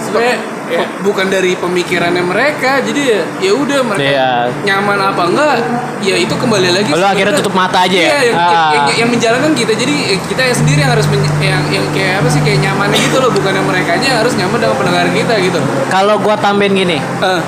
sebenarnya 0.00 0.40
Iya. 0.66 0.82
pe- 0.82 0.98
bukan 1.00 1.30
dari 1.30 1.54
pemikirannya 1.54 2.24
mereka 2.24 2.82
jadi 2.82 2.98
ya 3.06 3.20
ya 3.38 3.52
udah 3.54 3.86
mereka 3.86 4.02
Iya. 4.02 4.30
nyaman 4.64 4.98
apa 4.98 5.22
enggak 5.22 5.56
ya 6.00 6.16
itu 6.16 6.34
kembali 6.34 6.68
lagi 6.74 6.90
Lo 6.90 7.06
akhirnya 7.06 7.38
tutup 7.38 7.54
mata 7.54 7.86
aja 7.86 7.94
ya? 7.94 8.08
iya, 8.08 8.18
yang, 8.24 8.34
Ah. 8.34 8.50
yang, 8.50 8.58
yang- 8.66 8.98
yang 8.98 9.08
menjalankan 9.12 9.52
kita 9.54 9.72
jadi 9.76 9.94
eh, 10.10 10.20
kita 10.26 10.42
yang 10.42 10.56
sendiri 10.56 10.78
yang 10.80 10.90
harus 10.90 11.06
men- 11.06 11.38
yang, 11.38 11.62
yang 11.70 11.84
kayak 11.94 12.18
apa 12.18 12.28
sih 12.32 12.40
kayak 12.42 12.58
nyamannya 12.62 12.98
gitu 12.98 13.16
loh 13.20 13.30
bukan 13.30 13.52
yang 13.52 13.66
mereka 13.68 13.94
harus 13.94 14.34
nyaman 14.34 14.58
dengan 14.58 14.74
pendengar 14.74 15.06
kita 15.12 15.34
gitu 15.38 15.58
Kalau 15.86 16.14
gua 16.18 16.34
tambahin 16.34 16.74
gini, 16.74 16.98
Eh, 16.98 17.40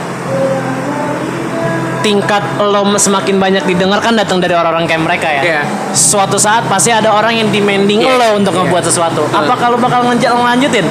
tingkat 1.98 2.40
lo 2.62 2.96
semakin 2.96 3.36
banyak 3.36 3.64
didengar 3.68 4.00
kan 4.00 4.14
datang 4.16 4.40
dari 4.40 4.54
orang-orang 4.54 4.88
kayak 4.88 5.02
mereka 5.02 5.28
ya. 5.28 5.42
Iya. 5.42 5.62
Suatu 5.92 6.40
saat 6.40 6.64
pasti 6.70 6.88
ada 6.88 7.12
orang 7.12 7.36
yang 7.36 7.48
demanding 7.52 8.00
Iya. 8.00 8.16
lo 8.16 8.28
untuk 8.38 8.54
ngebuat 8.56 8.84
sesuatu. 8.86 9.26
Apa 9.28 9.54
kalau 9.58 9.76
bakal 9.76 10.06
ngelanjutin? 10.08 10.86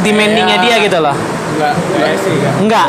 Demandingnya 0.00 0.58
Iya. 0.58 0.64
dia 0.64 0.76
gitu 0.90 0.98
loh. 0.98 1.14
Enggak, 1.14 1.74
enggak 1.76 2.10
sih 2.18 2.32
enggak. 2.34 2.54
Enggak. 2.58 2.88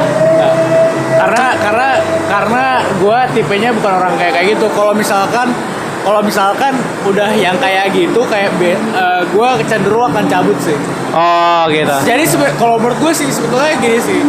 Karena 1.12 1.48
karena 1.60 1.90
karena 2.32 2.66
gue 2.98 3.20
tipenya 3.36 3.70
bukan 3.78 3.92
orang 4.02 4.14
kayak 4.18 4.34
kayak 4.34 4.48
gitu. 4.58 4.66
Kalau 4.74 4.94
misalkan 4.96 5.54
kalau 6.02 6.22
misalkan 6.26 6.74
udah 7.06 7.30
yang 7.38 7.54
kayak 7.62 7.94
gitu 7.94 8.22
kayak 8.26 8.50
be, 8.58 8.74
eh, 8.74 9.22
gue 9.30 9.50
cenderung 9.70 10.10
akan 10.10 10.26
cabut 10.26 10.58
sih. 10.62 10.78
Oh 11.14 11.70
gitu. 11.70 11.94
Jadi 12.08 12.24
kalau 12.58 12.82
menurut 12.82 12.98
gue 12.98 13.14
sih 13.14 13.28
sebetulnya 13.30 13.78
gini 13.78 14.00
sih, 14.02 14.20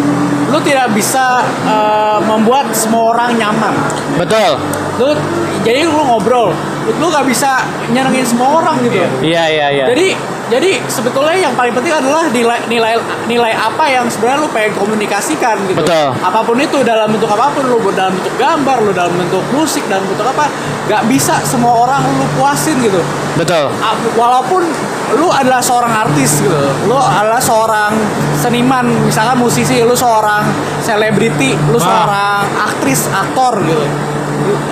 lu 0.53 0.59
tidak 0.61 0.93
bisa 0.93 1.41
eh, 1.65 2.19
membuat 2.29 2.71
semua 2.77 3.17
orang 3.17 3.37
nyaman. 3.37 3.75
Betul. 4.21 4.61
Lu 5.01 5.17
jadi 5.63 5.87
lu 5.89 5.95
ngobrol, 5.95 6.53
lu 6.99 7.07
gak 7.09 7.25
bisa 7.25 7.65
nyenengin 7.95 8.27
semua 8.27 8.61
orang 8.61 8.83
gitu. 8.83 8.99
Iya 9.23 9.45
iya 9.49 9.67
iya. 9.71 9.87
Jadi 9.95 10.09
jadi 10.51 10.83
sebetulnya 10.91 11.37
yang 11.49 11.55
paling 11.55 11.71
penting 11.77 11.93
adalah 11.95 12.27
nilai 12.31 12.59
nilai 12.67 12.95
nilai 13.29 13.53
apa 13.53 13.85
yang 13.87 14.05
sebenarnya 14.11 14.39
lu 14.43 14.49
pengen 14.51 14.73
komunikasikan 14.77 15.57
gitu. 15.71 15.83
Betul. 15.85 16.09
Apa 16.19 16.41
pun 16.43 16.57
itu 16.59 16.79
dalam 16.83 17.13
bentuk 17.13 17.31
apa 17.31 17.53
pun 17.53 17.65
lu 17.69 17.79
dalam 17.93 18.13
bentuk 18.17 18.35
gambar, 18.41 18.77
lu 18.83 18.93
dalam 18.93 19.13
bentuk 19.15 19.45
musik, 19.55 19.85
dalam 19.87 20.03
bentuk 20.09 20.27
apa, 20.27 20.51
gak 20.91 21.03
bisa 21.07 21.39
semua 21.47 21.87
orang 21.87 22.03
lu 22.05 22.27
puasin 22.37 22.77
gitu. 22.83 22.99
Betul. 23.39 23.71
Walaupun 24.19 24.63
lu 25.17 25.29
adalah 25.29 25.61
seorang 25.61 25.93
artis 25.93 26.41
gitu, 26.41 26.57
lu 26.89 26.97
adalah 26.97 27.41
seorang 27.41 27.93
seniman, 28.37 28.89
misalkan 29.05 29.37
musisi, 29.37 29.81
lu 29.85 29.93
seorang 29.93 30.45
selebriti, 30.81 31.53
lu 31.71 31.77
Ah. 31.77 31.85
seorang 31.85 32.41
aktris, 32.67 33.09
aktor 33.09 33.61
gitu. 33.65 33.85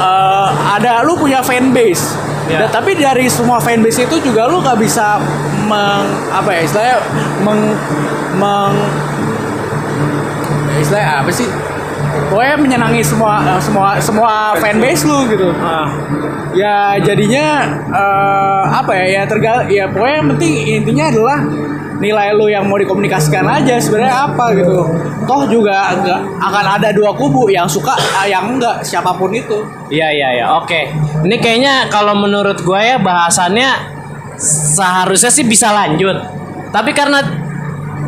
Eh, 0.01 0.49
ada 0.77 1.07
lu 1.07 1.15
punya 1.15 1.41
fanbase. 1.45 2.17
Ya. 2.51 2.67
Dan- 2.67 2.83
tapi 2.83 2.99
dari 2.99 3.31
semua 3.31 3.63
fanbase 3.63 4.11
itu 4.11 4.19
juga 4.19 4.51
lu 4.51 4.59
gak 4.59 4.75
bisa 4.81 5.23
meng 5.71 6.03
apa 6.35 6.51
ya 6.51 6.61
istilahnya 6.67 6.99
meng 7.47 7.61
meng 8.43 8.75
istilahnya 10.83 11.23
apa 11.23 11.31
sih? 11.31 11.47
Pokoknya 12.31 12.57
menyenangi 12.59 13.03
semua 13.07 13.39
eh, 13.43 13.61
semua 13.63 13.95
semua 14.03 14.33
fanbase 14.59 15.07
lu 15.07 15.31
gitu. 15.31 15.55
Ya 16.59 16.99
jadinya 16.99 17.71
eh, 17.87 18.63
apa 18.67 18.91
ya 18.99 19.07
ya 19.07 19.23
tergal 19.31 19.71
ya 19.71 19.87
pokoknya 19.87 20.17
yang 20.19 20.29
penting 20.35 20.53
intinya 20.83 21.05
adalah 21.11 21.39
nilai 22.01 22.33
lu 22.33 22.49
yang 22.49 22.65
mau 22.65 22.81
dikomunikasikan 22.81 23.45
aja 23.45 23.77
sebenarnya 23.79 24.27
apa 24.27 24.57
gitu. 24.57 24.89
Toh 25.29 25.43
juga 25.47 25.95
enggak 25.95 26.21
akan 26.41 26.65
ada 26.81 26.89
dua 26.97 27.13
kubu 27.15 27.53
yang 27.53 27.69
suka 27.69 27.95
eh, 28.25 28.33
yang 28.33 28.59
enggak 28.59 28.83
siapa 28.83 29.15
pun 29.15 29.31
itu. 29.31 29.63
Iya 29.93 30.09
iya 30.11 30.29
iya. 30.41 30.47
Oke. 30.59 30.91
Ini 31.23 31.37
kayaknya 31.39 31.87
kalau 31.93 32.17
menurut 32.19 32.59
gue 32.59 32.81
ya 32.81 32.97
bahasannya 32.99 34.00
seharusnya 34.41 35.31
sih 35.31 35.45
bisa 35.45 35.71
lanjut. 35.71 36.17
Tapi 36.73 36.91
karena 36.97 37.21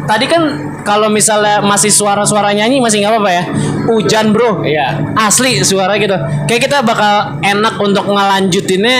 tadi 0.08 0.26
kan 0.26 0.42
kalau 0.82 1.06
misalnya 1.06 1.62
masih 1.62 1.94
suara-suara 1.94 2.50
nyanyi 2.50 2.82
masih 2.82 3.04
nggak 3.04 3.12
apa-apa 3.12 3.30
ya. 3.30 3.44
Hujan 3.86 4.34
bro. 4.34 4.66
Iya. 4.66 5.14
Asli 5.14 5.62
suara 5.62 5.94
gitu. 6.00 6.14
Kayak 6.48 6.60
kita 6.66 6.78
bakal 6.82 7.38
enak 7.44 7.74
untuk 7.78 8.08
ngelanjutinnya 8.10 8.98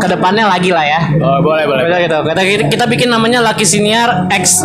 ke 0.00 0.06
depannya 0.08 0.48
lagi 0.48 0.70
lah 0.72 0.84
ya. 0.84 1.00
oh, 1.20 1.38
boleh 1.44 1.64
boleh 1.68 1.82
Kita 1.88 1.98
gitu. 2.00 2.18
Kita, 2.24 2.42
kita 2.72 2.84
bikin 2.88 3.08
namanya 3.12 3.44
Lucky 3.44 3.66
Senior 3.66 4.28
X 4.32 4.64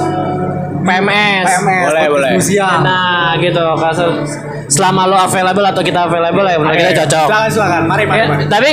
PMS. 0.89 1.45
PMS, 1.45 1.85
Boleh, 1.85 2.05
boleh. 2.09 2.29
Museum. 2.33 2.79
Nah 2.81 3.31
gitu. 3.37 3.61
Kalau 3.61 4.07
selama 4.67 5.01
lo 5.05 5.17
available 5.17 5.65
atau 5.65 5.81
kita 5.81 6.05
available 6.05 6.45
ya 6.45 6.57
benar 6.57 6.73
kita 6.75 6.91
cocok. 6.99 7.25
silakan 7.25 7.49
silakan 7.49 7.81
mari 7.85 8.03
mari, 8.05 8.17
Ya, 8.17 8.25
mari. 8.27 8.43
tapi 8.45 8.71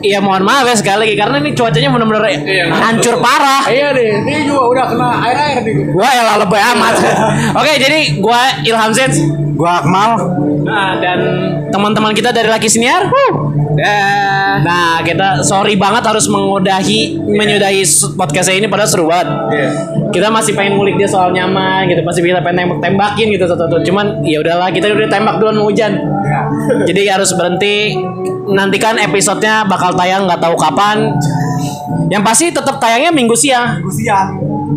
ya 0.00 0.18
mohon 0.18 0.42
maaf 0.42 0.66
ya 0.66 0.74
sekali 0.74 0.98
lagi 1.06 1.14
karena 1.14 1.36
ini 1.38 1.50
cuacanya 1.54 1.88
benar-benar 1.90 2.22
hancur 2.72 3.14
parah. 3.18 3.62
iya 3.66 3.90
deh 3.90 4.18
ini 4.18 4.46
juga 4.46 4.62
udah 4.66 4.84
kena 4.88 5.08
air 5.22 5.36
air 5.36 5.58
nih 5.62 5.74
Gua 5.90 6.08
ya 6.08 6.22
lebay 6.38 6.62
amat. 6.74 6.94
Oke, 7.54 7.72
jadi 7.76 7.98
gua 8.18 8.40
Ilham 8.62 8.90
Zens. 8.90 9.18
Gua 9.54 9.78
Akmal. 9.78 10.10
Nah, 10.68 11.00
dan 11.00 11.18
teman-teman 11.72 12.12
kita 12.12 12.28
dari 12.28 12.52
Laki 12.52 12.68
Siniar. 12.68 13.08
dah 13.08 14.60
Nah, 14.60 15.00
kita 15.06 15.40
sorry 15.40 15.78
banget 15.80 16.04
harus 16.04 16.28
mengudahi 16.28 17.16
menyudahi 17.24 17.82
podcast 18.18 18.52
ini 18.52 18.68
padahal 18.68 18.90
seru 18.90 19.08
banget. 19.08 19.28
Kita 20.12 20.28
masih 20.28 20.52
pengen 20.52 20.76
ngulik 20.76 21.00
dia 21.00 21.08
soal 21.08 21.32
nyaman 21.32 21.88
gitu, 21.88 22.04
masih 22.04 22.20
kita 22.20 22.44
pengen 22.44 22.68
tembak-tembakin 22.68 23.26
gitu 23.32 23.44
satu-satu. 23.48 23.80
Cuman 23.86 24.20
ya 24.26 24.44
udahlah, 24.44 24.68
kita 24.68 24.92
udah 24.92 25.08
tembak 25.08 25.40
duluan 25.40 25.56
mau 25.56 25.72
hujan. 25.72 25.96
Jadi 26.84 27.00
harus 27.08 27.32
berhenti. 27.32 27.96
Nantikan 28.48 28.96
episodenya 28.96 29.68
bakal 29.68 29.92
tayang 29.92 30.24
nggak 30.28 30.40
tahu 30.40 30.56
kapan. 30.56 31.12
Yang 32.08 32.22
pasti 32.24 32.44
tetap 32.52 32.76
tayangnya 32.80 33.12
minggu 33.12 33.36
siang. 33.36 33.80
Siang. 33.88 34.28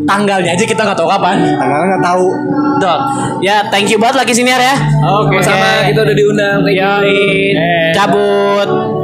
Tanggalnya 0.08 0.56
aja 0.56 0.64
kita 0.66 0.82
nggak 0.84 0.98
tahu 0.98 1.08
kapan. 1.08 1.56
Tanggalnya 1.56 1.88
nggak 1.96 2.06
tahu. 2.06 2.26
Betul. 2.78 3.00
Ya, 3.46 3.56
thank 3.70 3.88
you 3.88 3.98
banget 4.02 4.26
lagi 4.26 4.34
siniar 4.34 4.60
ya. 4.60 4.76
Oke. 5.06 5.40
Sama 5.40 5.88
kita 5.88 6.02
udah 6.04 6.16
diundang 6.16 6.58
kayak. 6.66 6.78
Yoi. 7.06 7.56
Eh. 7.56 7.92
Cabut. 7.94 9.01